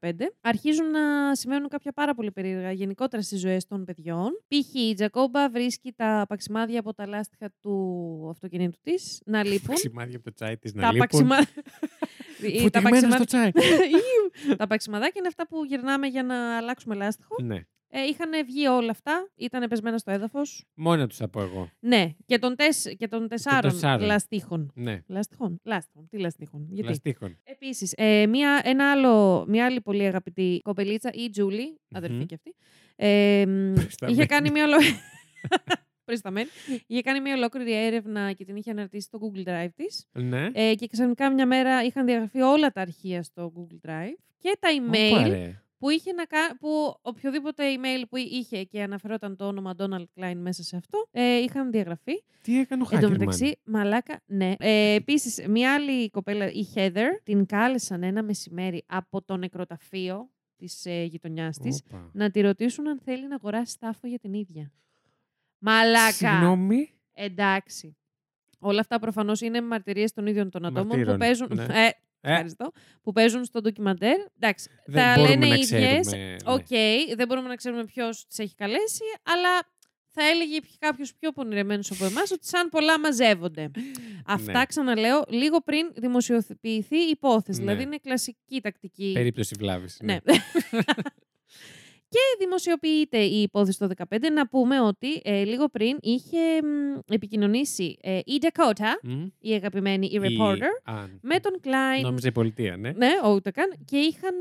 [0.01, 4.29] 2015, αρχίζουν να σημαίνουν κάποια πάρα πολύ περίεργα γενικότερα στις ζωές των παιδιών.
[4.47, 4.73] Π.χ.
[4.73, 9.77] η Τζακόμπα βρίσκει τα παξιμάδια από τα λάστιχα του αυτοκινήτου της να λείπουν.
[9.77, 11.07] Σημάδια από το τσάι της να τα λείπουν.
[11.07, 11.63] παξιμάδια.
[12.41, 13.15] τα, Φωτεινμένα παξιμα...
[13.15, 13.51] στο τσάι.
[14.57, 17.35] τα παξιμαδάκια είναι αυτά που γυρνάμε για να αλλάξουμε λάστιχο.
[17.43, 17.61] ναι.
[17.89, 20.65] Ε, είχαν βγει όλα αυτά, ήταν πεσμένα στο έδαφος.
[20.73, 21.69] Μόνο τους θα πω εγώ.
[21.79, 24.05] Ναι, και των, τες, και των τεσσάρων τεσσάρων.
[24.05, 24.71] λαστίχων.
[24.75, 25.01] Ναι.
[25.07, 25.59] Λαστιχών.
[25.63, 26.07] Λάστιχων.
[26.09, 26.67] Τι λαστίχων.
[26.69, 27.37] Γιατί; Λαστίχων.
[27.43, 32.25] Επίσης, ε, μια, ένα άλλο, μια άλλη πολύ αγαπητή κοπελίτσα, η Τζούλη, αδερφή Μμμ.
[32.25, 32.55] και αυτή,
[32.95, 34.17] ε, μ, Προϊσταμένη.
[34.17, 34.77] είχε κάνει μια ολο...
[36.05, 36.47] Προϊσταμένη.
[36.87, 40.05] είχε κάνει μια ολόκληρη έρευνα και την είχε αναρτήσει στο Google Drive της.
[40.11, 40.49] Ναι.
[40.53, 44.69] Ε, και ξαφνικά μια μέρα είχαν διαγραφεί όλα τα αρχεία στο Google Drive και τα
[44.71, 45.61] email Όπα, ρε.
[45.77, 46.57] που είχε να κα...
[46.59, 51.37] που οποιοδήποτε email που είχε και αναφερόταν το όνομα Donald Klein μέσα σε αυτό, ε,
[51.37, 52.23] είχαν διαγραφεί.
[52.41, 53.17] Τι έκανε ο Εν τω Χάκερμαν.
[53.17, 54.53] μεταξύ, μαλάκα, ναι.
[54.59, 60.85] Ε, Επίσης, μια άλλη κοπέλα, η Heather, την κάλεσαν ένα μεσημέρι από το νεκροταφείο της
[60.85, 62.09] ε, γειτονιάς της Όπα.
[62.13, 64.71] να τη ρωτήσουν αν θέλει να αγοράσει τάφο για την ίδια.
[65.59, 66.11] Μαλάκα.
[66.11, 66.89] Συγγνώμη.
[67.13, 67.97] Εντάξει.
[68.59, 71.47] Όλα αυτά προφανώς είναι μαρτυρίες των ίδιων των ατόμων που Μαρτύρων, παίζουν.
[71.53, 71.63] ναι.
[71.63, 71.89] Ε,
[72.27, 72.71] Ε, ευχαριστώ.
[73.03, 74.17] Που παίζουν στο ντοκιμαντέρ.
[74.39, 74.69] Εντάξει.
[74.85, 75.99] δεν τα μπορούμε λένε να οι ίδιες.
[76.07, 76.25] ξέρουμε.
[76.45, 76.51] ναι.
[76.53, 76.67] Οκ,
[77.15, 79.49] δεν μπορούμε να ξέρουμε ποιος τις έχει καλέσει, αλλά
[80.17, 83.71] θα έλεγε κάποιος πιο πονηρεμένος από εμάς ότι σαν πολλά μαζεύονται.
[84.25, 84.65] Αυτά Ναι.
[84.65, 87.59] ξαναλέω λίγο πριν δημοσιοποιηθεί η υπόθεση.
[87.59, 87.65] Ναι.
[87.65, 89.11] Δηλαδή είναι κλασική τακτική.
[89.13, 89.99] Περίπτωση βλάβης.
[90.03, 90.17] Ναι.
[92.15, 94.17] και δημοσιοποιείται η υπόθεση το 2015.
[94.33, 99.25] Να πούμε ότι ε, λίγο πριν είχε μ, επικοινωνήσει ε, η Dakota, Μμ.
[99.39, 102.01] η αγαπημένη, η Η- reporter, Α, με τον Klein.
[102.01, 102.91] Νόμιζα η πολιτεία, ναι.
[102.91, 103.75] Ναι, ούτε καν.
[103.85, 104.35] Και είχαν.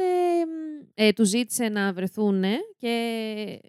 [0.95, 2.45] Ε, του ζήτησε να βρεθούν
[2.77, 3.61] και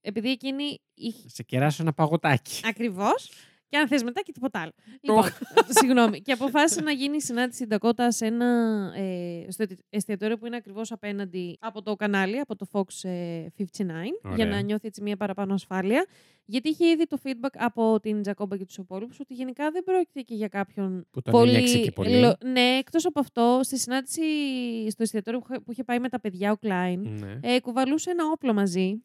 [0.00, 1.28] επειδή εκείνη είχε.
[1.28, 2.60] Σε κεράσω ένα παγωτάκι.
[2.64, 3.30] Ακριβώς.
[3.72, 4.72] Και αν θες μετά και τίποτα άλλο.
[5.00, 5.24] Λοιπόν,
[5.68, 6.20] συγγνώμη.
[6.20, 8.46] Και αποφάσισε να γίνει η συνάντηση Ντακότα σε ένα
[8.96, 13.64] ε, στο εστιατόριο που είναι ακριβώς απέναντι από το κανάλι, από το Fox ε, 59,
[13.78, 14.46] για Ωραία.
[14.46, 16.06] να νιώθει έτσι μια παραπάνω ασφάλεια.
[16.44, 20.20] Γιατί είχε ήδη το feedback από την Τζακόμπα και τους υπόλοιπους ότι γενικά δεν πρόκειται
[20.20, 22.20] και για κάποιον Που τον έλεξε και πολύ.
[22.20, 24.22] λο- Ναι, εκτός από αυτό, στη συνάντηση
[24.90, 27.38] στο εστιατόριο που, είχε- που είχε πάει με τα παιδιά ο Κλάιν, Ναι.
[27.54, 29.02] ε, κουβαλούσε ένα όπλο μαζί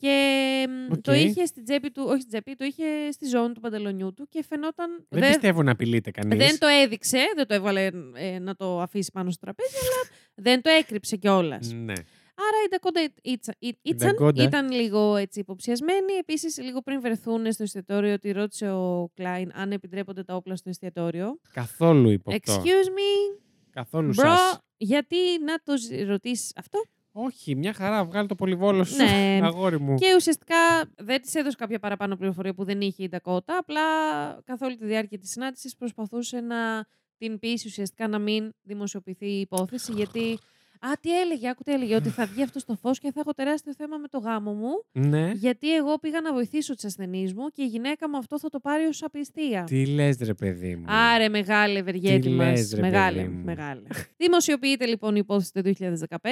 [0.00, 1.00] και μ, Οκ.
[1.00, 4.26] το είχε στην τσέπη του, όχι στην τσέπη, το είχε στη ζώνη του παντελονιού του
[4.28, 5.06] και φαινόταν.
[5.08, 6.38] Δεν πιστεύω να απειλείται κανείς.
[6.38, 10.62] δεν το έδειξε, δεν το έβαλε ε, να το αφήσει πάνω στο τραπέζι, αλλά δεν
[10.62, 11.72] το έκρυψε κιόλας.
[11.72, 11.92] Ναι.
[12.48, 14.42] Άρα η Ντακόντα Ίτσα- Ι- Ίτσαν Ντακόντα.
[14.42, 16.12] ήταν λίγο έτσι υποψιασμένη.
[16.20, 20.68] Επίσης, λίγο πριν βρεθούν στο εστιατόριο, τη ρώτησε ο Κλάιν αν επιτρέπονται τα όπλα στο
[20.68, 21.40] εστιατόριο.
[21.52, 22.54] Καθόλου ύποπτο.
[22.56, 23.40] Excuse me,
[23.70, 24.58] Καθόλου bro, σας.
[24.76, 25.72] γιατί να το
[26.06, 26.78] ρωτήσεις αυτό;
[27.12, 29.40] Όχι, μια χαρά, βγάλει το πολυβόλο σου, Ναι.
[29.44, 29.94] αγόρι μου.
[29.94, 30.56] Και ουσιαστικά
[30.96, 33.56] δεν της έδωσε κάποια παραπάνω πληροφορία που δεν είχε η Ντακότα.
[33.58, 33.80] Απλά
[34.44, 36.84] καθ' όλη τη διάρκεια της συνάντησης προσπαθούσε να
[37.18, 39.92] την πείσει ουσιαστικά να μην δημοσιοποιηθεί η υπόθεση.
[39.92, 40.38] Γιατί.
[40.86, 43.32] Α, τι έλεγε, άκου τι έλεγε, ότι θα βγει αυτό στο φως και θα έχω
[43.32, 44.68] τεράστιο θέμα με το γάμο μου.
[44.92, 45.30] Ναι.
[45.34, 48.60] Γιατί εγώ πήγα να βοηθήσω του ασθενείς μου και η γυναίκα μου αυτό θα το
[48.60, 49.64] πάρει ως απιστία.
[49.64, 50.84] Τι λες ρε παιδί μου.
[50.88, 52.46] Άρε, μεγάλη ευεργέτη Τι μας.
[52.58, 53.16] λες, ρε Μεγάλη.
[53.16, 53.44] παιδί μου.
[53.44, 53.82] μεγάλη.
[54.16, 55.62] Δημοσιοποιείται λοιπόν η υπόθεση το
[56.20, 56.26] 2015.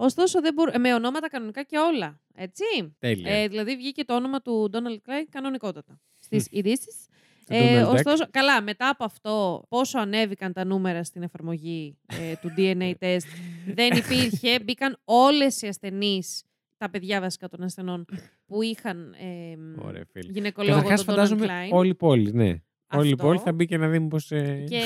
[0.00, 2.20] Ωστόσο, δεν μπορού- με ονόματα κανονικά και όλα.
[2.34, 2.64] Έτσι.
[2.98, 3.32] Τέλεια.
[3.32, 7.06] Ε, δηλαδή βγήκε το όνομα του Donald Klein κανονικότατα στις ειδήσεις.
[7.46, 7.94] Του Ε, Donald Duck.
[7.94, 13.26] ωστόσο, καλά, μετά από αυτό, πόσο ανέβηκαν τα νούμερα στην εφαρμογή ε, του DNA test,
[13.66, 14.60] δεν υπήρχε.
[14.64, 16.44] Μπήκαν όλες οι ασθενείς,
[16.76, 18.04] τα παιδιά βασικά των ασθενών,
[18.46, 20.32] που είχαν ε, Ωραία, φίλε.
[20.32, 21.72] γυναικολόγο Καταρχάς τον Donald φαντάζομαι Cline.
[21.76, 22.54] όλη η πόλη, ναι.
[22.94, 23.24] Όλη η Αυτό.
[23.26, 24.30] πόλη θα μπει και να δει μήπως...
[24.30, 24.64] Ε...
[24.68, 24.82] Και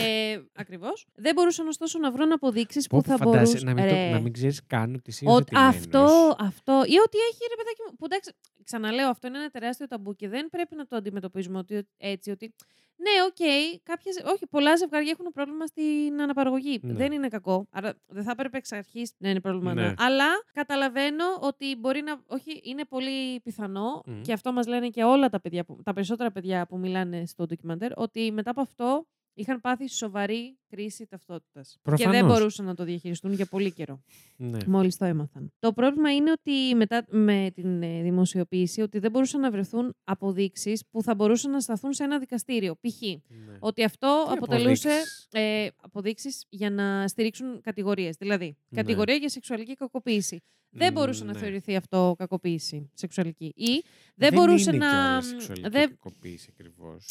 [0.55, 1.07] ακριβώς.
[1.15, 3.77] Δεν μπορούσαν ωστόσο να βρουν αποδείξεις Πω, που πω, θα φαντάζεσαι μπορούσαν.
[3.77, 4.11] να μην, το, Ρε.
[4.11, 5.77] να μην ξέρεις καν ότι είσαι Ότι υιοθετημένος.
[5.77, 6.73] αυτό, αυτό.
[6.73, 7.97] Ή ότι έχει ρε παιδάκι μου.
[7.99, 8.31] Που εντάξει,
[8.65, 12.31] ξαναλέω, αυτό είναι ένα τεράστιο ταμπού και δεν πρέπει να το αντιμετωπίζουμε ότι, έτσι.
[12.31, 12.55] Ότι
[12.97, 13.37] ναι, οκ,
[13.83, 16.81] κάποιες, όχι, πολλά ζευγάρια έχουν πρόβλημα στην αναπαραγωγή.
[16.83, 16.93] Ναι.
[16.93, 17.67] Δεν είναι κακό.
[17.71, 19.75] Άρα δεν θα έπρεπε εξ αρχής να είναι πρόβλημα.
[19.75, 19.83] Ναι.
[19.83, 22.21] να- Αλλά καταλαβαίνω ότι μπορεί να.
[22.27, 24.21] Όχι, είναι πολύ πιθανό Μμμ.
[24.23, 27.47] και αυτό μας λένε και όλα τα παιδιά, που, τα περισσότερα παιδιά που μιλάνε στο
[27.47, 31.79] ντοκιμαντέρ, ότι μετά από αυτό είχαν πάθει σοβαρή κρίση ταυτότητας.
[31.83, 32.33] Και δεν Προφανώς.
[32.33, 34.03] μπορούσαν να το διαχειριστούν για πολύ καιρό.
[34.37, 34.59] Ναι.
[34.67, 35.53] Μόλις το έμαθαν.
[35.59, 40.85] Το πρόβλημα είναι ότι μετά με την ε, δημοσιοποίηση ότι δεν μπορούσαν να βρεθούν αποδείξεις
[40.91, 42.75] που θα μπορούσαν να σταθούν σε ένα δικαστήριο.
[42.81, 43.01] Π.χ.
[43.03, 43.57] Ναι.
[43.61, 48.17] ότι αυτό Τι αποτελούσε αποδείξεις; ε, αποδείξεις για να στηρίξουν κατηγορίες.
[48.17, 48.83] Δηλαδή, Ναι.
[48.83, 50.43] κατηγορία για σεξουαλική κακοποίηση.
[50.75, 51.39] Δεν μπορούσε να Ναι.
[51.39, 53.53] θεωρηθεί αυτό κακοποίηση σεξουαλική.
[53.57, 54.91] Ή δεν, μπορούσε είναι να...
[54.93, 57.07] κιόλας σεξουαλική δεν- κακοποίηση ακριβώς.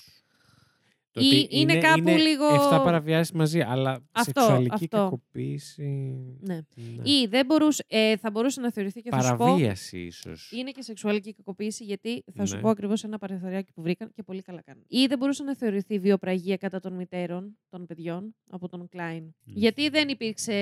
[1.13, 4.97] Ή είναι κάπου λίγο- 7 παραβιάσεις μαζί, αλλά Αυτό, σεξουαλική αυτό.
[4.97, 5.83] κακοποίηση...
[6.39, 6.55] Ναι.
[6.75, 7.09] ναι.
[7.11, 9.45] Ή δεν μπορούσε, ε, θα μπορούσε να θεωρηθεί και θα σου πω...
[9.45, 10.51] Παραβίαση ίσως.
[10.51, 12.61] Είναι και σεξουαλική κακοποίηση, γιατί θα σου Ναι.
[12.61, 14.83] πω ακριβώς ένα παραθυριάκι που βρήκαν και πολύ καλά κάνουν.
[14.87, 19.23] Ή δεν μπορούσε να θεωρηθεί βιοπραγία κατά των μητέρων των παιδιών από τον Κλάιν.
[19.43, 20.53] Γιατί δεν υπήρξε,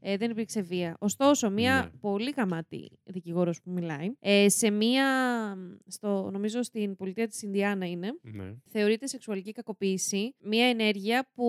[0.00, 0.96] ε, δεν υπήρξε βία.
[1.00, 1.98] Ωστόσο, μία Ναι.
[2.00, 5.04] πολύ γαμάτη δικηγόρος που μιλάει, ε, σε μία,
[5.86, 8.54] στο, νομίζω στην πολιτεία της Ινδιάνα είναι, Ναι.
[8.64, 11.44] θεωρείται σεξουαλική κακοποίηση μία ενέργεια που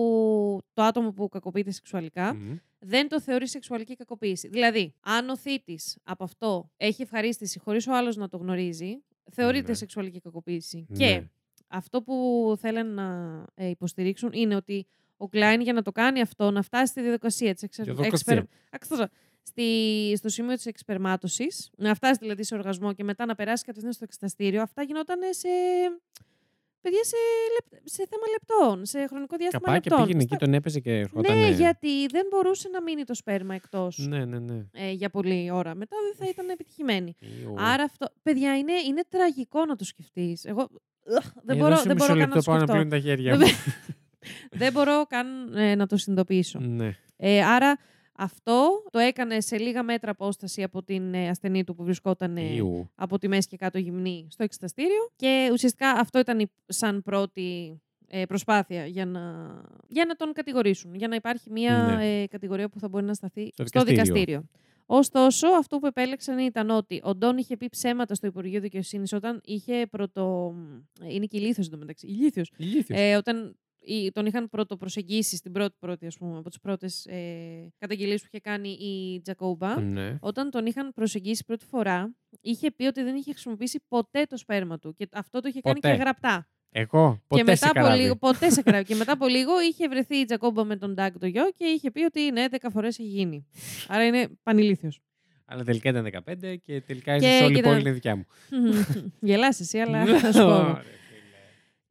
[0.72, 2.56] το άτομο που κακοποιείται σεξουαλικά Μμμ.
[2.78, 4.48] δεν το θεωρεί σεξουαλική κακοποίηση.
[4.48, 9.68] Δηλαδή, αν ο θήτης από αυτό έχει ευχαρίστηση χωρίς ο άλλος να το γνωρίζει, θεωρείται
[9.68, 9.74] Ναι.
[9.74, 10.86] σεξουαλική κακοποίηση.
[10.88, 10.96] Ναι.
[10.98, 11.22] Και
[11.68, 14.86] αυτό που θέλουν να ε, υποστηρίξουν είναι ότι
[15.16, 17.82] ο Κλάιν για να το κάνει αυτό, να φτάσει στη διαδικασία της εξε...
[17.82, 18.12] Διαδικασία.
[18.12, 19.06] εξπερ- Άξιο.
[19.44, 19.64] Στη,
[20.16, 24.04] στο σημείο της εξπερμάτωσης, να φτάσει δηλαδή σε οργασμό και μετά να περάσει κατευθείαν στο
[24.04, 25.48] εξεταστήριο, αυτά γινόταν σε,
[26.80, 27.16] παιδιά, σε,
[27.54, 30.04] λεπ- σε θέμα λεπτών, σε χρονικό διάστημα Καπά και λεπτών.
[30.06, 31.38] πήγαινε εκεί, Στα- τον έπαιζε και ερχόταν.
[31.38, 34.64] Ναι, γιατί δεν μπορούσε να μείνει το σπέρμα εκτός Ναι, ναι, ναι.
[34.72, 35.74] ε, για πολλή ώρα.
[35.74, 37.16] Μετά δεν θα ήταν επιτυχημένη.
[37.18, 37.54] Ιου.
[37.58, 38.08] Άρα αυτό.
[38.22, 40.44] Παιδιά, είναι, είναι τραγικό να το σκεφτείς.
[40.44, 40.68] Εγώ.
[41.18, 42.72] Ugh, δεν Ε, μπορώ, δώσε δεν μισό μπορώ καν να λεπτό το πάω να σκεφτώ.
[42.72, 43.44] πλύνω τα χέρια μου.
[44.50, 46.58] Δεν- δεν μπορώ καν ε, να το συνειδητοποιήσω.
[46.60, 46.96] ναι.
[47.16, 47.78] Ε, άρα
[48.16, 52.54] αυτό το έκανε σε λίγα μέτρα απόσταση από την ε, ασθενή του που βρισκόταν ε,
[52.54, 52.90] Ιου.
[52.94, 55.10] από τη μέση και κάτω γυμνή στο εξεταστήριο.
[55.16, 59.20] Και ουσιαστικά αυτό ήταν η, σαν πρώτη ε, προσπάθεια για να,
[59.88, 60.94] για να τον κατηγορήσουν.
[60.94, 62.20] Για να υπάρχει μια Ναι.
[62.22, 64.02] ε, κατηγορία που θα μπορεί να σταθεί Στο στο, δικαστήριο.
[64.04, 64.44] δικαστήριο.
[64.86, 69.40] Ωστόσο, αυτό που επέλεξαν ήταν ότι ο Ντόν είχε πει ψέματα στο Υπουργείο Δικαιοσύνης όταν
[69.44, 70.54] είχε πρωτο.
[71.00, 72.06] ε, Είναι και ηλίθιος εντωμεταξύ.
[72.06, 72.50] Ηλίθιος.
[72.56, 72.98] Ηλίθιος.
[73.00, 73.52] Ε, όταν ή-
[74.12, 78.40] τον είχαν πρωτοπροσεγγίσει στην πρώτη, πρώτη ας πούμε, από τις πρώτες ε, καταγγελίες που είχε
[78.40, 79.80] κάνει η Τζακόμπα.
[79.80, 80.16] Ναι.
[80.20, 84.78] Όταν τον είχαν προσεγγίσει πρώτη φορά, είχε πει ότι δεν είχε χρησιμοποιήσει ποτέ το σπέρμα
[84.78, 84.94] του.
[84.94, 85.94] Και αυτό το είχε κάνει Ποτέ.
[85.96, 86.46] και γραπτά.
[86.74, 88.02] Εγώ, ποτέ και μετά σε από καράβι.
[88.02, 88.84] λίγο, ποτέ σε καράβι.
[88.84, 91.90] και μετά από λίγο είχε βρεθεί η Τζακόμπα με τον Ντάγκ το γιο και είχε
[91.90, 93.46] πει ότι ναι, 10 φορές έχει γίνει.
[93.88, 95.00] Άρα είναι πανηλήθιος.
[95.44, 98.26] Αλλά τελικά ήταν 15 και τελικά Και η όλη η κοίτα- πόλη είναι δικιά μου.
[99.20, 100.78] Γελάς εσύ, αλλά θα σου πω.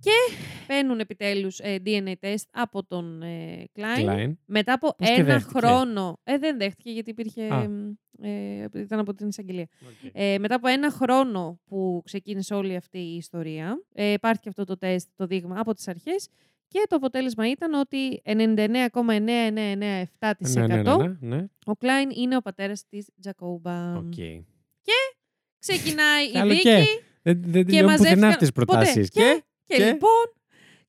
[0.10, 0.16] Εγώ.
[0.28, 0.66] Ωραία, φίλε.
[0.68, 4.06] Παίρνουν επιτέλους ε, DNA test από τον ε, Cline.
[4.10, 4.34] Cline.
[4.45, 6.20] Μετά από Πώς και ένα δέχτηκε; χρόνο.
[6.24, 7.43] Ε, δεν δέχτηκε γιατί υπήρχε.
[7.54, 7.68] Α.
[8.24, 9.68] Ε, ήταν από την εισαγγελία.
[9.84, 10.10] Οκ.
[10.14, 14.64] Ε, μετά από ένα χρόνο που ξεκίνησε όλη αυτή η ιστορία, ε, υπάρχει και αυτό
[14.64, 16.28] το τεστ, το δείγμα από τις αρχές
[16.68, 18.36] και το αποτέλεσμα ήταν ότι 99,9997%
[20.39, 21.45] Ναι, ναι, ναι, ναι, ναι.
[21.66, 23.95] ο Κλάιν είναι ο πατέρας της Τζακόμπα.
[23.97, 24.14] Οκ.
[25.60, 26.84] Ξεκινάει η Καλό δίκη και.
[27.22, 28.66] Δεν, δεν τελειώνουν πουθενά μαζεύτηκαν- αυτές τις ποτέ.
[28.66, 29.10] προτάσεις.
[29.10, 30.26] Και, Και, και, και; λοιπόν,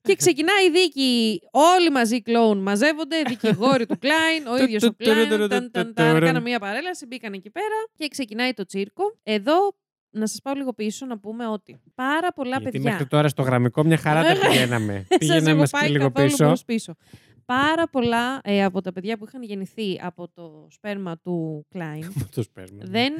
[0.02, 1.40] και ξεκινάει η δίκη.
[1.50, 5.28] Όλοι μαζί κλόουν μαζεύονται, δικηγόροι του Κλάιν, ο Του, ίδιος του, ο Κλάιν.
[5.28, 6.20] του, του, ταν, του, ταν, του, ταν, του.
[6.24, 9.16] Κάναν μια παρέλαση, μπήκαν εκεί πέρα και ξεκινάει το τσίρκο.
[9.22, 9.54] Εδώ,
[10.10, 12.90] να σας πάω λίγο πίσω να πούμε ότι πάρα πολλά Γιατί παιδιά.
[12.90, 14.94] μέχρι τώρα στο γραμμικό μια χαρά τα πηγαίναμε.
[15.08, 16.44] Σας Πήγαινε έχω μας πάει λίγο καθόλου πίσω.
[16.46, 16.94] προς πίσω.
[17.44, 22.42] Πάρα πολλά ε, από τα παιδιά που είχαν γεννηθεί από το σπέρμα του Κλάιν Το
[22.42, 22.78] σπέρμα.
[22.84, 23.12] δεν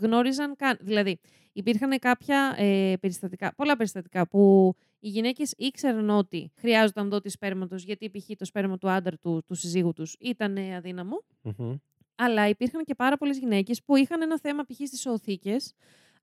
[0.00, 0.76] γνώριζαν καν.
[0.80, 1.18] Δηλαδή,
[1.52, 8.10] υπήρχαν κάποια ε, περιστατικά, πολλά περιστατικά που οι γυναίκες ήξεραν ότι χρειάζονταν δότη σπέρματο, γιατί
[8.10, 8.26] π.χ.
[8.36, 11.24] το σπέρμα του άντρα του, του συζύγου τους ήταν ε, αδύναμο.
[11.42, 11.74] Μμμ.
[12.14, 14.86] Αλλά υπήρχαν και πάρα πολλές γυναίκες που είχαν ένα θέμα π.χ.
[14.86, 15.72] στις οθήκες.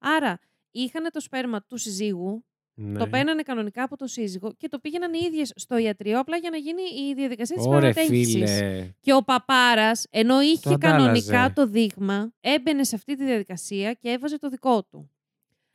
[0.00, 0.38] Άρα,
[0.70, 2.44] είχαν το σπέρμα του συζύγου,
[2.78, 2.98] Ναι.
[2.98, 6.50] το παίρνανε κανονικά από το σύζυγο και το πήγαιναν οι ίδιες στο ιατρίο, απλά για
[6.50, 8.32] να γίνει η διαδικασία της Ωρε σπερματέγχυσης.
[8.32, 8.92] φίλε.
[9.00, 10.96] Και ο παπάρας, ενώ είχε αντάλλαζε.
[11.02, 15.10] κανονικά το δείγμα, έμπαινε σε αυτή τη διαδικασία και έβαζε το δικό του.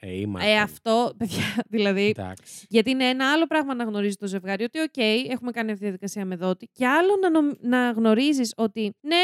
[0.03, 0.49] Ε, είμαστε.
[0.51, 1.43] Ε, αυτό, παιδιά,
[1.75, 2.05] δηλαδή.
[2.17, 2.65] Εντάξει.
[2.69, 4.97] Γιατί είναι ένα άλλο πράγμα να γνωρίζεις το ζευγάρι ότι, οκ,
[5.31, 6.69] έχουμε κάνει αυτή τη διαδικασία με δότη.
[6.71, 9.15] Και άλλο να, νομ- να γνωρίζεις ότι, ναι,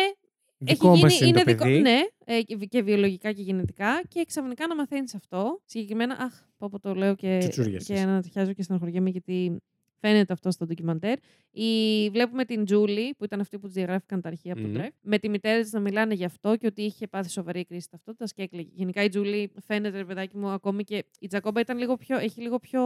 [0.57, 1.63] Δικό έχει μας γίνει, είναι είναι το δικό.
[1.63, 1.80] παιδί.
[1.82, 4.01] Ναι, ε, και- και βιολογικά και γενετικά.
[4.07, 5.61] Και ξαφνικά να μαθαίνεις αυτό.
[5.65, 7.88] Συγκεκριμένα, αχ, πω, πω το λέω και, Τσουτσούριασες.
[7.88, 9.57] και ανατριχιάζω και στεναχωριέμαι γιατί
[10.00, 11.18] φαίνεται αυτό στο ντοκιμαντέρ.
[11.52, 14.74] Η, βλέπουμε την Τζούλη, που ήταν αυτή που τη διαγράφηκαν τα αρχεία από Μμμ.
[14.74, 17.66] τον Drive, με τη μητέρα της να μιλάνε γι' αυτό και ότι είχε πάθει σοβαρή
[17.66, 18.70] κρίση ταυτότητας και έκλαιγε.
[18.74, 22.41] Γενικά η Τζούλη φαίνεται, ρε παιδάκι μου, ακόμη και η Jacoba ήταν λίγο πιο, έχει
[22.41, 22.82] λίγο πιο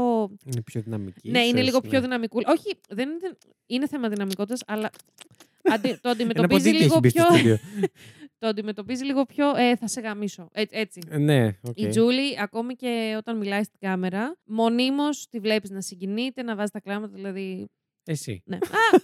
[0.46, 1.30] Είναι πιο δυναμική.
[1.30, 1.90] ναι, είναι ίσως, λίγο ναι.
[1.90, 2.42] πιο δυναμικού.
[2.46, 4.90] Όχι, δεν είναι, είναι θέμα δυναμικότητας, αλλά
[5.74, 7.58] αντι, το Ένα αντιμετωπίζει ποντίκι λίγο έχει μπει στο πιο.
[8.42, 8.48] στούντιο.
[8.48, 9.56] το αντιμετωπίζει λίγο πιο.
[9.56, 10.48] Ε, θα σε γαμίσω.
[10.52, 11.02] Ε, έτσι.
[11.10, 11.80] Ε, Ναι, οκ.
[11.80, 16.72] Η Τζούλη, ακόμη και όταν μιλάει στην κάμερα, μονίμως τη βλέπεις να συγκινείται, να βάζει
[16.72, 17.14] τα κλάματα.
[17.14, 17.70] Δηλαδή.
[18.06, 18.42] Εσύ.
[18.46, 18.56] Ναι.
[18.56, 18.60] Α,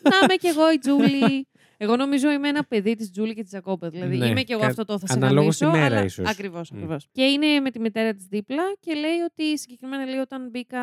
[0.10, 1.48] να είμαι κι εγώ η Τζούλη.
[1.80, 3.90] Εγώ νομίζω είμαι ένα παιδί της Τζούλη και της Τζακόπα.
[3.90, 5.78] Δηλαδή Ναι, είμαι κι εγώ κα- αυτό το θα σε αναλόγως γαμίσω.
[5.80, 6.06] ημέρα αλλά...
[6.06, 6.30] ίσως.
[6.30, 6.76] Ακριβώς, Μμ.
[6.78, 7.08] ακριβώς.
[7.12, 10.80] Και είναι με τη μητέρα της δίπλα και λέει ότι συγκεκριμένα λέει όταν μπήκα,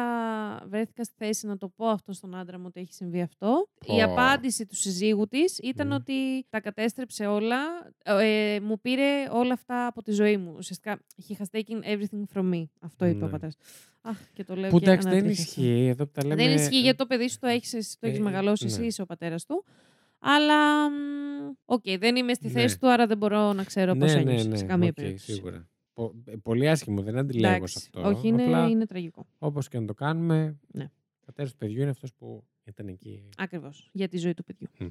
[0.68, 3.68] βρέθηκα στη θέση να το πω αυτό στον άντρα μου ότι έχει συμβεί αυτό.
[3.84, 4.04] Η Πω.
[4.04, 5.92] απάντηση του συζύγου της ήταν Μμ.
[5.92, 7.56] ότι τα κατέστρεψε όλα.
[8.04, 10.54] Ε, μου πήρε όλα αυτά από τη ζωή μου.
[10.56, 12.64] Ουσιαστικά, he has taken everything from me.
[12.80, 13.30] Αυτό είπε ο Ναι.
[13.32, 13.56] πατέρας.
[14.06, 15.60] Αχ, και το λέω Που και εντάξει δεν ανατρίχιασα.
[15.60, 15.86] ισχύει.
[15.86, 16.44] Εδώ που τα λέμε.
[16.44, 18.70] Δεν ισχύει γιατί το παιδί σου το έχεις το έχεις Ε, μεγαλώσει ναι.
[18.70, 19.64] εσύ, είσαι ο πατέρας του.
[20.18, 20.90] Αλλά.
[20.90, 20.94] μ,
[21.64, 22.52] Οκ, δεν είμαι στη Ναι.
[22.52, 24.94] θέση του, άρα δεν μπορώ να ξέρω πώς ναι, ναι, ένιωσες ναι, σε καμία οκ,
[24.94, 25.32] περίπτωση.
[25.32, 25.68] Σίγουρα.
[25.92, 28.08] Πο- ε, Πολύ άσχημο, δεν αντιλέγω σε Εντάξει, αυτό.
[28.08, 29.26] Όχι, είναι, Απλά, είναι τραγικό.
[29.38, 30.84] όπως και να το κάνουμε, Ναι.
[31.20, 33.28] ο πατέρας του παιδιού είναι αυτός που ήταν εκεί.
[33.36, 33.88] Ακριβώς.
[33.92, 34.68] Για τη ζωή του παιδιού.
[34.78, 34.86] Μμ.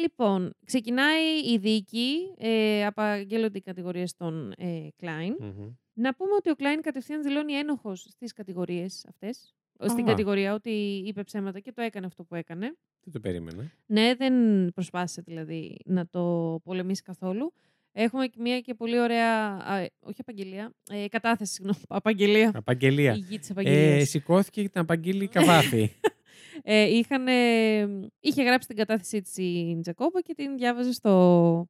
[0.00, 2.34] Λοιπόν, ξεκινάει η δίκη.
[2.38, 5.36] Ε, απαγγέλλονται οι κατηγορίες των ε, Klein.
[5.38, 5.68] Μμμ.
[5.92, 9.54] Να πούμε ότι ο Klein κατευθείαν δηλώνει ένοχος στις κατηγορίες αυτές.
[9.88, 10.06] στην Α.
[10.06, 10.70] κατηγορία ότι
[11.06, 12.76] είπε ψέματα και το έκανε αυτό που έκανε.
[13.04, 13.72] Δεν το περίμενα.
[13.86, 14.34] Ναι, δεν
[14.74, 17.52] προσπάθησε δηλαδή να το πολεμήσει καθόλου.
[17.92, 19.46] Έχουμε και μια και πολύ ωραία.
[19.46, 20.72] α, όχι απαγγελία.
[20.90, 21.80] Ε, κατάθεση, συγγνώμη.
[21.88, 22.50] Απαγγελία.
[22.54, 23.12] Απαγγελία.
[23.14, 24.02] Η γη της απαγγελίας.
[24.02, 25.90] Ε, σηκώθηκε και την απαγγείλει καβάφη.
[26.62, 31.66] Ε, είχαν, ε, είχε γράψει την κατάθεσή της η Τζακόπα και την διάβαζε στο,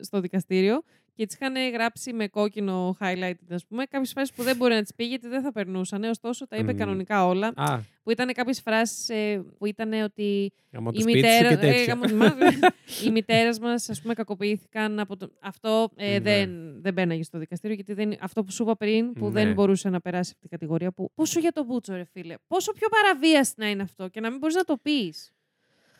[0.00, 0.82] στο δικαστήριο
[1.14, 4.82] και τις είχαν γράψει με κόκκινο highlighted, ας πούμε, κάποιες φράσεις που δεν μπορεί να
[4.82, 6.78] τις πει γιατί δεν θα περνούσαν, ωστόσο τα είπε Μμμ.
[6.78, 11.18] κανονικά όλα, Α, που ήταν κάποιες φράσεις ε, που ήταν ότι γαμώ το η σπίτι
[11.18, 11.84] σου μητέρα, και ε, τέτοια.
[11.84, 12.52] γαμώ τη μάνα.
[13.04, 15.30] οι μητέρες μας, ας πούμε, κακοποιήθηκαν από το...
[15.40, 16.20] Αυτό ε, Ναι.
[16.20, 16.50] δεν,
[16.82, 19.52] δεν μπαίναγε στο δικαστήριο, γιατί δεν, αυτό που σου είπα πριν, που δεν Ναι.
[19.52, 20.92] μπορούσε να περάσει αυτή την κατηγορία.
[20.92, 22.34] Που, πόσο για το μπούτσο, ρε φίλε.
[22.46, 25.32] Πόσο πιο παραβίαστη να είναι αυτό και να μην μπορείς να το πεις.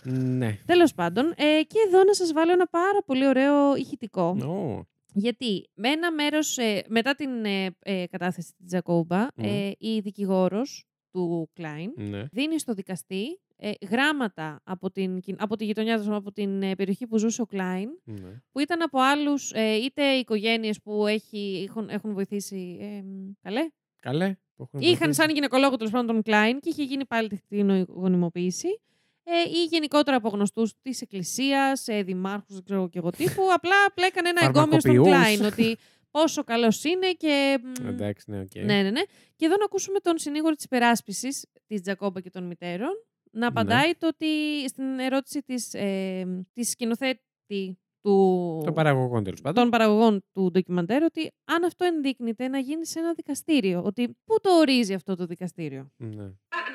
[0.06, 0.58] Ναι.
[0.66, 4.22] Τέλος πάντων, ε, και εδώ να σας βάλω ένα πάρα πολύ ωραίο ηχητικό.
[4.42, 4.86] Ω,
[5.16, 9.44] Γιατί με ένα μέρος, ε, μετά την ε, ε, κατάθεση της Τζακόμπα, Μμμ.
[9.44, 12.24] ε, η δικηγόρος του Κλάιν Ναι.
[12.32, 16.74] δίνει στο δικαστή ε, γράμματα από, την, κοι- από τη γειτονιά του, από την ε,
[16.74, 18.42] περιοχή που ζούσε ο Κλάιν, ναι.
[18.52, 23.68] που ήταν από άλλους, ε, είτε οικογένειες που έχει, έχουν, έχουν βοηθήσει, ε, μ, καλέ,
[24.00, 24.34] Καλέ.
[24.56, 25.20] που έχουν Είχαν βοηθήσει.
[25.20, 28.80] σαν γυναικολόγο τέλος πάντων τον Cline και είχε γίνει πάλι τεχνητή γονιμοποίηση.
[29.26, 33.42] Ε, ή γενικότερα από γνωστούς της Εκκλησίας, ε, δημάρχους, δεν ξέρω και εγώ τι, που
[33.54, 35.16] απλά πλέκανε ένα εγκόμιο στον Φαρμακοποιούς.
[35.36, 35.44] Cline.
[35.44, 35.76] Ότι
[36.10, 37.58] πόσο καλός είναι και.
[37.82, 38.54] μ, Εντάξει, ναι, οκ.
[38.54, 39.00] Ναι, ναι, ναι.
[39.36, 42.90] Και εδώ να ακούσουμε τον συνήγορο της υπεράσπισης της Τζακόμπα και των μητέρων
[43.30, 43.40] Ναι.
[43.40, 44.26] να απαντάει το ότι
[44.68, 49.62] στην ερώτηση της, ε, της σκηνοθέτη του, Των παραγωγών τέλος πάντων.
[49.62, 53.82] των παραγωγών του ντοκιμαντέρ ότι αν αυτό ενδείκνυται να γίνει σε ένα δικαστήριο.
[53.84, 56.32] Ότι πού το ορίζει αυτό το δικαστήριο; Ναι.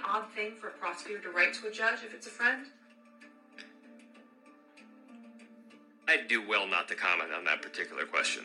[0.09, 2.35] That an odd thing for a prosecutor to write to a judge if it's a
[2.39, 2.61] friend?
[6.07, 8.43] I'd do well not to comment on that particular question.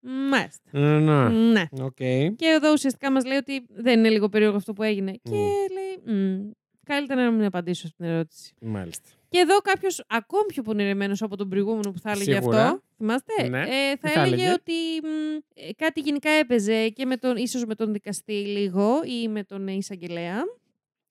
[0.00, 0.70] Μάλιστα.
[0.70, 1.28] Ναι, ναι.
[1.28, 1.64] Ναι.
[1.80, 1.96] Οκ.
[2.36, 5.10] Και εδώ ουσιαστικά μας λέει ότι δεν είναι λίγο περίεργο αυτό που έγινε.
[5.10, 5.30] Μμ.
[5.30, 6.50] Και λέει, «Μμ,
[6.88, 8.54] καλύτερα να μην απαντήσω στην ερώτηση.
[8.60, 9.08] Μάλιστα.
[9.28, 12.64] Και εδώ κάποιος ακόμη πιο πονηρεμένος από τον προηγούμενο που θα έλεγε Σίγουρα.
[12.64, 12.82] αυτό.
[12.96, 13.48] Θυμάστε.
[13.48, 13.60] Ναι.
[13.60, 14.72] Ε, θα, Τι θα έλεγε έλεγε; ότι
[15.02, 19.44] μ, ε, κάτι γενικά έπαιζε και με τον, ίσως με τον δικαστή λίγο ή με
[19.44, 20.42] τον εισαγγελέα.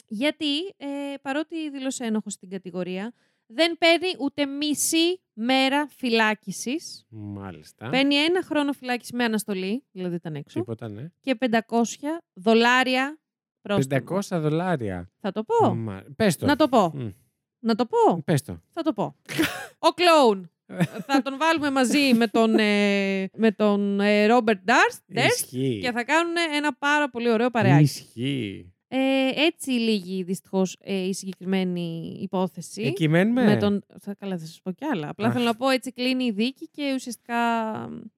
[0.07, 0.87] Γιατί ε,
[1.21, 3.13] παρότι δήλωσε ένοχο στην κατηγορία,
[3.47, 7.05] δεν παίρνει ούτε μισή μέρα φυλάκισης.
[7.09, 7.89] Μάλιστα.
[7.89, 11.11] Παίρνει ένα χρόνο φυλάκιση με αναστολή, δηλαδή ήταν έξω, Τίποτα, ναι.
[11.21, 11.59] και 500
[12.33, 13.26] δολάρια πρόστιμο.
[13.67, 15.09] 500 δολάρια.
[15.19, 15.75] Θα το πω.
[15.75, 16.03] Μα...
[16.15, 16.45] Πες το.
[16.45, 16.91] Να το πω.
[16.95, 17.09] Μμ.
[17.59, 18.21] Να το πω.
[18.25, 18.61] Πες το.
[18.73, 19.15] Θα το πω.
[19.79, 20.51] Ο κλόουν.
[21.05, 25.79] θα τον βάλουμε μαζί με τον, ε, με τον ε, Ρόμπερτ Ντάρστ Ισχύει.
[25.81, 27.83] και θα κάνουν ένα πάρα πολύ ωραίο παρεάκι.
[27.83, 28.73] Ισχύει.
[28.89, 28.97] Ε,
[29.35, 30.77] έτσι λύγει δυστυχώς
[31.07, 32.81] η συγκεκριμένη υπόθεση.
[32.81, 33.43] Εκεί μένουμε.
[33.45, 33.83] Με τον...
[33.99, 35.09] θα, καλά, θα σας πω κι άλλα.
[35.09, 35.33] Απλά Αχ.
[35.33, 37.35] θέλω να πω έτσι κλείνει η δίκη και ουσιαστικά.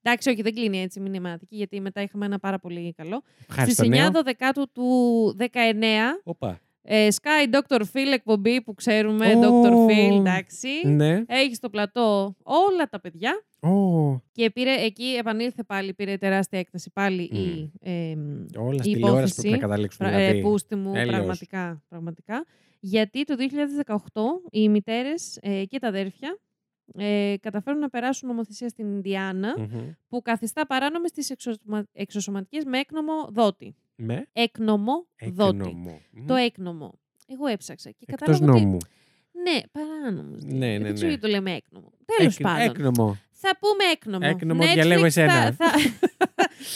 [0.01, 3.22] Εντάξει, όχι, δεν κλείνει έτσι μηνυματική, γιατί μετά είχαμε ένα πάρα πολύ καλό.
[3.49, 4.24] Ευχαριστώ, Στις 9 νέο.
[4.24, 4.88] Δεκάτου του
[5.39, 5.43] 19,
[6.24, 6.59] Όπα.
[6.82, 7.80] ε, Sky Dr.
[7.82, 9.39] Phil εκπομπή που ξέρουμε, Ω.
[9.41, 9.72] Dr.
[9.91, 10.67] Phil, εντάξει.
[10.88, 11.22] Ναι.
[11.28, 13.43] Έχει στο πλατό όλα τα παιδιά.
[13.62, 17.36] Ω, Και πήρε, εκεί επανήλθε πάλι, πήρε τεράστια έκταση πάλι Μμ.
[17.38, 18.16] η, ε,
[18.60, 19.41] Όλα η στη τηλεόραση υπόθεση.
[19.41, 20.05] πρέπει να καταλήξουν.
[20.07, 20.38] πρα- Δηλαδή.
[20.38, 21.16] ε, πούστη μου, έλεος.
[21.16, 22.45] πραγματικά, πραγματικά.
[22.80, 23.95] Γιατί το 2018
[24.51, 26.38] οι μητέρες ε, και τα αδέρφια
[26.97, 29.89] ε, καταφέρουν να περάσουν νομοθεσία στην Ινδιάνα Μμμ.
[30.10, 31.86] που καθιστά παράνομες τις εξωσωμα...
[31.93, 33.76] εξωσωματικές με έκνομο δότη.
[33.95, 35.57] Με; Έκνομο δότη.
[35.60, 36.01] έκνομο.
[36.12, 36.26] Μμ.
[36.26, 36.99] Το έκνομο.
[37.28, 38.78] Εγώ έψαξα και Εκτός κατάλαβα ότι...
[39.46, 39.52] νόμου.
[39.56, 40.44] Ναι, παράνομος.
[40.44, 41.08] Ναι, ναι, Δεν ξέρω ναι.
[41.08, 41.92] γιατί το λέμε έκνομο.
[42.18, 42.70] Τέλος Έκ- πάντων.
[42.70, 43.18] Έκνομο.
[43.42, 44.28] Θα πούμε έκνομο.
[44.30, 45.34] Έκνομο, Netflix διαλέγω εσένα.
[45.34, 45.72] Θα, θα,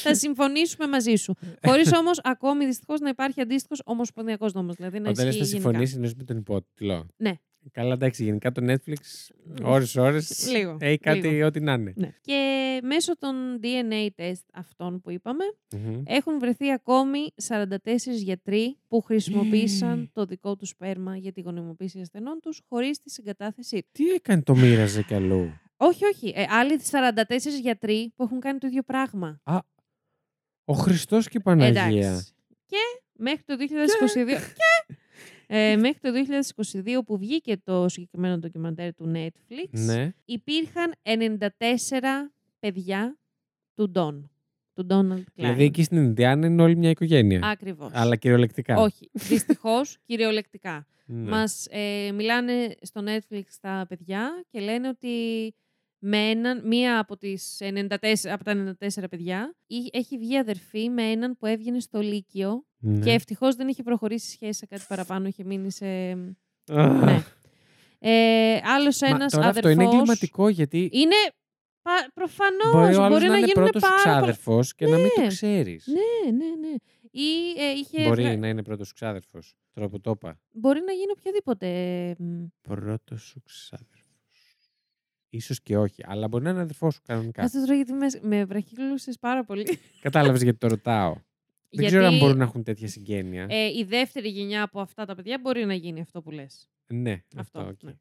[0.04, 1.36] θα συμφωνήσουμε μαζί σου.
[1.66, 4.76] Χωρίς όμως ακόμη δυστυχώς να υπάρχει αντίστοιχος ομοσπονδιακός νόμος.
[4.76, 5.70] Δηλαδή να Όταν λες ισχύει θα γενικά.
[5.70, 7.08] συμφωνήσει, εννοείς με τον υπότιτλο.
[7.18, 7.32] Ναι.
[7.72, 8.96] Καλά, εντάξει, γενικά το Netflix
[9.64, 11.46] ώρες-ώρες Λίγο, έχει κάτι λίγο.
[11.48, 11.94] ό,τι να είναι.
[11.96, 12.14] Ναι.
[12.22, 15.44] Και μέσω των DNA test αυτών που είπαμε,
[15.76, 16.02] Μμμ.
[16.06, 22.40] έχουν βρεθεί ακόμη 44 γιατροί που χρησιμοποίησαν το δικό τους σπέρμα για τη γονιμοποίηση ασθενών
[22.42, 23.92] τους χωρίς τη συγκατάθεσή τους.
[23.92, 26.34] Τι έκανε το μοίραζε κι αλλού; Όχι, όχι.
[26.36, 27.12] Ε, άλλοι 44
[27.62, 29.42] γιατροί που έχουν κάνει το ίδιο πράγμα.
[30.66, 31.86] Ο Χριστός και η Παναγία.
[31.86, 32.34] Εντάξει.
[32.66, 32.78] Και
[33.14, 34.26] μέχρι το 2022...
[34.26, 34.38] Και...
[35.48, 36.10] Ε, μέχρι το
[36.96, 40.14] 2022 που βγήκε το συγκεκριμένο ντοκιμαντέρ του Netflix, Ναι.
[40.26, 43.18] υπήρχαν 94 παιδιά
[43.76, 44.28] του Ντόν.
[44.74, 45.52] Του Ντόναλτ Κλάιν.
[45.52, 47.40] Δηλαδή εκεί στην Ινδιάνα είναι όλη μια οικογένεια.
[47.44, 47.92] Ακριβώς.
[47.94, 48.78] Αλλά κυριολεκτικά.
[48.78, 49.10] Όχι.
[49.12, 50.86] Δυστυχώς, κυριολεκτικά.
[51.06, 51.30] Ναι.
[51.30, 55.10] Μας ε, μιλάνε στο Netflix τα παιδιά και λένε ότι
[56.06, 57.88] με έναν, μία από, τις 94,
[58.24, 63.00] από τα 94 παιδιά εί- έχει βγει αδερφή με έναν που έβγαινε στο Λύκειο Ναι.
[63.04, 65.86] και ευτυχώς δεν είχε προχωρήσει σχέση σε κάτι παραπάνω, είχε μείνει σε...
[66.72, 67.04] Αχ.
[67.04, 67.24] ναι.
[68.00, 69.72] Ε, άλλος Μα ένας τώρα αυτό αδερφός...
[69.72, 71.16] είναι εγκληματικό γιατί Είναι
[71.82, 71.92] πα...
[72.14, 74.16] προφανώς, μπορεί ο άλλος μπορεί να, να, είναι γίνουν πρώτος πάρα πολλά...
[74.16, 75.28] ξάδερφος και να μην το Ναι.
[75.28, 75.88] ξέρεις.
[75.88, 76.74] Ναι, ναι, ναι.
[77.12, 78.08] ή ε, είχε.
[78.08, 79.56] Μπορεί βγα- να είναι πρώτος σου ξάδερφος.
[79.74, 80.40] Τώρα που το είπα.
[80.52, 81.68] Μπορεί να γίνει οποιοδήποτε.
[82.20, 83.93] μ, Πρώτος σου ξάδερφος.
[85.36, 87.42] Ίσως και όχι, αλλά μπορεί να είναι αδερφός σου κανονικά.
[87.42, 89.80] Κάτσε τώρα γιατί με, με βραχύκλωσες πάρα πολύ.
[90.02, 91.16] Κατάλαβες γιατί το ρωτάω.
[91.70, 93.46] Δεν ξέρω αν μπορούν να έχουν τέτοια συγγένεια.
[93.50, 96.68] ε, η δεύτερη γενιά από αυτά τα παιδιά μπορεί να γίνει αυτό που λες.
[96.88, 97.60] ναι, Αυτό.
[97.60, 97.72] αυτό.
[97.72, 97.84] οκ.
[97.84, 97.94] ναι.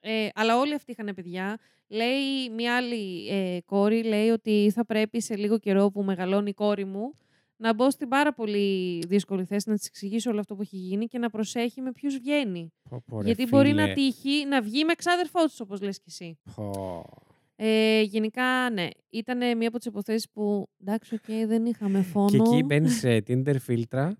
[0.00, 1.58] Ε, αλλά όλοι αυτοί είχαν παιδιά.
[1.88, 6.54] Λέει μια άλλη ε, κόρη, λέει ότι θα πρέπει σε λίγο καιρό που μεγαλώνει η
[6.54, 7.12] κόρη μου
[7.56, 11.06] να μπω στην πάρα πολύ δύσκολη θέση να της εξηγήσω όλο αυτό που έχει γίνει
[11.06, 12.72] και να προσέχει με ποιους βγαίνει.
[12.90, 13.94] Πω, πω, ρε Γιατί μπορεί να φίλε.
[13.94, 16.38] τύχει να βγει με ξάδερφό τους, όπως λες και εσύ.
[16.54, 17.04] Πω.
[17.56, 18.88] Ε, γενικά, ναι.
[19.10, 22.28] Ήταν μία από τις υποθέσεις που εντάξει, οκ, δεν είχαμε φόνο.
[22.28, 24.18] Και εκεί μπαίνεις σε Tinder φίλτρα.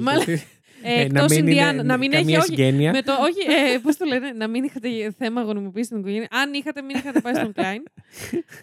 [0.00, 0.44] Μάλα- φίλτρα,
[0.82, 2.92] ε, ε, εκτός μην είναι Ινδιάνα, να μην έχει, καμίας όχι, συγγένεια.
[2.92, 6.28] με το, όχι, ε, πώς το λένε, να μην είχατε θέμα γονιμοποίησης στην οικογένεια.
[6.30, 7.82] Αν είχατε, μην είχατε πάει στον Cline.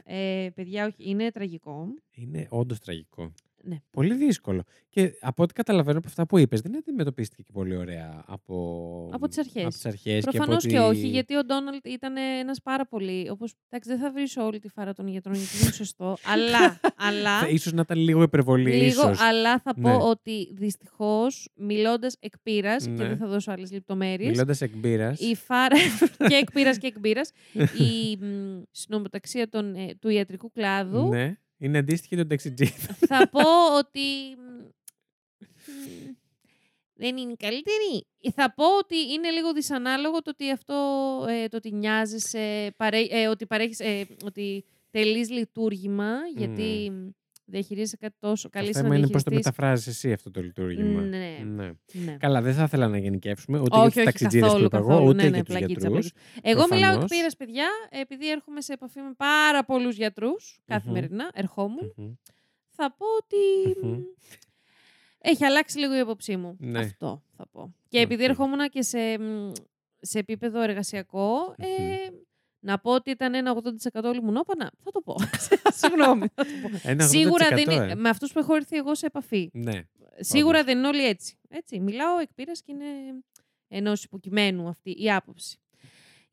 [0.05, 1.87] ε, παιδιά, όχι, είναι τραγικό.
[2.11, 3.31] Είναι όντως τραγικό.
[3.65, 3.77] Ναι.
[3.91, 4.63] Πολύ δύσκολο.
[4.89, 9.27] Και από ό,τι καταλαβαίνω από αυτά που είπες, δεν αντιμετωπίστηκε και πολύ ωραία από, Από
[9.27, 9.63] τις αρχές.
[9.63, 12.85] Από τις αρχές Προφανώς και, και, από ότι- όχι, γιατί ο Ντόναλτ ήταν ένας πάρα
[12.85, 13.29] πολύ.
[13.29, 16.17] Όπως, εντάξει, δεν θα βρεις όλη τη φάρα των γιατρών, γιατί δεν είναι σωστό.
[16.33, 18.71] αλλά, αλλά, Θα- ίσως να ήταν λίγο υπερβολή.
[18.71, 19.19] λίγο, ίσως.
[19.21, 19.95] αλλά θα πω Ναι.
[20.01, 22.95] ότι δυστυχώς, μιλώντας εκ πείρας, Ναι.
[22.97, 24.29] και δεν θα δώσω άλλες λεπτομέρειες.
[24.31, 25.75] Μιλώντας εκ μπύρας, Η φάρα
[26.29, 27.31] και εκπείρας και εκπείρας.
[27.89, 32.95] η μ, συνομοταξία των, ε, του ιατρικού κλάδου Ναι, είναι αντίστοιχη των ταξιτζίδων.
[32.95, 34.63] θα πω ότι μ,
[35.71, 36.15] μ,
[36.93, 38.07] δεν είναι η καλύτερη.
[38.33, 40.75] Θα πω ότι είναι λίγο δυσανάλογο το ότι αυτό
[41.29, 47.09] ε, το ότι νοιάζεσαι, παρέ, ε, ότι παρέχεις, ε, ότι τελείς λειτουργήμα, γιατί μ,
[47.45, 49.45] διαχειρίζεσαι κάτι τόσο Το καλή θέμα είναι πώς το διαχειριστείς.
[49.45, 51.01] μεταφράζεις εσύ αυτό το λειτουργήμα.
[51.01, 51.37] Ναι.
[51.45, 51.71] ναι.
[51.93, 52.17] Ναι.
[52.17, 54.77] Καλά, δεν θα ήθελα να γενικεύσουμε ούτε όχι, για όχι, του ταξιτζίδες που καθόλου, είπα
[54.77, 55.07] εγώ, καθόλου.
[55.07, 56.11] ούτε ναι, για ναι, τους πλακίτσα, γιατρούς.
[56.11, 56.49] πλακίτσα.
[56.51, 57.09] Εγώ μιλάω εκ Προφανώς.
[57.09, 61.93] πείρας, παιδιά, επειδή έρχομαι σε επαφή με πάρα πολλούς γιατρούς καθημερινά, ερχόμουν,
[62.69, 63.91] θα πω ότι Μμμ.
[63.93, 64.01] μ,
[65.17, 66.55] έχει αλλάξει λίγο η άποψή μου.
[66.59, 66.79] Ναι.
[66.79, 67.75] Αυτό θα πω.
[67.87, 68.29] Και επειδή Οκ.
[68.29, 69.51] ερχόμουν και σε, μ,
[69.99, 71.65] σε επίπεδο εργασιακό, ε,
[72.63, 73.55] να πω ότι ήταν ένα
[73.93, 75.15] 80% λιμουνόπανα, θα το πω.
[75.81, 76.27] Συγγνώμη.
[76.35, 76.89] θα το πω.
[76.89, 77.95] Ένα Σίγουρα 80%, δεν είναι, ε.
[77.95, 79.49] με αυτούς που έχω έρθει εγώ σε επαφή.
[79.53, 79.81] Ναι.
[80.19, 80.65] Σίγουρα Όντως.
[80.65, 81.37] δεν είναι όλοι έτσι.
[81.49, 81.79] έτσι.
[81.79, 82.85] Μιλάω εκ πείρας και είναι
[83.67, 85.57] ενός υποκειμένου αυτή η άποψη.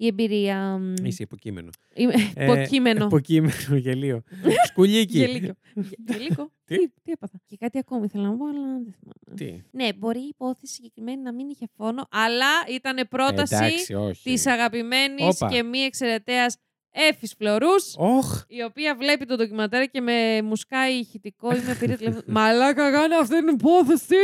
[0.03, 0.79] Η εμπειρία.
[0.79, 1.71] μ, Είσαι υποκείμενο.
[1.95, 3.05] Είμαι Ε, υποκείμενο.
[3.05, 4.23] Υποκείμενο, γελίο.
[4.69, 5.19] Σκουλίκι.
[5.19, 5.55] Γελίκιο.
[5.75, 6.51] Γε- Γελίκο.
[6.65, 7.41] Τι; τι, τι έπαθα.
[7.47, 9.37] Και κάτι ακόμη θέλω να πω, αλλά δεν θυμάμαι.
[9.37, 14.23] Τι; Ναι, μπορεί η υπόθεση συγκεκριμένη να μην είχε φόνο, αλλά ήταν πρόταση Εντάξει, όχι.
[14.23, 15.49] της αγαπημένης Όπα.
[15.49, 16.47] και μη εξαιρεταία
[16.93, 18.45] Έφης Φλωρούς, Όχ.
[18.49, 22.23] η οποία βλέπει το ντοκιματέρ και με μουσκάει ηχητικό ή με πήρε τηλέφωνο.
[22.27, 24.15] Μαλάκα, κάνει αυτή την υπόθεση!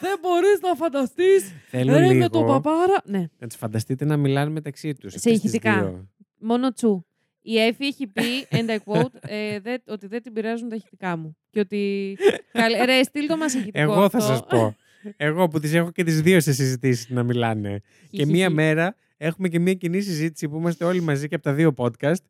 [0.00, 1.52] Δεν μπορείς να φανταστείς!
[1.68, 3.02] Θέλω Ρε λίγο με τον παπάρα.
[3.04, 5.14] Ναι, να τους φανταστείτε να μιλάνε μεταξύ τους.
[5.16, 6.04] Σε ηχητικά.
[6.38, 7.02] μόνο τσου.
[7.42, 11.16] Η Εφη έχει πει, and I quote, ε, δε- ότι δεν την πειράζουν τα ηχητικά
[11.16, 11.36] μου.
[11.50, 12.16] Και ότι.
[12.52, 13.80] καλέ- Ρε, στείλ το μας ηχητικό.
[13.80, 14.20] Εγώ θα αυτό.
[14.20, 14.76] σας πω.
[15.16, 17.80] Εγώ που τις έχω και τις δύο σε συζητήσεις να μιλάνε.
[18.10, 18.54] και Χι, μία χι, χι.
[18.54, 22.22] μέρα έχουμε και μία κοινή συζήτηση που είμαστε όλοι μαζί και από τα δύο podcast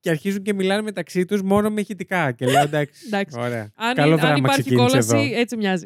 [0.00, 2.32] και αρχίζουν και μιλάνε μεταξύ τους μόνο με ηχητικά.
[2.32, 3.02] Και λέω εντάξει.
[3.06, 3.38] Εντάξει.
[3.40, 3.72] Ωραία.
[3.74, 5.40] Αν, Καλό αν δράμα υπάρχει ξεκίνησε κόλαση, εδώ.
[5.40, 5.84] έτσι μοιάζει.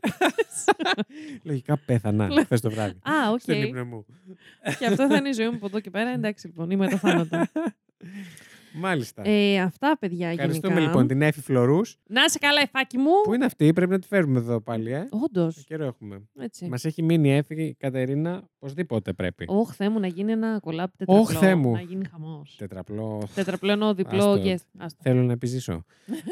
[1.42, 2.98] Λογικά πέθανα χθες το βράδυ.
[3.02, 3.40] Α, οκ.
[3.40, 4.06] Στον ύπνο μου.
[4.78, 6.10] και αυτό θα είναι η ζωή μου από εδώ και πέρα.
[6.10, 7.36] Εντάξει, λοιπόν, είμαι το θάνατο.
[8.78, 9.22] Μάλιστα.
[9.24, 10.90] ε, αυτά, παιδιά, Ευχαριστούμε γενικά.
[10.90, 11.96] λοιπόν την Έφη Φλωρούς.
[12.06, 13.10] Να είσαι καλά, εφάκι μου.
[13.24, 15.06] Πού είναι αυτή, πρέπει να τη φέρουμε εδώ πάλι, ε.
[15.10, 15.64] Όντως.
[15.66, 16.22] Καιρό έχουμε.
[16.40, 16.68] Έτσι.
[16.68, 19.44] Μας έχει μείνει η Έφη η Κατερίνα, οπωσδήποτε πρέπει.
[19.48, 21.22] Ωχ, Θεέ μου, να γίνει ένα κολλάπ τετραπλό.
[21.22, 21.72] Ωχ, Θεέ μου.
[21.72, 22.55] Να γίνει χαμός.
[22.59, 23.28] Τετραπλό.
[23.34, 24.42] Τετραπλό εννοώ διπλό Άστο.
[24.44, 24.64] guest.
[24.78, 24.98] Άστο.
[25.02, 25.84] Θέλω να επιζήσω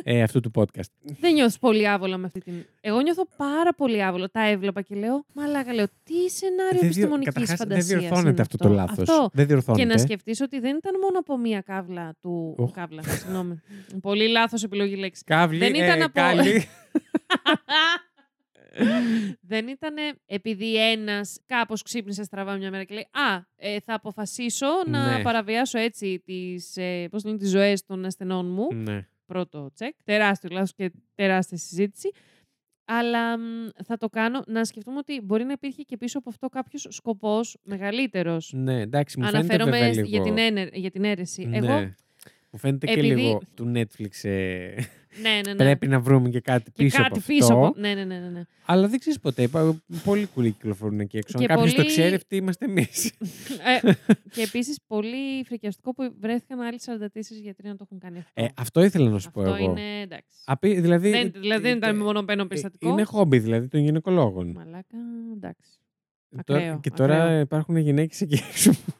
[0.02, 0.90] ε, αυτού του podcast.
[1.20, 2.54] Δεν νιώθω πολύ άβολα με αυτή την.
[2.80, 4.28] Εγώ νιώθω πάρα πολύ άβολα.
[4.30, 7.86] Τα έβλεπα και λέω, Μαλάκα, λέω, τι σενάριο Δεν διο- επιστημονικής καταρχάς, φαντασίας.
[7.86, 9.08] Δεν διορθώνεται αυτό το λάθος.
[9.08, 9.28] Αυτό.
[9.32, 9.84] Δεν Και διορθώνεται.
[9.84, 12.35] να σκεφτείς ότι δεν ήταν μόνο από μία κάβλα του.
[12.58, 12.70] Οχ.
[12.72, 13.60] Κάβλα, συγγνώμη.
[14.02, 15.24] πολύ λάθος επιλογή λέξη.
[15.24, 16.64] Κάβλη, Δεν ήταν ε, από- κάλλη.
[19.40, 19.94] δεν ήταν
[20.26, 25.22] επειδή ένας κάπως ξύπνησε στραβά μια μέρα και λέει Α, ε, θα αποφασίσω να Ναι.
[25.22, 28.72] παραβιάσω έτσι τις ε, πώς λένε, τις ζωές των ασθενών μου.
[28.74, 29.06] ναι.
[29.26, 29.94] Πρώτο τσεκ.
[30.04, 32.10] Τεράστιο λάθος και τεράστια συζήτηση.
[32.84, 33.42] Αλλά μ,
[33.84, 37.56] θα το κάνω να σκεφτούμε ότι μπορεί να υπήρχε και πίσω από αυτό κάποιος σκοπός
[37.62, 38.52] μεγαλύτερος.
[38.56, 40.08] ναι, εντάξει, μου φαίνεται Αναφέρομαι βέβαια σ- λίγο.
[40.08, 41.44] για την, ένε- για την αίρεση.
[41.46, 41.56] Ναι.
[41.56, 41.94] Εγώ.
[42.56, 44.28] Μου φαίνεται και επειδή- λίγο του Netflix.
[44.28, 44.74] ε,
[45.22, 45.54] Ναι, ναι, ναι.
[45.56, 47.66] Πρέπει να βρούμε και κάτι και πίσω κάτι από πίσω αυτό.
[47.66, 47.80] από.
[47.80, 48.18] Ναι, ναι, ναι.
[48.18, 48.42] ναι, ναι.
[48.64, 49.42] Αλλά δεν ξέρεις ποτέ.
[49.42, 51.32] Υπά- Πολλοί κουλοί κυκλοφορούν εκεί έξω.
[51.36, 53.12] Αν Και κάποιος το πολλοί- ξέρει, αυτοί είμαστε εμείς.
[53.84, 53.92] ε,
[54.30, 58.30] και επίσης πολύ φρικιαστικό που βρέθηκαν άλλοι 44 γιατροί να το έχουν κάνει αυτό.
[58.34, 59.70] Ε, αυτό ήθελα να σου πω αυτό εγώ.
[59.70, 60.38] είναι εντάξει.
[60.44, 62.88] Απί- δηλαδή, δεν, δηλαδή δεν ήταν ε, μονοπένο ε, περιστατικό.
[62.88, 64.50] Είναι χόμπι δηλαδή των γυναικολόγων.
[64.50, 64.96] Μαλάκα,
[65.36, 65.70] εντάξει.
[66.44, 67.40] Τώρα- ακραίο, και τώρα ακραίο.
[67.40, 68.92] υπάρχουν γυναίκες εκεί έξω που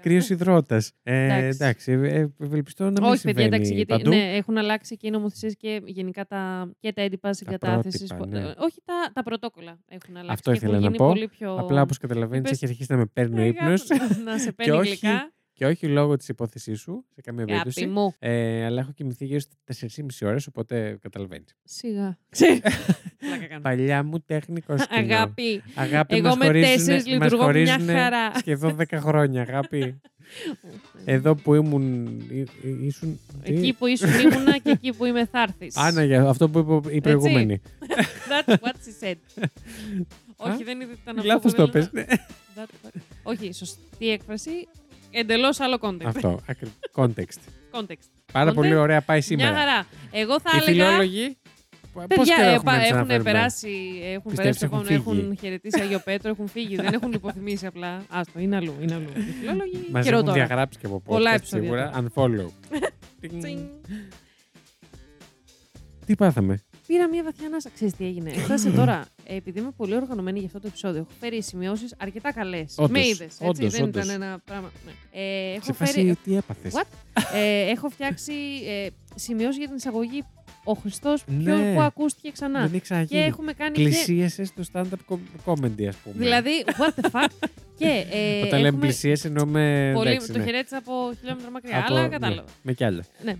[0.00, 0.92] Κρύος υδρότας.
[1.02, 1.46] Ε, Εντάξει.
[1.48, 4.10] εντάξει, ε, ε, ευελπιστώ να μην Όχι, παιδιά, συμβαίνει εντάξει, γιατί παντού.
[4.10, 8.06] ναι, έχουν αλλάξει και οι νομοθεσίες και γενικά τα, και τα έντυπα συγκατάθεσης.
[8.08, 8.44] πρότυπα, ναι.
[8.58, 10.32] Όχι, τα, τα πρωτόκολλα έχουν αλλάξει.
[10.32, 11.08] Αυτό και ήθελα έχουν να γίνει πω.
[11.08, 11.54] Πολύ πιο...
[11.56, 13.86] Απλά όπως καταλαβαίνεις, Είπες- έχει αρχίσει να με παίρνει ο Ε, ύπνος.
[13.88, 15.32] γάπη, Να σε παίρνει όχι γλυκά.
[15.58, 17.86] Και όχι λόγω της υπόθεσής σου, σε καμία Αγάπη περίπτωση.
[17.86, 18.14] μου.
[18.18, 21.54] Ε, αλλά έχω κοιμηθεί γύρω στις 4,5 ώρες, οπότε καταλαβαίνεις.
[21.64, 22.18] Σιγά.
[23.18, 23.60] Πλάκα κάνω.
[23.62, 25.14] Παλιά μου τέχνικος σκηνό.
[25.14, 25.62] Αγάπη.
[25.74, 28.30] Αγάπη Εγώ μας με χωρίζουνε- τέσσερις μας λειτουργώ μια χωρίζουνε χαρά.
[28.34, 30.00] Σχεδόν 10 χρόνια, αγάπη.
[31.04, 32.06] Εδώ που ήμουν.
[32.30, 33.18] εί- εί- ήσουν.
[33.42, 35.76] τι; Εκεί που ήσουν ήμουνα και εκεί που είμαι θα έρθεις.
[35.76, 37.60] Άνα, για αυτό που είπε η προηγούμενη.
[38.30, 39.14] That's what she said.
[40.36, 42.06] Όχι, δεν ήταν αυτό Λάθος που το ήθελα πες.
[42.56, 44.50] να- That- that- Όχι, σωστή έκφραση.
[45.10, 46.04] Εντελώς άλλο context.
[46.04, 46.40] Αυτό.
[46.46, 47.40] ακρι- Context.
[47.72, 48.08] Context.
[48.32, 48.54] Πάρα Context.
[48.54, 49.56] πολύ ωραία πάει Μια σήμερα.
[49.58, 49.86] χαρά.
[50.10, 50.84] Εγώ θα Οι έλεγα.
[50.86, 51.36] φιλόλογοι.
[51.92, 54.64] Πώς Παιδιά, καιρό ε, έχουμε πα- να τους έχουν αναφέρουμε; περάσει, έχουν Πιστεύεις περάσει το
[54.64, 58.02] έχουν επόμενο, φύγει; έχουν χαιρετήσει Αγίο Πέτρο, έχουν φύγει, δεν έχουν υποθυμίσει απλά.
[58.08, 59.08] Άστο, είναι αλλού, είναι αλλού.
[59.16, 60.46] Οι φιλόλογοι Μας καιρό έχουν τώρα.
[60.46, 61.90] διαγράψει και από Πολλά podcast επεισόδια σίγουρα.
[61.90, 62.48] τώρα.
[62.48, 62.50] Unfollow.
[63.40, 63.58] Τσινγκ.
[66.06, 67.70] Τι πάθαμε; Πήρα μια βαθιά ανάσα.
[67.74, 71.10] Ξέρεις τι έγινε; Έφτασε τώρα, ε, επειδή είμαι πολύ οργανωμένη για αυτό το επεισόδιο, έχω
[71.20, 72.74] φέρει σημειώσεις αρκετά καλές.
[72.78, 73.36] Όντως, Με είδες.
[73.40, 74.04] όντως, Δεν όντως.
[74.04, 74.70] ήταν ένα πράγμα.
[74.86, 74.92] Ναι.
[75.20, 75.90] Ε, έχω Σε φέρει.
[75.90, 76.72] φάση τι έπαθες.
[76.76, 76.86] What?
[77.34, 78.32] ε, έχω φτιάξει
[78.66, 80.22] ε, σημειώσεις για την εισαγωγή
[80.68, 81.74] ο Χριστός Ναι.
[81.74, 82.58] που ακούστηκε ξανά.
[82.58, 83.20] Δεν έχει Και ξαναγίνει.
[83.22, 83.76] έχουμε κάνει.
[83.76, 83.82] Και...
[83.82, 85.18] Πλησίασε στο stand-up com-
[85.52, 86.14] comedy, ας πούμε.
[86.16, 87.28] Δηλαδή, what the fuck;
[87.78, 88.80] και ε, Όταν λέμε έχουμε...
[88.80, 89.90] πλησίασε εννοούμε.
[89.94, 90.44] Πολύ, εντάξει, το ναι.
[90.44, 91.78] χαιρέτησα από χιλιόμετρα μακριά.
[91.78, 92.44] Από- αλλά ναι, κατάλαβα.
[92.62, 93.04] Με κι άλλα.
[93.24, 93.34] Ναι,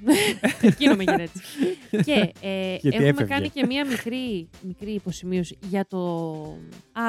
[0.61, 1.43] εκείνο με χαιρέτησε.
[2.07, 3.35] και ε, Γιατί έχουμε έφευγε.
[3.35, 6.43] κάνει και μία μικρή, μικρή υποσημείωση για το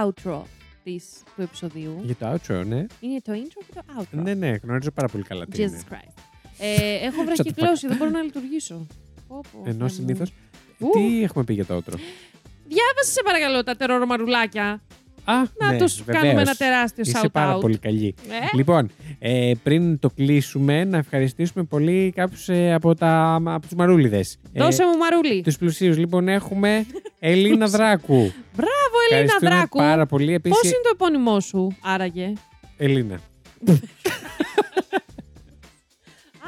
[0.04, 0.42] outro
[0.84, 2.02] της, του επεισοδίου.
[2.04, 2.86] Για το outro, ναι.
[3.00, 4.22] Είναι το intro και το outro.
[4.24, 5.80] Ναι, ναι, γνωρίζω πάρα πολύ καλά τι είναι.
[5.88, 6.14] Jesus Christ.
[6.62, 8.88] Ε, έχω βραχυκλώσει, δεν μπορώ να λειτουργήσω.
[9.30, 9.90] Πω, πω, Ενώ Θεέ μου.
[9.90, 10.34] συνήθως.
[10.80, 10.90] Ου.
[10.90, 11.94] Τι έχουμε πει για το outro;
[12.68, 14.82] Διάβασε σε παρακαλώ τα τερορομαρουλάκια.
[15.24, 16.24] Α, Να ναι, τους βεβαίως.
[16.24, 17.60] κάνουμε ένα τεράστιο Είσαι shout πάρα out.
[17.62, 18.16] πολύ καλή.
[18.30, 18.90] Ε, Λοιπόν,
[19.20, 24.38] ε, πριν το κλείσουμε, να ευχαριστήσουμε πολύ κάποιους ε, από, τα, από τους μαρούλιδες.
[24.54, 25.42] Δώσε μου μαρούλι.
[25.42, 25.98] Τους πλουσίους.
[25.98, 26.86] Λοιπόν, έχουμε
[27.20, 28.32] Ελίνα Δράκου.
[28.56, 29.78] Μπράβο, Ελίνα Ευχαριστούμε Δράκου.
[29.78, 30.26] πάρα πολύ.
[30.26, 32.34] Πώς Επίσης, είναι το επώνυμό σου, άραγε;
[32.78, 33.20] Ελίνα.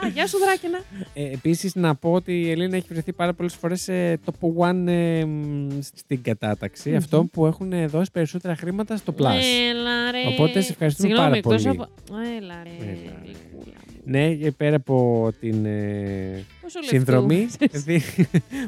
[0.04, 0.80] Α, γεια σου Δράκαινα.
[1.14, 4.88] Ε, Επίσης, να πω ότι η Ελίνα έχει βρεθεί πάρα πολλές φορές σε top one
[4.88, 6.96] ε, μ, στην κατάταξη Μμμ.
[6.98, 9.26] αυτών που έχουν δώσει περισσότερα χρήματα στο Plus.
[9.70, 10.28] Έλα, ρε.
[10.34, 11.78] Οπότε, σε ευχαριστούμε Συγγνώμη, πάρα εκτός πολύ.
[11.82, 11.90] Από...
[12.38, 12.70] Έλα, ρε.
[12.70, 13.22] Έλα, ρε.
[13.24, 14.02] γλυκούλα μου.
[14.06, 16.96] Ναι, και πέρα από την ε, Πόσο λεφτού.
[16.96, 17.48] συνδρομή.
[17.86, 18.02] δι...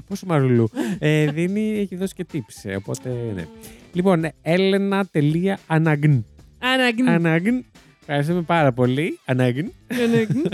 [0.07, 0.69] Πόσο μαρουλού.
[0.99, 2.59] ε, δίνει, έχει δώσει και tips.
[2.63, 3.45] ε, Οπότε, ναι.
[3.93, 6.25] Λοιπόν, έλενα.αναγκν.
[6.59, 7.07] Αναγκν.
[7.09, 7.65] Αναγκν.
[8.01, 9.19] Ευχαριστούμε πάρα πολύ.
[9.25, 9.71] Αναγκν.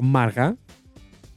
[0.00, 0.10] Αναγκν.
[0.10, 0.56] Μάργα.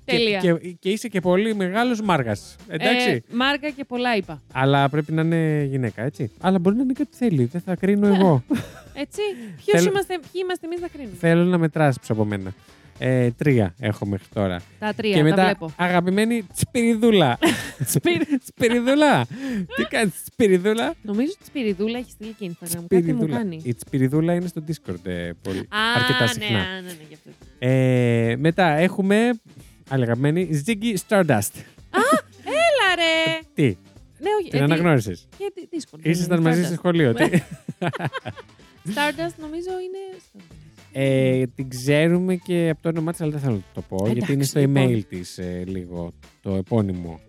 [0.06, 0.40] Τέλεια.
[0.40, 2.56] Και, και, και είσαι και πολύ μεγάλος μάργας.
[2.68, 3.10] Εντάξει.
[3.10, 4.42] Ε, μάρκα και πολλά είπα.
[4.54, 6.32] Αλλά πρέπει να είναι γυναίκα, έτσι.
[6.42, 7.46] Αλλά μπορεί να είναι και ό,τι θέλει.
[7.46, 8.44] Δεν θα κρίνω εγώ.
[9.04, 9.22] Έτσι.
[9.56, 11.16] Ποιος Θέλω- είμαστε, ποιοι είμαστε εμείς να κρίνουμε.
[11.20, 12.54] Θέλω να μετράσει από μένα.
[12.98, 14.62] Ε, τρία έχω μέχρι τώρα.
[14.80, 15.72] Τα τρία, και τα μετά, βλέπω.
[15.78, 17.38] αγαπημένη Τσπυριδούλα.
[18.44, 19.26] Τσπυριδούλα.
[19.76, 22.68] Τι κάνεις, Τσπυριδούλα; Νομίζω ότι η Σπυριδούλα έχει στείλει και Instagram.
[22.68, 23.38] Κάτι μου Σπυριδούλα.
[23.38, 23.62] κάνει.
[23.64, 25.60] Η Τσπυριδούλα είναι στο Discord ε, πολύ.
[25.60, 26.58] Α, αρκετά ναι, συχνά.
[26.58, 27.30] ναι, ναι, γι' αυτό.
[27.60, 29.32] Ε, μετά έχουμε.
[29.90, 31.52] Άλλη αγαπημένη, Ziggy Stardust.
[32.46, 33.40] Έλα ρε!
[33.54, 33.64] Τι,
[34.20, 34.50] Ναι, όχι.
[34.50, 36.02] την ε, τι- αναγνώρισες; και τι- δύσκολο.
[36.06, 36.76] Ήσασταν μαζί στο Stardust.
[36.78, 37.14] σχολείο.
[37.14, 37.24] τι;
[38.94, 40.22] Stardust νομίζω είναι.
[40.94, 43.96] Ε, την ξέρουμε και από το όνομά της, αλλά δεν θέλω να το πω.
[43.96, 44.88] Εντάξει, γιατί είναι στο λοιπόν.
[44.90, 47.20] email της λίγο το επώνυμο.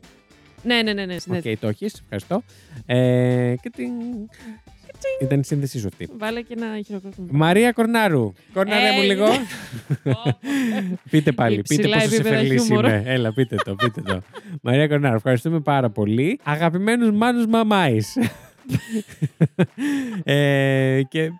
[0.62, 1.04] Ναι, ναι, ναι.
[1.04, 1.56] ναι, Οκ, συνδέεται.
[1.60, 2.00] το έχεις.
[2.02, 2.42] Ευχαριστώ.
[2.86, 3.90] Ε, και την...
[5.20, 6.08] Ήταν η σύνδεσή σου αυτή.
[6.18, 7.26] Βάλε και ένα χειροκρότημα.
[7.30, 8.32] Μαρία Κορνάρου.
[8.52, 9.26] Κορνάρε μου Ε, λίγο.
[11.10, 12.84] πείτε πάλι, πείτε Υψηλά πόσο επίπεδα Σεφερλής χιούμορ.
[12.84, 13.02] είμαι.
[13.06, 14.20] Έλα, πείτε το, πείτε το.
[14.62, 16.40] Μαρία Κορνάρου, ευχαριστούμε πάρα πολύ.
[16.42, 18.16] Αγαπημένους Μάνους Μαμάης.
[20.24, 21.30] Ε, και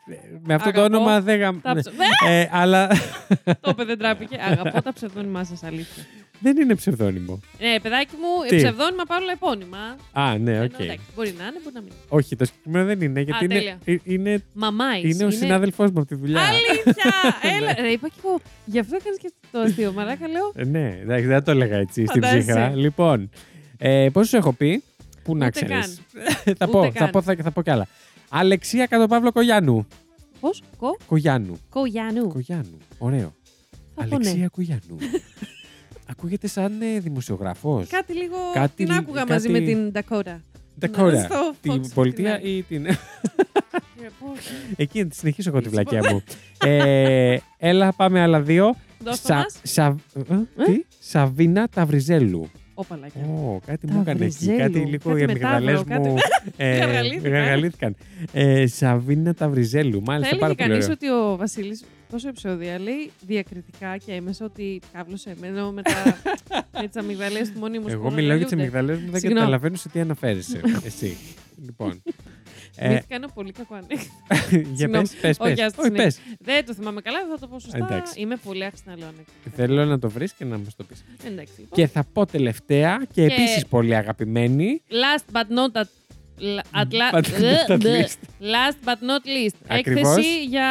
[0.43, 1.61] με αυτό το Αγαπώ όνομα δεν γαμ...
[1.61, 1.81] Τα ναι.
[1.81, 1.91] ψ-
[2.29, 2.89] ε, αλλά
[3.61, 4.37] Το είπε, δεν ντράπηκε.
[4.51, 6.03] Αγαπώ τα ψευδόνυμά σας, αλήθεια.
[6.39, 7.41] δεν είναι ψευδόνυμο.
[7.61, 9.97] Ναι, παιδάκι μου, Τι; ψευδόνυμα παρόλα επώνυμα.
[10.13, 10.73] Α, ναι, Ενώ, οκ.
[10.81, 12.01] εντάξει, Μπορεί να είναι, μπορεί να μην είναι.
[12.09, 13.79] Όχι, το συγκεκριμένο δεν είναι, γιατί είναι, τέλεια.
[13.85, 15.01] ε, είναι, Μαμάη.
[15.05, 16.41] είναι ο συνάδελφός μου από τη δουλειά.
[16.41, 17.13] Αλήθεια!
[17.59, 18.41] Έλα, ρε, είπα και εγώ.
[18.65, 19.93] Γι' αυτό έκανε και το αστείο.
[19.93, 20.53] Μαλάκα λέω.
[20.55, 22.53] Ε, ναι, εντάξει, δεν το έλεγα έτσι στην Φαντάζεσαι.
[22.53, 22.69] ψύχρα.
[22.77, 23.31] Λοιπόν,
[23.79, 24.83] ε, πώς σου έχω πει,
[25.25, 26.01] πού να Ούτε ξέρεις.
[26.13, 26.25] καν.
[26.59, 27.11] θα, Ούτε πω, θα, καν.
[27.11, 27.87] πω, θα, θα πω κι άλλα.
[28.29, 29.87] Αλεξία Κατοπαύλο Κογιάννου.
[30.41, 31.59] Πώς, κο, Κογιάννου.
[31.69, 32.29] κογιανού.
[32.29, 32.79] Κογιάννου.
[32.99, 33.35] Ωραίο.
[33.95, 34.15] Θα πω ναι.
[34.15, 34.97] Αλεξία Κογιάννου.
[36.11, 37.89] Ακούγεται σαν ε, δημοσιογράφος.
[37.89, 38.37] Κάτι λίγο.
[38.55, 40.37] Κάτι την λι- άκουγα κάτι- μαζί με την Dakota.
[40.81, 41.25] Dakota.
[41.25, 42.45] στο Την Fox πολιτεία 59.
[42.45, 42.87] ή την.
[42.87, 42.99] Ε,
[44.21, 44.39] πώς.
[44.77, 46.23] Εκεί να τη συνεχίσω εγώ τη βλακιά μου.
[46.71, 48.75] ε, έλα, πάμε άλλα δύο.
[48.99, 49.57] Δώστε μας.
[49.63, 49.97] Σα- ε,
[50.65, 52.51] τι; Σαβίνα Ταβριζέλου.
[52.75, 53.21] Όπαλάκια.
[53.25, 54.35] Ω, κάτι μου έκανε εκεί.
[54.47, 54.59] Ταβριζέλου.
[54.59, 56.17] Κάτι λίγο Κάτι οι αμυγδαλές μετάβρο, μου
[56.57, 57.33] ε, Γαργαλήθηκαν.
[57.33, 57.97] γαργαλήθηκαν.
[58.33, 59.93] Ε, Σαβίνα Ταβριζέλου.
[59.99, 60.97] Θα Μάλιστα, έλεγε πάρα πολύ κανείς ωραίο.
[61.01, 65.93] ότι ο Βασίλης τόσο επεισόδια λέει διακριτικά και έμεσα ότι κάβλωσε εμένα με, τα,
[66.81, 69.35] με τις αμυγδαλίες του μόνιμου Εγώ μιλάω για τις αμυγδαλές μου, δεν Συγγνώμη.
[69.41, 70.61] καταλαβαίνω σε τι αναφέρεσαι.
[70.87, 71.17] Εσύ.
[71.65, 72.03] λοιπόν.
[72.77, 74.09] Ε, Θυμήθηκα ένα πολύ κακό ανέκδοτο.
[74.51, 75.09] για Συγγνώμη.
[75.09, 75.65] πες, πες, Όχι, πες.
[75.65, 76.05] ας τη Όχι, συνέχεια.
[76.05, 76.21] πες.
[76.41, 77.77] Δεν το θυμάμαι καλά, δεν θα το πω σωστά.
[77.79, 78.21] Εντάξει.
[78.21, 79.51] Είμαι πολύ άχρηστη να λέω ανέκδοτα.
[79.57, 81.05] Θέλω να το βρεις και να μας το πεις.
[81.27, 81.53] Εντάξει.
[81.59, 81.79] λοιπόν.
[81.79, 84.83] Και θα πω τελευταία και, Και- επίσης πολύ αγαπημένη.
[84.89, 85.89] Last but not at,
[86.81, 88.19] at, la- But not at least.
[88.41, 89.57] Last but not least.
[89.67, 90.17] Ακριβώς.
[90.17, 90.69] Έκθεση για,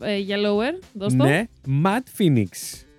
[0.00, 0.82] ε, για lower.
[0.92, 1.24] Δώσ' το.
[1.24, 1.44] Ναι,
[1.84, 2.48] Mad Phoenix.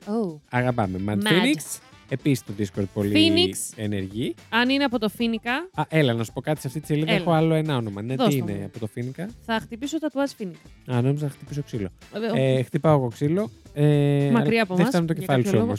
[0.06, 0.40] Oh.
[0.50, 1.00] Αγαπάμε.
[1.08, 1.28] Mad, Mad.
[1.32, 1.80] Phoenix.
[2.10, 3.74] Επίσης στο Discord πολύ Phoenix.
[3.76, 4.34] ενεργή.
[4.50, 7.12] Αν είναι από το Φίνικα, Α, έλα, να σου πω κάτι σε αυτή τη σελίδα.
[7.12, 7.22] Έλα.
[7.22, 8.02] Έχω άλλο ένα όνομα.
[8.02, 8.66] Ναι, Δώσ' τι το είναι μου.
[8.66, 10.60] από το Φίνικα; θα χτυπήσω τα τουάζ Φίνικα.
[10.86, 11.90] Α, νόμιζα να χτυπήσω ξύλο.
[12.36, 13.50] Ε, Ε, χτυπάω εγώ ξύλο.
[13.80, 15.78] Ε, Μακριά αλλά από Δεν μας, φτάνω το για κεφάλι κάποιο σου λόγο.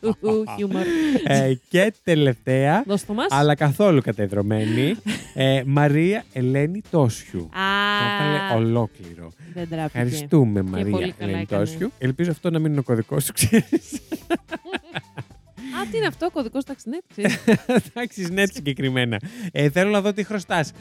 [0.00, 0.46] όμως.
[0.56, 0.82] Χιούμορ.
[1.24, 3.26] ε, και τελευταία, Δώσ' το μας.
[3.30, 4.96] αλλά καθόλου κατεδρωμένη,
[5.34, 7.48] ε, Μαρία Ελένη Τόσιου.
[7.52, 9.32] Το Α, έβαλε ολόκληρο.
[9.54, 9.98] δεν τράπηκε.
[9.98, 11.64] Ευχαριστούμε, πολύ Μαρία καλά Ελένη έκανε.
[11.64, 11.92] Τόσιου.
[11.98, 13.92] Ελπίζω αυτό να μην είναι ο κωδικός σου, ξέρεις.
[15.80, 17.38] Α, τι είναι αυτό, κωδικός ταξινέτ, ξέρεις.
[17.88, 19.20] Εντάξει, ναι, συγκεκριμένα.
[19.52, 20.72] Ε, θέλω να δω τι χρωστάς.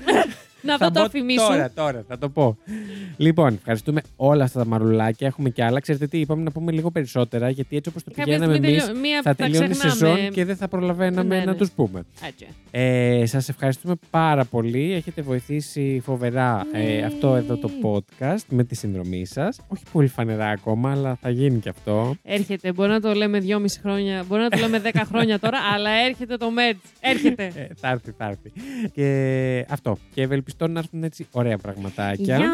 [0.62, 1.48] Να Θα δω το μπω αφημί σου.
[1.48, 2.58] Τώρα, τώρα, θα το πω.
[3.18, 5.28] Λοιπόν, ευχαριστούμε όλα αυτά τα μαρουλάκια.
[5.28, 5.80] Έχουμε και άλλα.
[5.80, 8.86] Ξέρετε τι, είπαμε να πούμε λίγο περισσότερα, γιατί έτσι όπως το Κάποια πηγαίναμε στιγμή εμείς,
[8.86, 10.16] τελειώ- μία θα τα τελειώνει η ξεχνάμε.
[10.16, 11.58] σεζόν και δεν θα προλαβαίναμε Ναι, να ναι.
[11.58, 12.04] τους πούμε.
[12.28, 12.48] Έτσι.
[12.72, 14.94] Ε, σας ευχαριστούμε πάρα πολύ.
[14.94, 17.06] Έχετε βοηθήσει φοβερά ε, Ναι.
[17.06, 19.60] αυτό εδώ το podcast με τη συνδρομή σας.
[19.68, 22.16] Όχι πολύ φανερά ακόμα, αλλά θα γίνει και αυτό.
[22.24, 25.90] Έρχεται, μπορεί να το λέμε δυόμιση χρόνια, μπορεί να το λέμε δέκα χρόνια τώρα, αλλά
[25.90, 26.80] έρχεται το merch.
[27.00, 27.44] Έρχεται.
[27.56, 28.52] Ε, θα έρθει, θα έρθει.
[28.94, 29.98] Και αυτό.
[30.14, 32.38] Και ευελπιστώ να έρθουν έτσι ωραία πραγματάκια.
[32.38, 32.50] Γεια.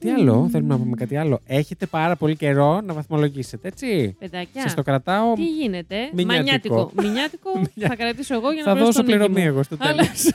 [0.00, 1.40] Τι άλλο, θέλουμε να πούμε κάτι άλλο.
[1.46, 4.16] Έχετε πάρα πολύ καιρό να βαθμολογήσετε, έτσι.
[4.18, 4.60] Παιδάκια.
[4.62, 5.34] Σας το κρατάω.
[5.34, 6.42] Τι γίνεται; Μηνιάτικο.
[6.74, 6.92] Μανιάτικο.
[7.02, 7.50] Μηνιάτικο
[7.88, 9.46] θα κρατήσω εγώ για να Θα πληρώσω δώσω τον νίκη πληρωμή μου.
[9.54, 10.30] εγώ στο Αλλά- τέλος.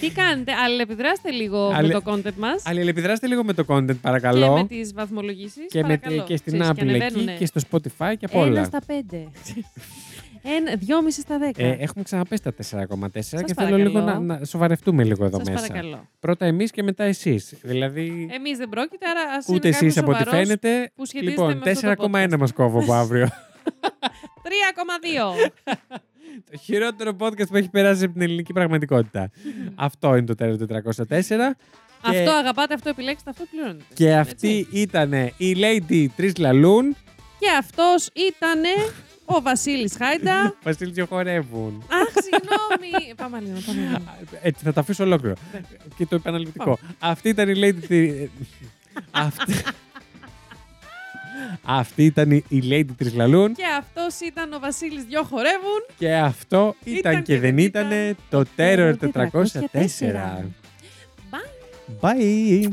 [0.00, 3.94] Τι κάνετε, αλληλεπιδράστε λίγο Αλλη- με το content μας Αλληλεπιδράστε λίγο με το content, και
[3.94, 4.52] παρακαλώ.
[4.56, 5.66] με τις βαθμολογήσεις.
[5.68, 6.22] Και, με, παρακαλώ.
[6.24, 7.32] και στην Ξέρεις, Apple εκεί ανεβαίνουνε.
[7.38, 8.64] και στο Spotify και από Ένα όλα.
[8.64, 9.26] στα πέντε.
[10.56, 11.62] Ένα, δυόμιση στα δέκα.
[11.64, 13.76] Ε, έχουμε ξαναπέσει τα 4,4 και θέλω παρακαλώ.
[13.76, 15.66] λίγο να, να σοβαρευτούμε λίγο εδώ Σας μέσα.
[15.66, 16.08] παρακαλώ.
[16.20, 17.54] Πρώτα εμείς και μετά εσείς.
[17.62, 20.46] Δηλαδή, Εμείς δεν πρόκειται, άρα ας ούτε είναι εσείς κάποιος από ό,τι σοβαρός.
[20.46, 20.90] φαίνεται.
[20.94, 22.38] που σχετίζεται Λοιπόν, με αυτό το 4,1 podcast.
[22.38, 23.28] μας κόβω από αύριο.
[24.44, 25.50] 3,2.
[26.50, 29.30] το χειρότερο podcast που έχει περάσει από την ελληνική πραγματικότητα.
[29.88, 31.56] αυτό είναι το τέλος 404.
[32.02, 33.84] Και- Αυτό αγαπάτε, αυτό επιλέξτε, αυτό πληρώνετε.
[33.94, 36.96] Και αυτή ήταν η Lady Τρεις Λαλούν.
[37.38, 38.60] Και αυτός ήταν
[39.36, 40.54] ο Βασίλης Χάιντα.
[40.64, 41.84] Βασίλης και χορεύουν.
[41.90, 43.14] Αχ, συγγνώμη.
[43.16, 44.02] πάμε λίγο, πάμε λίγο.
[44.42, 45.34] Έτσι, θα το αφήσω ολόκληρο.
[45.96, 46.78] και το επαναληπτικό.
[46.98, 47.86] Αυτή ήταν η Lady.
[47.88, 48.30] Τρι-
[49.10, 49.54] Αυτή...
[51.62, 55.84] Αυτή ήταν η Lady Τρισλαλούν Και αυτός ήταν ο Βασίλης Δυο χορεύουν.
[55.98, 57.88] και αυτό ήταν, και δεν ήταν
[58.30, 59.08] το Terror 404.
[61.30, 61.38] Bye.
[62.00, 62.68] Bye!